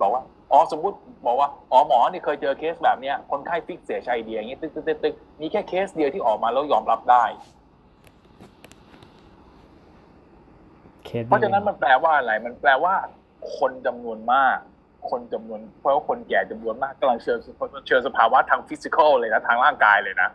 [0.00, 0.22] บอกว่า
[0.52, 0.96] อ๋อสมมุติ
[1.26, 7.24] บอกว่าอ๋อหมอนี่เคยเจอเคสแบบเนี้ยคนไข้ fix idea อย่างนี้ตึ๊กตึ๊กตึ๊กตึ๊กมีแค่เคสเดียวที่ออกมาแล้วยอมรับได้
[11.04, 12.94] เคสเพราะฉะนั้นมันแปลว่าอะไร มันแปลว่า
[13.56, 14.56] คนจำนวนมาก
[15.10, 17.38] คนจำนวน เพราะว่าคนแก่จำนวนมากกำลังเผชิญ
[17.86, 20.28] เชิญสภาวะทางฟิสิกอลเลยนะทางร่างกายเลยนะ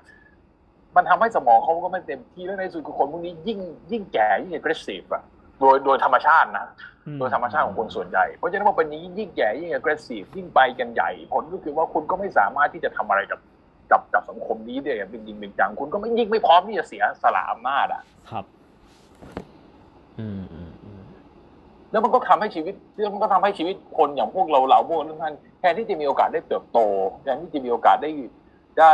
[0.95, 3.59] มันทำให้สมองเขาก็ไม่เต็มที่แล้วในที่สุดคือคนพวกนี้ยิ่ง
[3.91, 5.23] ยิ่งแก่ยิ่ง aggressive อะ
[5.59, 6.65] โดยโดยธรรมชาตินะ
[7.07, 13.39] อืโดยธรรมชาติของคนส่วนใหญ่เพราะฉะนั้นพอเป็นอย่างนี้ยิ่งแก่ยิ่ง aggressive ยิ่งไปกันใหญ่ ผลก็คือว่าคุณก็ไม่สามารถที่จะทำอะไรกับ
[13.91, 18.45] กับกับสังคมนี้ได้อย่างเป็นจริงเป็นจังคุณก็ไม่ยิ่งไม่พร้อมที่จะเสียสละอำนาจอะครับ
[20.19, 20.52] อืมอืมอืม
[21.93, 26.79] แล้วมันก็ทำให้ชีวิตแล้วมันก็ทำให้ชีวิตคนอย่างพวกเราเราพวกทุกท่านแทนที่จะมีโอกาสได้เติบโต
[27.21, 28.11] แทนที่จะมีโอกาสได้
[28.79, 28.93] ได้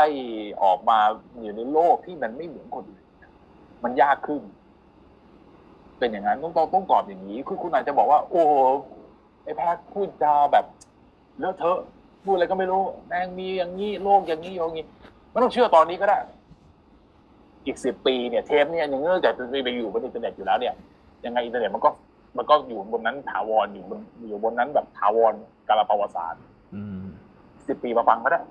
[0.64, 1.00] ออกมา
[1.40, 3.04] อยู่ในโลกที่มันไม่เหมือนคนอื่น
[3.84, 4.42] มันยากขึ้น
[6.00, 8.42] เป็นอย่างนั้นต้องต้องต้องตอบอย่างนี้ คือคุณอาจจะบอกว่า โอ้
[9.44, 10.66] ไอ้แพทย์พูดจาแบบ
[11.40, 11.80] เลอะเทอะ
[12.26, 14.86] พูดอะไรก็ไม่รู้แม่งมีอย่างนี้โลกอย่างนี้อย่างนี้
[15.32, 16.18] ไม่ต้องเชื่อตอนนี้ก็ได้
[17.66, 20.74] อีกสิบปีเนี่ยเทปเนี่ยยังเนื่องจากจะไปอยู่บนอินเทอร์เน็ตอยู่แล้วเนี่ย
[21.26, 21.90] ยังไงอินเทอร์เน็ตมันก็
[22.38, 25.34] มันก็อยู่บนนั้นถาวรอยู่บนอยู่บนนั้นแบบถาวร
[25.68, 26.42] กาลประวัติศาสตร์
[26.76, 27.02] อืม
[27.68, 28.42] สิบปีมาฟังก็ได้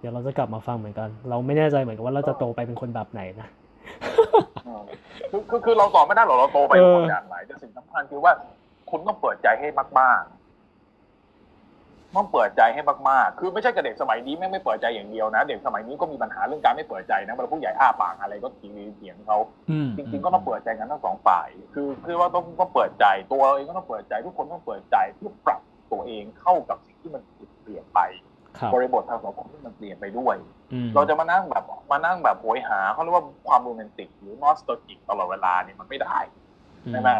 [0.00, 3.48] เดี๋ยวเราจะกลับมาฟังเหมือนกัน เราไม่แน่ใจเหมือนกันว่าเราจะโตไปเป็นคนแบบไหนนะ
[5.30, 8.32] คือคือคือเราตอบไม่ได้หรอกเราโตไปเออคนอย่างไรแต่สิ่งสำคัญคือว่า
[8.90, 9.68] คุณต้องเปิดใจให้
[10.00, 10.33] มากๆ
[12.16, 19.38] ต้องเปิดใจให้มากๆ คือไม่ใช่กับเด็กสมัยนี้แม่งไม่เปิดใจอย่างเดียวนะ เด็กสมัยนี้ก็มีปัญหาเรื่องการไม่เปิดใจนะเวลาผู้ใหญ่อ้าปากอะไรก็ทีวีเถียงเขา
[19.70, 25.60] อืมจริง ๆ ก็ต้องเปิดใจกันทั้งสองฝ่าย คือคือว่าต้องต้องเปิดใจตัวเราเองก็ต้องเปิดใจ ทุกคนต้องเปิดใจเพื่อปรับ
[25.92, 27.22] ตัวเองเข้ากับสิ่งที่มัน
[27.62, 28.00] เปลี่ยนไป
[28.58, 30.36] ครับบริบททางสังคมที่มันเปลี่ยนไปด้วย
[30.72, 36.18] อืมเราจะมานั่งแบบมานั่งแบบโหยหาเขาเรียกว่าความโรแมนติกหรือนอสตอจิกตลอดเวลาเนี่ยมันไม่ได้
[36.90, 37.10] ใช่ไหม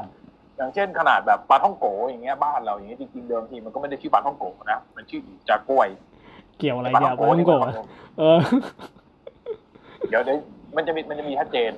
[0.56, 5.88] อย่างเช่นขนาดแบบปลาท่องโกอย่างเงี้ยบ้านเราอย่างเงี้ยจริงๆเดิมทีมันก็ไม่ได้ชื่อปลาท่องโกนะมันชื่ออีจากล้วย
[6.58, 7.60] เกี่ยวอะไรปลาเนี่ท่ยองโกว่าต้เนี่อยงโกะ
[8.18, 8.38] เออ
[10.08, 10.36] เดี๋ยวเดี๋ยว
[10.76, 11.72] มันจะมีมันจะมีชัดเจน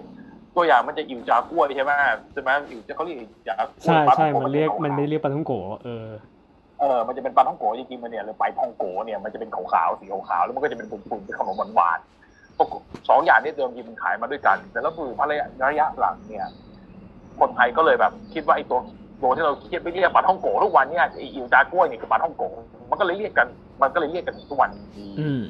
[0.57, 1.93] ตัวอย่างมันจะอิวจากล้วยใช่ไหม
[2.33, 6.07] ใช่ไหมอิวจะเขาเรียกอิวจากล้วยใช่ปลาท่ใช่องโกมันเรียกจะมันขาวๆไม่ได้เรียกปลาท่องโกะเออ
[6.81, 12.69] เออ มันจะเป็นปลาท่องโกะจริงๆมันเนี่ยหรือปลาท่องโกะเนี่ยมันจะเป็นขาวๆสีขาวๆแล้วมันก็จะเป็นปุ่มๆเป็นขนมหวานๆพวก
[13.09, 16.47] สองอย่างนี้เดิมทีมันขายมาด้วยกัน แต่แล้วคือพระระยะระยะหลังเนี่ย
[17.41, 18.81] คนไทยก็เลยแบบ คิดว่าไอ้ตัว
[19.23, 22.53] ตัวที่เราคิดไปเรียกปลาท่องโกะทุกวันเนี่ยไอ้อิวจากล้วยเนี่ยคือปลาท่องโกะ
[22.91, 23.49] มันก็เลยเรียกกัน
[23.83, 25.43] มันก็เลยเรียกกันทุกวันนี้อืม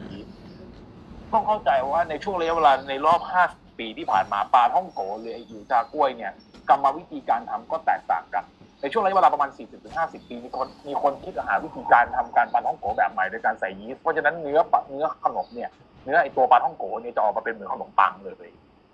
[1.32, 6.32] ต้องเข้าใจว่าในช่วงระยะเวลาในรอบ5ปีที่ผ่านมาปลาท่องโกะหรือไอ้อิวจากล้วยเนี่ย
[6.68, 8.44] กรรมวิธีการทำก็แตกต่างกัน
[8.82, 9.50] ในช่วงระยะเวลาประมาณ
[9.88, 15.70] 40-50 ปีมีคนมีคนคิดหาวิธีการทำการปลาท่องโกะแบบใหม่โดยการใส่ยีสต์เพราะฉะนั้นเนื้อปลาเนื้อขนมเนี่ย
[16.04, 18.48] เนื้อไอตัวปลาท่องโกะเนี่ยจะออกมาเป็นเหมือนขนมปังเลย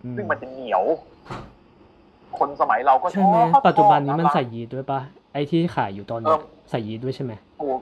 [0.05, 0.85] อืมซึ่งมันจะเหนียว
[2.39, 5.01] คนสมัยเราก็ชใช่อไหมบปัจจุบันนี้มันชอบใส่ยีสต์ด้วยปะ
[5.33, 6.39] ไอที่ขายอยู่ตอนนี้เออ
[6.71, 7.81] ใส่ยีสต์ด้วยใช่ไหมถูก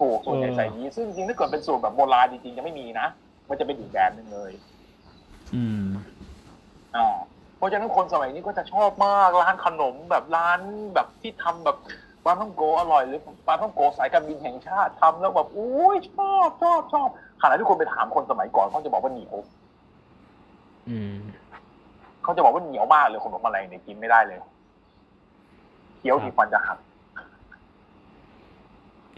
[0.00, 3.06] ถูกส่วนใหญ่เออใส่ยีสต์ซึ่งจริงๆถ้าเกิดเป็นสูตรแบบโบราณจริงๆจะไม่มีนะ
[3.48, 4.52] มันจะเป็นอีกแบบหนึงเลย
[5.54, 5.84] อืม
[6.94, 7.00] อ่า
[7.56, 10.60] เพราะฉะนั้นคนสมัยนี้ก็จะชอบมากร้านขนมแบบร้าน
[10.94, 11.76] แบบที่ทำแบบ
[12.24, 17.08] ปลาท่องโกอร่อยหรือปลาท่องโกสายการบินแห่งชาติทำแล้วแบบอุ้ยชอบชอบชอบ
[17.42, 19.36] ขณะที่คนไปถามคนสมัยก่อนเขาจะบอกว่าเหนียว
[20.88, 21.16] อืม
[22.30, 24.38] เขาจะบอกว่าเหนียวมากเลยขนมอะไรเนี่ยกินไม่ได้เลย
[25.98, 26.78] เคี้ยวทีฟันจะหัก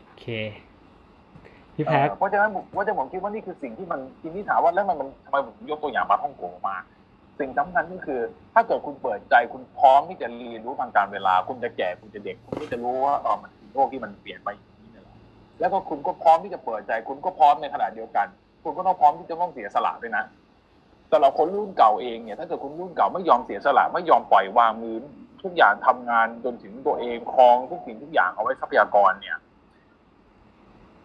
[0.04, 0.24] โอเค
[1.74, 6.76] พี่แพ็คเออเพราะฉะนั้นผมว่าจะผมคิดว่านี่คือสิ่งที่มันทีนี้ถามว่าแล้วมันมันทำไมผมยกตัวอย่างปลาท่องโกมา
[7.38, 8.20] สิ่งสำคัญก็คือ
[8.54, 15.16] ถ้าเกิดคุณเปิดใจคุณพร้อมที่จะเรียนรู้ทางการเวลา คุณจะแก่คุณจะเด็ก คุณก็จะรู้ว่าเออมันคือโลกที่มันเปลี่ยนไปอย่างนี้เนี่ยแหละ
[15.60, 18.26] แล้วก็คุณก็พร้อมที่จะเปิดใจ คุณก็พร้อมในขณะเดียวกัน
[18.64, 20.24] คุณก็ต้องพร้อมที่จะต้องเสียสละด้วยนะ
[21.12, 24.96] แต่เราคนรุ่นเก่าเองเนี่ยถ้าเกิดคุณรุ่นเก่าไม่ยอมเสียสละไม่ยอมปล่อยวางมือ
[25.42, 29.38] ทุกอย่างทำงานจนถึงตัวเองครองทุกสิ่งทุกอย่างเอาไว้ทรัพยากรเนี่ย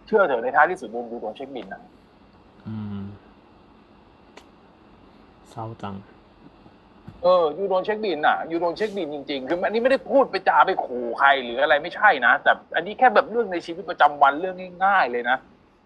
[0.06, 1.82] เชื่อเถอะในท้ายที่สุดดูดูตัวเช็คบินนะ
[2.68, 3.02] อืม
[5.50, 5.96] เศร้าจัง
[7.24, 15.38] เออยูโดนเช็คบินอะยูโดนเช็คบินจริงๆคืออันนี้ไม่ได้พูดไปจาไปขู่ใครหรืออะไรไม่ใช่นะแต่อันนี้แค่แบบเรื่องในชีวิตประจำวันเรื่องง่ายๆเลยนะ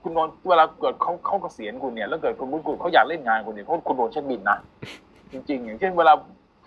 [0.01, 4.57] คุณโดนเวลาเกิดเขาเขาเกษียณคุณเนี่ยแล้วเกิดคุณคุณเขาอยากเล่นงานคุณเนี่ยเขาคุณโดนเช็คบินนะ
[5.31, 6.13] จริงๆ อย่างเช่นเวลา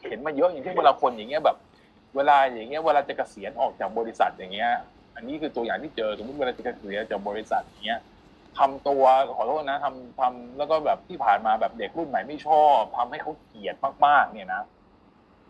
[0.09, 1.56] เห็นมาเยอะอย่างเช่นเวลาคนอย่างเงี้ยแบบ
[2.16, 4.70] เวลาอย่างเงี้ยเวลาจะเกษียณออกจากบริษัทอย่างเงี้ย
[5.16, 8.01] อันนี้คือตัวอย่างที่เจอสมมติเวลาจะเกษียณจากบริษัทอย่างเงี้ย
[8.59, 9.02] ทำตัว
[9.36, 14.62] ขอโทษนะทำทำแล้วก็แบบที่ผ่านมาแบบเด็กรุ่นใหม่ไม่ชอบทำให้เขาเกลียดมากๆ เนี่ยนะ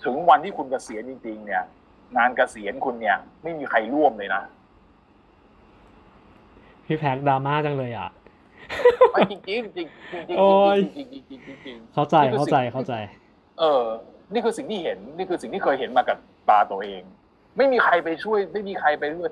[0.04, 1.62] ถึงวันที่คุณเกษียณจริง ๆ เนี่ย
[2.16, 4.42] งานเกษียณคุณเนี่ย ไม่มีใครร่วมเลยนะ
[6.86, 8.10] พี่แพ็กดราม่าจังเลยอะ
[9.12, 12.94] ไม่จริงๆจริงๆจริงๆจริงๆจริงโอ้ยๆจริงๆจริงๆจริงๆจริงๆเข้าใจนี่คือเข้าใจสิ่งเข้าใจ
[13.58, 13.84] เออ
[14.32, 17.02] นี่คือสิ่งที่เห็น นี่คือสิ่งที่เคยเห็นมากับตาตัวเอง
[17.56, 19.30] ไม่มีใครไปช่วย ไม่มีใครไปด้วย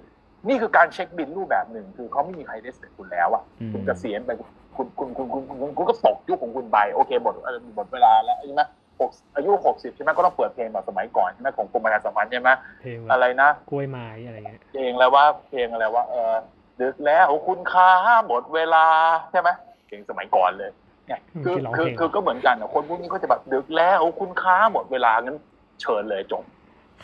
[0.49, 4.31] นี่คือการเช็คบินรูปแบบหนึ่ง คือเขาไม่มีใครได้เสร็จคุณแล้วอะอืมคุณเกษียณไป
[4.77, 8.63] คุณคุณคุณคุณคุณคุณก็ตกยุคของคุณไปโอเคหมดเอ่อหมดเวลาแล้วใช่ไหม
[9.01, 12.51] หกอายุหกสิบใช่ไหมก็ต้องเปิดเพลงแบบสมัยก่อนใช่ไหมของกรมประชาสัมพันธ์ใช่ไหม
[12.83, 16.33] เพลงแบอะบไรนะกล้วยไม้อะไรเงี้ยเพลงอะไรว่าเพลงอะไรว่าเออ
[16.81, 17.91] ดึกแล้วคุณค่า
[18.27, 18.87] หมดเวลา
[19.31, 19.49] ใช่ไหม
[19.87, 20.71] เพลงสมัยก่อนเลย
[21.07, 25.37] เนี่ยคือที่ร้องคือเพลงคือก็เหมือนกันอะคนพวกนี้ก็จะแบบดึกแล้วคุณค่าหมดเวลางั้น
[25.81, 26.45] เชิญเลยจบ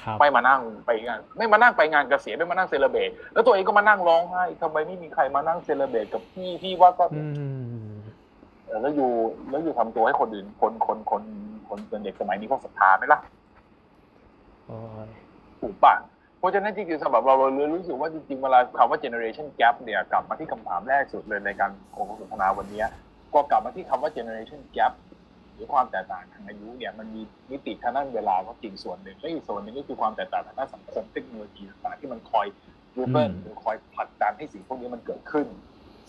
[0.02, 7.22] ครับไม่มานั่งไปงานไม่มานั่งไปงานเกษียณไม่มานั่งเซเลบรตแล้วตัวเองก็มานั่งร้องไห้ทำไมไม่มีใครมานั่งเซเลบรตกับพี่พี่ว่าก็อื
[7.98, 7.98] ม
[8.66, 9.10] เออแล้วอยู่
[9.50, 11.22] แล้วอยู่ทำตัวให้คนอื่นคนคนคน
[11.68, 13.20] คนเป็นเด็กสมัยนี้เขาศรัทธาไหมล่ะ
[14.66, 15.08] โอ้ย
[15.60, 15.94] ถูกป่ะ
[16.38, 22.88] เพราะฉะนั้นจริงๆสำหรับเราเราเลยรู้สึกว่าจริงๆเวลาคำว่า generation gap เนี่ยกลับมาที่คำถามแรกสุดเลยในการโคสนทนาวันเนี้ย
[23.34, 24.92] ก็กลับมาที่คำว่า generation gap
[25.54, 32.46] หรือความแตกต่างทางอายุเนี่ยมันมีมิติทางด้านเวลาก็จริงส่วนหนึ่งและอีกส่วนหนึ่งก็คือความแตกต่างทางด้านสังคมเทคโนโลยีต่างๆที่มันคอย
[32.94, 35.46] driven หรือคอยผลักดันให้สิ่งพวกนี้มันเกิดขึ้น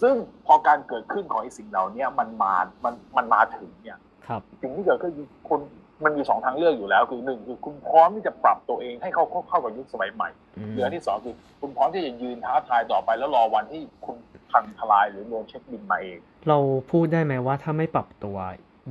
[0.01, 0.15] ซึ่ง
[0.47, 2.53] พอการเกิดขึ้นของไอ้สิ่งเหล่านี้มันมา
[2.85, 5.59] มันมันมาถึงเนี่ยครับสิ่งที่เกิดขึ้นคือคน
[6.03, 14.17] มันมีสองทางเลือกอยู่แล้วคือหนึ่งคือคุณพร้อมที่จะปรับตัวเองให้เข้าเข้าเข้ากับยุคสมัยใหม่อืมหรืออันที่สองคือคุณพร้อมที่จะยืนท้าทายต่อไปแล้วรอวันที่คุณ
[14.51, 16.17] พังทลายหรือโดนเช็คบินมาเอง
[16.49, 16.57] เรา
[16.91, 18.37] พูดได้ไหมว่าถ้าไม่ปรับตัว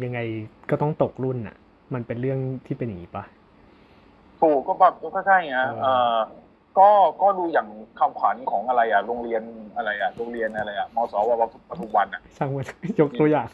[0.04, 0.20] ยังไง
[0.70, 1.56] ก็ต้องตกรุ่นอะ
[1.94, 3.24] มันเป็นเรื่องที่เป็นอย่างนี้ปะ
[4.40, 5.86] ถูกก็ปรับก็ใช่ไงเออเอ
[6.16, 6.18] อ
[6.78, 6.88] ก็
[7.22, 7.68] ก็ดูอย่าง
[7.98, 9.42] คำขวัญของอะไรอะโรงเรียน
[9.76, 11.30] อะไรอะโรงเรียนอะไรอะมสว
[11.70, 12.64] ปทุมวันอะช่างมัน
[13.00, 13.48] ยกตัวอย่าง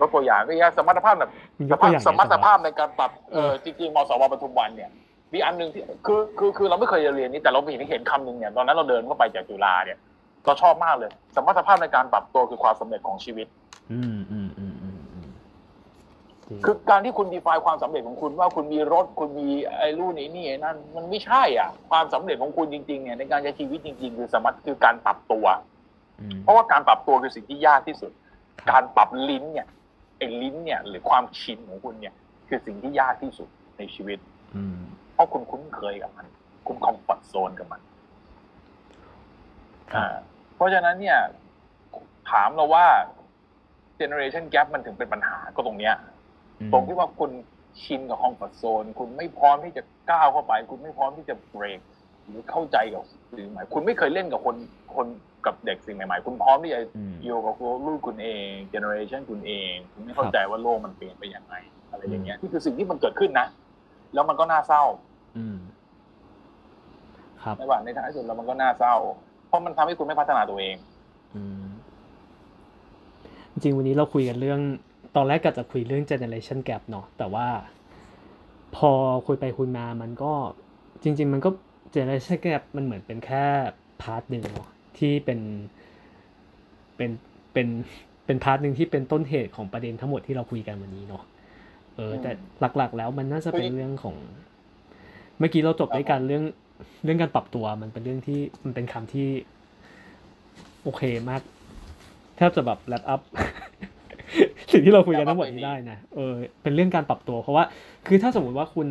[0.00, 1.30] ก็ตัวอย่างก็อย่างสมรรถภาพแบบ
[1.60, 4.90] มียสกตัภาวพอย่างสมรรถภาพพในการปรับเออจริงๆมสวปทุมวันเนี่ย
[5.32, 9.98] มีอันหนึ่งที่คือคือคือเราไม่เคยเรียนนี้แต่เราเห็นเห็นคำหนึ่งเนี่ยตอนนั้นเราเดินเข้าไปจากจุฬาเนี่ย
[10.44, 13.46] เราชอบมากเลย สมรรถภาพในการปรับตัวคือความสำเร็จของชีวิต
[13.92, 15.28] อืมอืมอืมอืมอืม
[16.46, 19.48] จริงคือการที่คุณดีไฟความสำเร็จของคุณว่าคุณมีรถคุณมี
[19.78, 25.46] ไอ้รู่นไอ้นี่ไอ้นั่นมันไม่ใช่อะ ความสำเร็จของคุณจริงๆเนี่ยในการใช้ชีวิตจริง ๆ คือสมรรถคือการปรับตัว
[26.36, 28.12] มเพราะว่าการปรับตัวคือสิ่งที่ยากที่สุด
[28.68, 29.66] คการับรปรับลิ้นเนี่ย
[30.18, 32.14] ไอ้ลิ้นเนี่ยหรือความชินของคุณเนี่ย
[32.48, 34.18] คือสิ่งที่ยากที่สุดในชีวิต
[34.56, 34.78] อืม
[35.14, 36.26] เพราะคุณคุ้นเคยกับมัน
[36.66, 37.80] คุณคอมฟอร์ตโซนกับมัน
[39.04, 39.16] ครับ
[39.94, 40.14] อ่า
[40.54, 41.18] เพราะฉะนั้นเนี่ย
[42.30, 42.86] ถามเราว่า
[44.00, 45.94] generation gap มันถึงเป็นปัญหาก็ตรงเนี้ย
[46.60, 47.30] อืมตรงที่ว่าคุณ
[47.82, 51.80] ชินกับ comfort zone คุณไม่พร้อมที่จะก้าวเข้าไป คุณไม่พร้อมที่จะเบรก
[52.26, 53.02] หรือเข้าใจกับ
[53.36, 54.56] สิ่งใหม่คุณไม่เคยเล่นกับคน
[54.96, 55.06] คน
[55.48, 57.54] กับเด็กสิ่งใหม่ๆ คุณพร้อมที่จะอืมอยู่กับ
[57.86, 61.54] ลูกคุณเอง generation คุณเอง คุณไม่เข้าใจว่าโลกมันเปลี่ยนไปยังไง
[61.90, 63.46] อะไรอย่างเงี้ยนี่คือสิ่งที่มันเกิดขึ้นนะ
[64.14, 64.82] แล้วมันก็น่าเศร้า
[65.38, 65.56] อืม
[67.42, 68.94] ครับไม่ว่าในท้ายสุดแล้วมันก็น่าเศร้า
[69.48, 70.76] เพราะมันทำให้คุณไม่พัฒนาตัวเอง
[71.34, 71.66] อืม
[73.52, 74.60] จริงๆวันนี้เราคุยกันเรื่อง
[75.16, 77.48] ตอนแรกก็จะคุยเรื่อง generation gap เนาะแต่ว่า
[78.76, 78.90] พอ
[79.26, 80.32] คุยไปคุยมามันก็
[81.02, 81.50] จริง ๆ มันก็
[81.94, 83.44] generation gap มันเหมือนเป็นแค่
[84.02, 84.68] part หนึ่งเนาะ
[84.98, 85.40] ที่เป็น
[86.96, 87.10] เป็น
[87.52, 87.68] เป็น
[88.26, 91.22] เป็น part หนึ่งที่เป็นต้นเหตุของประเด็นทั้งหมดที่เราคุยกันวันนี้เนาะ
[91.96, 92.30] เอออืมแต่
[92.76, 94.16] หลักๆ แล้วมันน่าจะเป็นคือเรื่องของ
[95.38, 96.44] เมื่อกี้เราจบครับด้วยกันเรื่อง
[97.04, 99.28] เรื่องการปรับตัวมันเป็นเรื่องที่มันเป็นคำที่
[100.82, 101.42] โอเคมาก
[102.36, 103.20] แทบจะแบบแรปอัพ
[104.72, 107.64] สิ่งที่เราคุยกันทั้งหมดนี้ได้นะเออ เป็นเรื่องการปรับตัว เพราะว่า
[108.06, 108.88] คือถ้าสมมุติว่าคุณ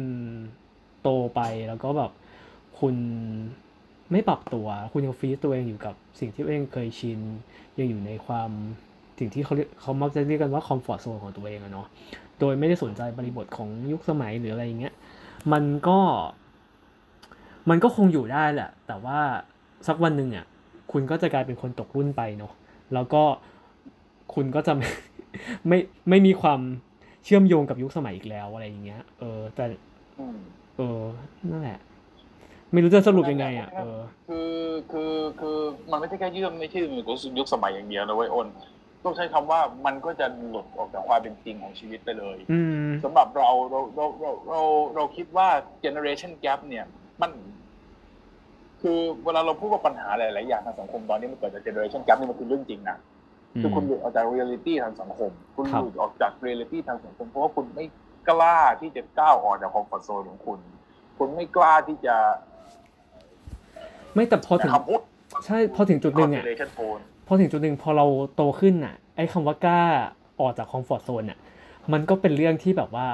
[1.01, 2.11] โตไปแล้วก็แบบ
[2.79, 2.95] คุณ
[4.11, 7.19] ไม่ปรับตัว คุณยังฟรีซตัวเองอยู่กับสิ่งที่ตัวเองเคยชิน
[7.79, 8.49] ยังอยู่ในความ
[9.19, 11.87] สิ่งที่เขาเรียกเขามักจะเรียกกันว่าคอมฟอร์ z โซนของตัวเองอะเนาะ
[12.39, 14.93] โดยไม่ได้สนใจบริบทของยุคสมัยหรืออะไรอย่างเงี้ย
[15.53, 15.99] มันก็
[17.69, 19.19] มันก็คงอยู่ได้แหละ แต่ว่า
[19.87, 20.45] สักวันหนึ่งอะ
[20.91, 22.53] คุณก็จะกลายเป็นคนตกรุ่นไปเนาะ
[22.93, 23.23] แล้วก็
[24.33, 24.89] คุณก็จะไม่
[25.67, 25.79] ไม่
[26.09, 26.59] ไม่มีความ
[27.25, 29.65] เชื่อมโยงกับยุคสมัยอีกแล้วอะไรอย่างเงี้ย เออ แต่
[30.77, 31.01] เออ
[31.49, 31.79] นั่นแหละ
[32.73, 34.53] ไม่รู้จะสรุปยังไงอะเออคือ
[34.91, 35.57] คือคือ
[35.91, 36.79] มันไม่ใช่แค่ยืมไม่ใช่
[37.39, 38.47] ยุคสมัยอย่างเดียวนะเว้ยอ้น
[39.03, 44.61] ต้องใช้คำว่ามันก็จะหลุดออกจากความเป็นจริงของชีวิตไปเลยอืมสำหรับเราเราเราเราเรา
[44.95, 45.47] เราคิดว่า
[45.83, 46.85] generation gap เนี่ย
[47.21, 47.31] มัน
[48.81, 52.97] คือเวลาเราพูดว่าปัญหาหลายๆอย่างทางสังคมตอนนี้มันเกิดจาก generation gap นี่มันคือเรื่องจริงนะ
[53.61, 57.85] คือคุณหลุดออกจาก reality ทางสังคม คุณครับหลุดออกจาก reality ทางสังคมเพราะว่าคุณไม่
[58.29, 60.59] กล้าที่จะก้าวออกจาก comfort zone ของคุณ
[61.17, 62.15] คุณไม่กล้าที่จะ
[64.17, 65.01] ไม่แต่พอถึงคำพูด
[65.45, 69.81] ใช่พอถึงจุดหนึ่งอะ consideration tone พอถึงจุดหนึ่งพอเราโตขึ้นอะ ไอ้คำว่ากล้า
[70.39, 71.39] ออกจากคอมฟอร์ทโซนอะ
[71.93, 73.07] มันก็เป็นเรื่องที่แบบว่า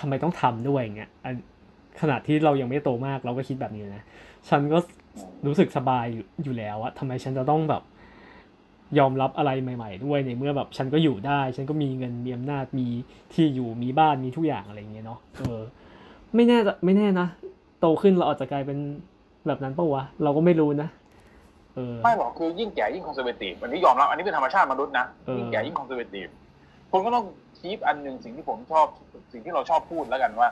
[0.00, 1.34] ทำไมต้องทำด้วยอย่างเงี้ยอัน
[2.00, 4.04] ขนาดที่เรายังไม่โตมากเราก็คิดแบบนี้นะ
[4.48, 4.78] ฉันก็
[5.46, 7.82] รู้สึกสบายอยู่อยู่แล้วอะทำไมฉันจะต้องแบบ
[8.98, 12.86] ยอมรับอะไรใหม่ ๆ ด้วยในเมื่อแบบฉันก็อยู่ได้ ฉันก็มีเงินมีอำนาจมี
[13.32, 15.60] ที่อยู่มีบ้านมีทุกอย่างอะไรอย่างเงี้ยเนาะเออ
[16.34, 17.28] ไม่แน่จะไม่แน่นะ
[17.80, 18.78] โตขึ้นเราอาจจะกลายเป็น
[19.46, 20.88] แบบนั้นปะวะ เราก็ไม่รู้นะ
[21.74, 26.28] เออไม่หรอกคือยิ่งแก่ยิ่ง conservative อันนี้ยอมรับอันนี้เป็นธรรมชาติมนุษย์นะเออยิ่งแก่ยิ่ง conservative
[26.90, 27.24] คุณก็ต้อง
[27.58, 28.86] keep อันหนึ่งสิ่งที่ผมชอบ
[29.32, 30.48] สิ่งที่เราชอบพูดแล้วกันว่า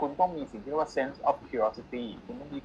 [0.00, 2.60] คุณต้องมีสิ่งที่เรียกว่า sense of curiosity คุณต้องมี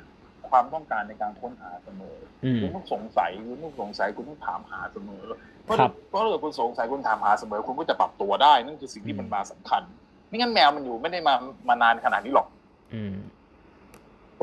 [0.49, 5.23] ความต้องการในการค้นหาเสมออืมคุณต้องสงสัยคุณต้องสงสัยคุณต้องถามหาเสมอ
[5.63, 9.83] เพราะครับเพราะถ้าเกิดคุณสงสัยคุณถามหาเสมอ คุณก็จะปรับตัวได้นั่นคือสิ่งที่มันมาสำคัญ
[10.27, 11.33] ไม่งั้นแมวมันอยู่ไม่ได้มา
[11.69, 12.47] มานานขนาดนี้หรอก
[12.93, 13.13] อืม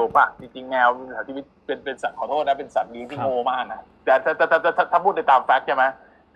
[0.01, 1.35] ถูกปะจริงๆแมวเป็นสัตว์ที่
[1.67, 5.85] เป็นเป็นสัตว์ขอโทษนะเป็นสัตว์เลี้ยงที่ครับโง่มากนะแต่ถ้าถ้าถ้าถ้าถ้าถ้าพูดในตาม fact ใช่ไหม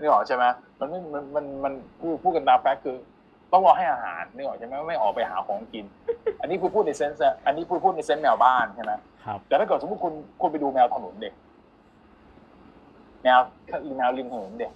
[0.01, 0.45] นี่ออกใช่ไหม
[0.79, 2.97] มันไม่มันมันมันพูดพูดกันตาม fact คือ
[3.53, 5.85] ต้องรอให้อาหารนี่ออกใช่ไหมไม่ออกไปหาของกิน
[6.41, 8.93] อันนี้พูดพูดใน sense อันนี้พูดพูดใน sense แมวบ้านใช่ไหม
[9.25, 11.35] ครับแต่ถ้าเกิดสมมติคุณคุณไปดูแมวถนนเด็ก
[13.23, 13.39] แมว
[13.99, 14.73] แมวริมถนนเด็ก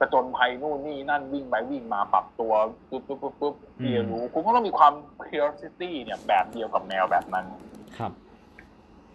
[0.00, 2.52] กระจนภัยนู่นนี่นั่นวิ่งไปวิ่งมาปรับตัว
[2.90, 4.92] ปุ๊บปุ๊บปุ๊บปุ๊บอืมเรียนรู้คุณก็ต้องมีความ
[5.28, 7.46] curiosity เนี่ยแบบเดียวกับแมวแบบนั้น
[7.98, 8.12] ครับ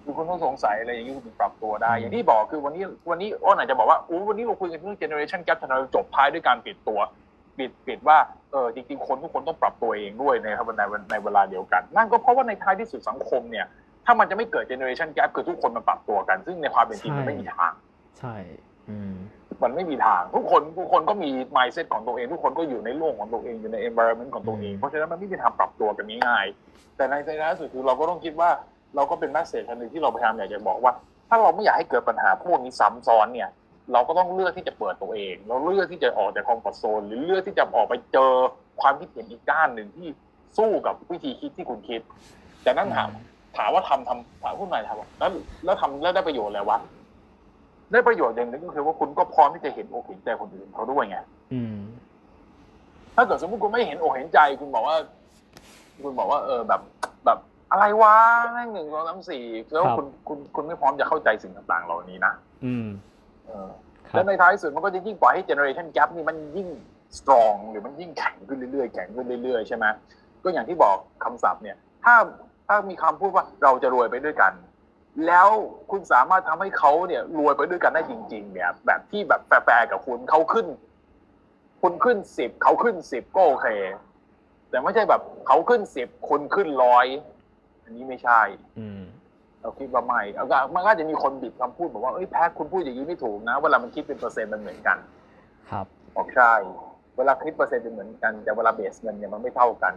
[0.04, 7.00] คือคุณต้องสงสัยอะไรอย่างนี้คุณถึงปรับตัวได้ อย่างที่บอกคือวันนี้วันนี้อ้นอาจจะบอกว่าอู้วันนี้เราคุยกันเรื่อง generation gap แต่เราจบท้ายด้วยการปิดตัว
[7.58, 8.18] ปิดปิดว่า
[8.52, 10.48] เออจริงๆคนทุกคนต้องปรับตัวเองด้วยใน
[10.78, 10.82] ใน
[11.12, 13.66] ในเวลาเดียวกัน นั่นก็เพราะว่าในท้ายที่สุดสังคมเนี่ย
[14.06, 17.74] ถ้ามันจะไม่เกิด generation gap คือทุกคนมันปรับตัวกัน ซึ่งในความเป็นจริงมันไม่มีทาง
[18.20, 18.36] ใช่
[18.90, 19.14] อืม
[19.64, 28.50] มันไม่มีทาง ทุกคนทุกคนก็มี mindset ของตัวเอง ทุกคนก็อยู่ในโลกของตัวเองอยู่ใน environment ของตัวเองอืมเพราะฉะนั้นมันไม่มีทางปรับตัวกันง่ายๆแต่ในในท้ายสุดคือเราก็ต้องคิดว่า
[28.96, 30.94] เราก็เป็น message อันหนึ่งที่เราพยายามอยากจะบอกว่า
[31.30, 33.50] ถ้าเราไม่อยากให้เกิดปัญหาพวกนี้ซ้ำซ้อนเนี่ย
[33.94, 38.32] เราก็ต้องเลือกที่จะเปิดตัวเอง เราเลือกที่จะออกจาก comfort zone หรือเลือกที่จะออกไปเจอ
[38.82, 40.08] ความคิดเห็นอีกด้านหนึ่งที่
[40.58, 42.02] สู้กับวิธีคิดที่คุณคิด
[42.64, 43.10] แต่นั่นถาม
[43.58, 45.32] ถามว่าทำทำถามพูดหน่อยถามว่าแล้ว
[45.66, 46.78] แล้วทำแล้วได้ประโยชน์อะไรวะ
[47.94, 51.18] ได้ประโยชน์อย่างหนึ่งก็คือว่าคุณก็พร้อมที่จะเห็นอกเห็นใจคนอื่นเขาด้วยไง
[51.54, 51.78] อืม
[53.16, 54.98] ถ้าเกิดสมมติคุณไม่เห็นอกเห็นใจ คุณบอกว่า
[56.04, 56.82] คุณบอกว่า เออแบบ
[57.26, 57.38] แบบ
[57.72, 58.16] อะไรวะ
[58.54, 62.34] แม่งหนึ่งสองสามสี่แล้วครับคุณคุณคุณไม่พร้อมจะเข้าใจสิ่งต่าง ๆ เหล่านี้นะ
[62.66, 62.88] อืม
[63.46, 63.70] เออ
[64.10, 66.68] ครัแล้บวในท้ายสุดมันก็จะยิ่งปล่อยให้ generation gap นี่มันยิ่ง
[67.18, 69.86] strong หรือมันยิ่งแข็งขึ้นเรื่อยๆแข็งขึ้นเรื่อยๆใช่ไหม
[70.44, 72.16] ก็อย่างที่บอกคำศัพท์เนี่ย ถ้า
[72.68, 74.54] ถ้ามีคำพูดว่าเราจะรวยไปด้วยกัน
[75.28, 75.48] แล้ว
[75.92, 80.68] คุณสามารถทำให้เขาเนี่ยรวยไปด้วยกันได้จริง ๆ เนี่ย แบบที่แบบแฟร์ๆกับคุณเขาขึ้น
[81.82, 83.68] คุณขึ้นสิบเขาขึ้นสิบก็โอเค
[84.70, 87.06] แต่ไม่ใช่แบบเขาขึ้นสิบคุณขึ้นร้อย
[87.84, 88.42] อันนี้ไม่ใช่
[88.80, 89.02] อืม
[89.62, 94.98] เราคิดว่าไม่เอาก็มันก็อาจจะมีคนบิดคำพูดบอกว่าเอ้ยแพ้คุณพูดอย่างนี้ไม่ถูกนะเวลามันคิดเป็นเปอร์เซ็นต์มันเหมือนกัน
[95.70, 95.86] ครับ
[96.16, 96.54] บอกใช่
[97.18, 99.94] เวลาคิดเปอร์เซ็นต์เป็นเหมือนกัน แต่เวลาเบสเงินเนี่ยมันไม่เท่ากัน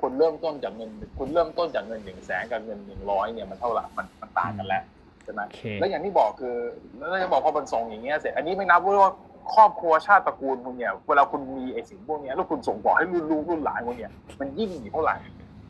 [0.00, 4.82] คุณเริ่มต้นจากเงิน คุณเริ่มต้นจากเงินหนึ่งแสนกับเงินหนึ่งร้อยเนี่ยมันเท่าไหร่มันมันต่างกันแล้ว
[5.24, 6.54] ใช่ไหมโอเคแล้วอย่างที่บอกคือ
[6.96, 9.12] แล้วจะบอกพอมันส่งอย่างเงี้ยเสร็จอันนี้ไม่นับว่า
[9.54, 15.16] ครอบครัวชาติตระกูลคุณเนี่ยเวลาคุณมีไอ้สิ่งพวกเนี้ยแล้วคุณส่งต่อให้รุ่นลูกรุ่นหลานคุณเนี่ยมันยิ่งอีกเท่าไหร่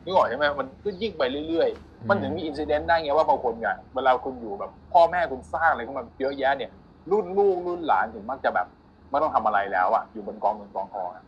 [0.03, 6.71] นึกออกใช่ไหมมันก็ยิ่งไปเรื่อยๆ มันถึงมีอินซิเดนต์ได้ไงว่าบางคนเนี่ยเวลาคุณอยู่แบบพ่อแม่คุณสร้างอะไรขึ้นมาเยอะแยะเนี่ย
[7.11, 8.67] รุ่นลูกรุ่นหลานถึงมักจะแบบ
[9.09, 11.23] ไม่ต้องทำอะไรแล้วอะอยู่บนกองเงินกองทองอะ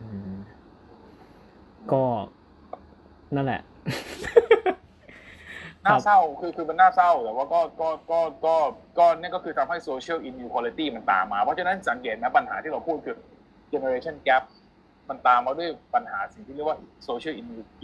[0.00, 0.39] อืม
[1.92, 2.02] ก็
[3.34, 3.60] นั่นแหละ
[5.84, 8.54] น่าเศร้าคือคือมันน่าเศร้าแต่ว่าก็ก็ก็ก็
[8.98, 13.16] ก็นี่ก็คือทำให้ social inequality มันตามมา เพราะฉะนั้นสังเกตนะปัญหาที่เราพูดคือ
[13.72, 14.42] generation gap
[15.08, 16.78] มันตามมาด้วยปัญหาสิ่งที่เรียกว่า
[17.08, 17.34] social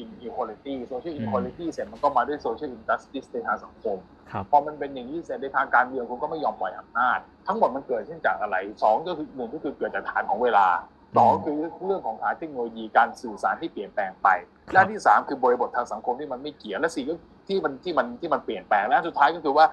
[0.02, 3.98] inequality social inequality เสร็จมันก็มาด้วย social injustice ในทางสังคม
[4.31, 10.66] ครับพอมันเป็นอย่างนี้เสร็จในทางการเมืองคุณก็ไม่ยอมปล่อยอำนาจ ทั้งหมดมันเกิดขึ้นจากอะไรสองก็คือหนึ่งก็คือเกิดจากฐานของเวลา
[11.16, 11.56] สองคือ
[11.86, 14.28] เรื่องของฐานเทคโนโลยีการสื่อสารที่เปลี่ยนแปลงไป
[14.66, 17.14] ครับและที่สามคือบริบททางสังคมที่มันไม่เกี่ยวและสี่ก็
[17.48, 19.66] ที่มันที่มันที่มันเปลี่ยนแปลงและสุดท้ายก็คือว่า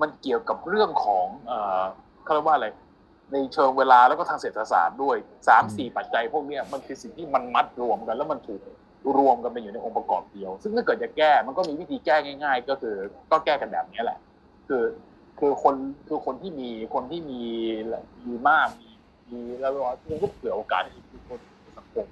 [0.00, 1.82] มันเกี่ยวกับเรื่องของเอ่อ
[2.24, 2.66] เขาเรียกว่าอะไร
[3.32, 5.16] ในเชิงเวลาแล้วก็ทางเศรษฐศาสตร์ด้วย
[5.48, 8.60] สามสี่ปัจจัยพวกเนี้ยมันคือสิ่งที่มันมัดรวมกัน แล้วมันถูก
[9.16, 12.96] รวมกันเป็นอยู่ในองค์ประกอบเดียว ซึ่งถ้าเกิดจะแก้มันก็มีวิธีแก้ง่าย ๆ ก็คือ
[13.30, 14.18] ก็แก้กันแบบนี้แหละ
[14.68, 14.84] คือ
[15.38, 15.74] คือคน
[16.08, 17.42] คือคนที่มีคนที่มี
[18.26, 18.89] มีมากมี
[19.32, 19.78] มีแล้วก็
[20.10, 22.06] มันก็เผื่อโอกาสให้ทุกคนในสังคม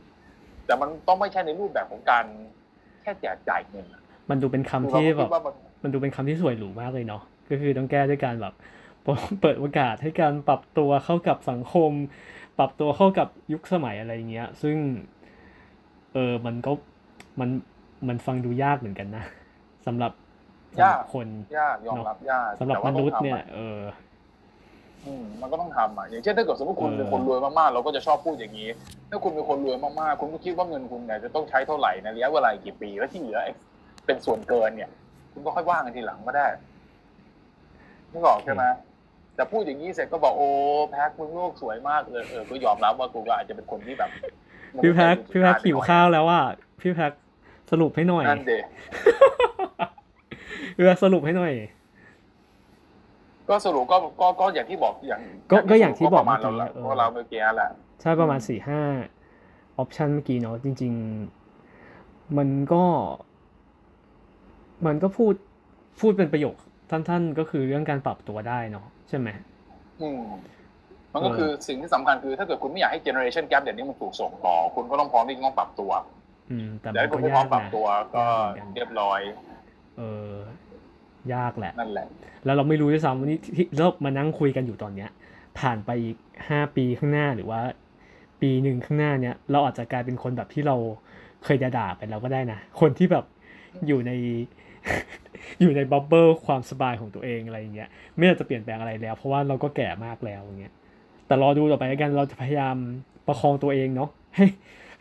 [0.67, 2.25] แต่มันต้องไม่ใช่ในรูปแบบของการ
[3.03, 8.55] แค่แจกจ่ายเงินอะมันดูเป็นคำคือเราที่ก็แบคิบดว่ามันมันดูเป็นคำที่สวยหรูมากเลยเนาะก็คือต้องแก้ด้วยการแบบ
[9.41, 11.93] เปิดโอกาสให้การปรับตัวเข้ากับสังคม
[12.59, 14.77] ปรับตัวเข้ากับยุคสมัยอะไรเงี้ย ซึ่ง
[16.15, 16.73] เออมันก็
[17.41, 17.51] มัน
[18.09, 19.25] มันฟังดูยากเหมือนกันนะ
[19.87, 20.13] สำหรับ
[20.75, 21.27] สำหรับคน
[21.59, 23.79] ยากยอมรับยากสำหรับแต่มว่าต้นุองษย์ทำเนี่ยอะเออ
[25.07, 28.69] อืมมันก็ต้องทำอะอย่างเช่นถ้าเกิดสมมติคุณเออเป็นคนรวยมากๆเราก็จะชอบพูดอย่างนี้
[29.11, 33.41] ถ้าคุณเป็นคนรวยมากๆ คุณก็คิดว่าเงินคุณเนี่ยจะต้องใช้เท่าไหร่ในระยะเวลากี่ปี แล้วที่เหลือ
[34.07, 34.91] เป็นส่วนเกินเนี่ย
[35.33, 36.47] คุณก็ค่อยว่างกันทีหลังก็ได้
[38.13, 38.65] นึกออกใช่ไหม
[39.37, 40.49] แต่พูดอย่างนี้เสร็จก็บอกโอ้
[40.91, 44.11] แพ็คมึงโลกสวยมากเลยเออก็ยอมรับว่ากูก็อาจจะเป็นคนที่แบบ
[44.83, 46.41] พี่แพ็คพี่แพ็คหิวข้าวแล้วว่า
[46.81, 47.13] พี่แพ็ค
[47.71, 48.55] สรุปให้หน่อยนั่นเด
[50.75, 51.53] พี่แพ็คสรุปให้หน่อย
[53.49, 57.71] ก็สรุปก็ก็ก็อย่างที่บอกอย่างก็ก็อย่างที่บอกประมาณเราเมื่อกี้แหละเออเพราะเราเมื่อกี้แหละ
[58.01, 58.83] ใช่ประมาณสี่ห้า
[59.79, 60.93] ออปชันเมื่อกี้เนาะจริง
[61.65, 62.85] ๆ มันก็
[64.87, 65.35] มันก็พูด
[66.01, 66.57] พูดเป็นประโยค
[66.91, 69.29] ท่านๆก็คือเรื่องการปรับตัวได้เนาะใช่ไหม
[70.01, 70.23] อืม
[71.13, 75.91] มันก็คือสิ่งที่สำคัญคือถ้าเกิดคุณไม่อยากให้เจเนอเรชันแกรเดี๋ยวนี้มันถูกส่งต่อ คุณก็ต้องพร้อมที่จะต้องปรับตัว
[76.51, 79.21] อืมแต่เดี๋ยวมันให้คุก็ณไม่พร้ยาอมกปรับนะตัวก็ยากเหมือนกันเรียบร้อย
[79.97, 80.33] เออ
[81.35, 82.07] ยากแหละนั่นแหละ
[82.45, 85.11] แล้วเราไม่รู้ด้วยซ้ำวันนี้ที่เรามานั่งคุยกันอยู่ตอนเนี้ย
[85.59, 86.17] ผ่านไปอีก
[86.49, 87.61] ห้าปีข้างหน้าหรือว่า
[88.41, 90.77] ปีหนึ่งข้างหน้าเนี้ยเราอาจจะกลายเป็นคนแบบที่เรา
[91.45, 93.25] เคยด่าๆไปแล้วก็ได้นะ คนที่แบบ
[93.87, 94.13] อยู่ใน
[95.61, 100.75] อยู่ในบับเบิลความสบายของตัวเองอะไรอย่างเงี้ยไม่อยากจะเปลี่ยนแปลงอะไรแล้ว เพราะว่าเราก็แก่มากแล้วอย่างเงี้ย
[101.27, 102.77] แต่รอดูต่อไปแล้วกันเราจะพยายาม
[103.27, 104.47] ประคองตัวเองเนาะให้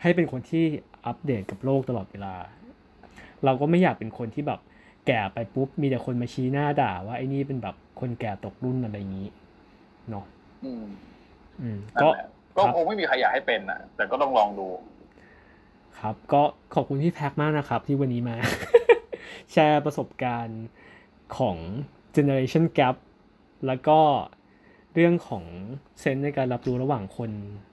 [0.02, 0.64] ให้เป็นคนที่
[1.06, 2.34] อัปเดตกับโลกตลอดเวลา
[3.44, 4.60] เราก็ไม่อยากเป็นคนที่แบบ
[5.08, 9.28] แก่ไปปุ๊บ มีแต่คนมาชี้หน้าด่า ว่าไอ้นี่เป็นแบบคนแก่ตกรุ่นอะไรอย่างนี้
[10.10, 10.24] เนาะ
[10.64, 10.84] อืม
[11.60, 14.66] อืมนั่ก็นแหละก็ครับคงไม่มีใครอยากให้เป็นอะ แต่ก็ต้องลองดู
[15.98, 16.42] ครับ ก็
[16.74, 18.36] ขอบคุณพี่แพ็คมากนะครับ ที่วันนี้มา
[19.52, 20.66] แชร์ประสบการณ์
[21.38, 21.56] ของ
[22.16, 22.96] generation gap
[23.66, 23.98] แล้วก็
[24.94, 25.44] เรื่องของ
[26.00, 27.30] เซนส์ในการรับรู้ระหว่างคน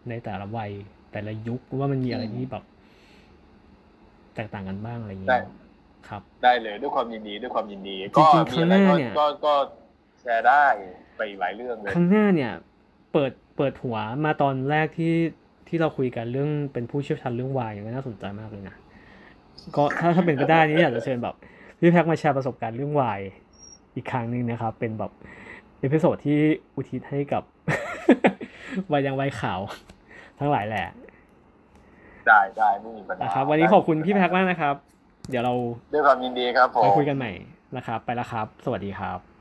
[0.09, 0.71] ในแต่ละวัย
[1.11, 2.63] แต่ละยุคว่ามันมีอะไรอืมที่แบบ
[4.35, 5.64] แตกต่างกันบ้างอะไรอย่างได้เงี้ย
[6.09, 9.53] ครับ ได้เลยด้วยความยินดีด้วยความยินดีจริก็งๆมีอะไรข้างหก็น้าเนี่ยก็ก็
[10.21, 10.65] แชร์ได้
[11.15, 12.51] ไปอีกหลายเรื่องเลยข้างหน้าเนี่ย
[13.13, 15.13] เปิดเปิดหัวมาตอนแรกที่
[15.67, 18.75] ที่เราคุยกันเรื่องเป็นผู้เชี่ยวชาญเรื่องวายอย่างนี้น่าสนใจมากเลยนะ
[19.75, 21.35] ก็ถ้าถ้าเป็นไปได้นี่อยากจะเชิญแบบ
[21.79, 23.19] พี่แพ็กมาแชร์ประสบการณ์เรื่องวาย
[23.95, 25.11] อีกครั้งหนึ่งนะครับ เป็นแบบ
[25.79, 26.39] episode ที่
[26.75, 27.43] อุทิศให้กับ
[28.91, 29.59] วายยังวายขาว
[30.39, 30.87] ทั้งหลายแหละ
[32.27, 34.75] ได้ได้ไม่มีปัญหานะครับ วันนี้ขอบคุณพี่แพ็กมากนะครับ
[35.29, 35.53] เดี๋ยวเรา
[35.93, 37.31] ด้วยความยินดีครับผมไปคุยกันใหม่
[37.77, 39.34] นะครับ ไปแล้วครับ สวัสดีครับ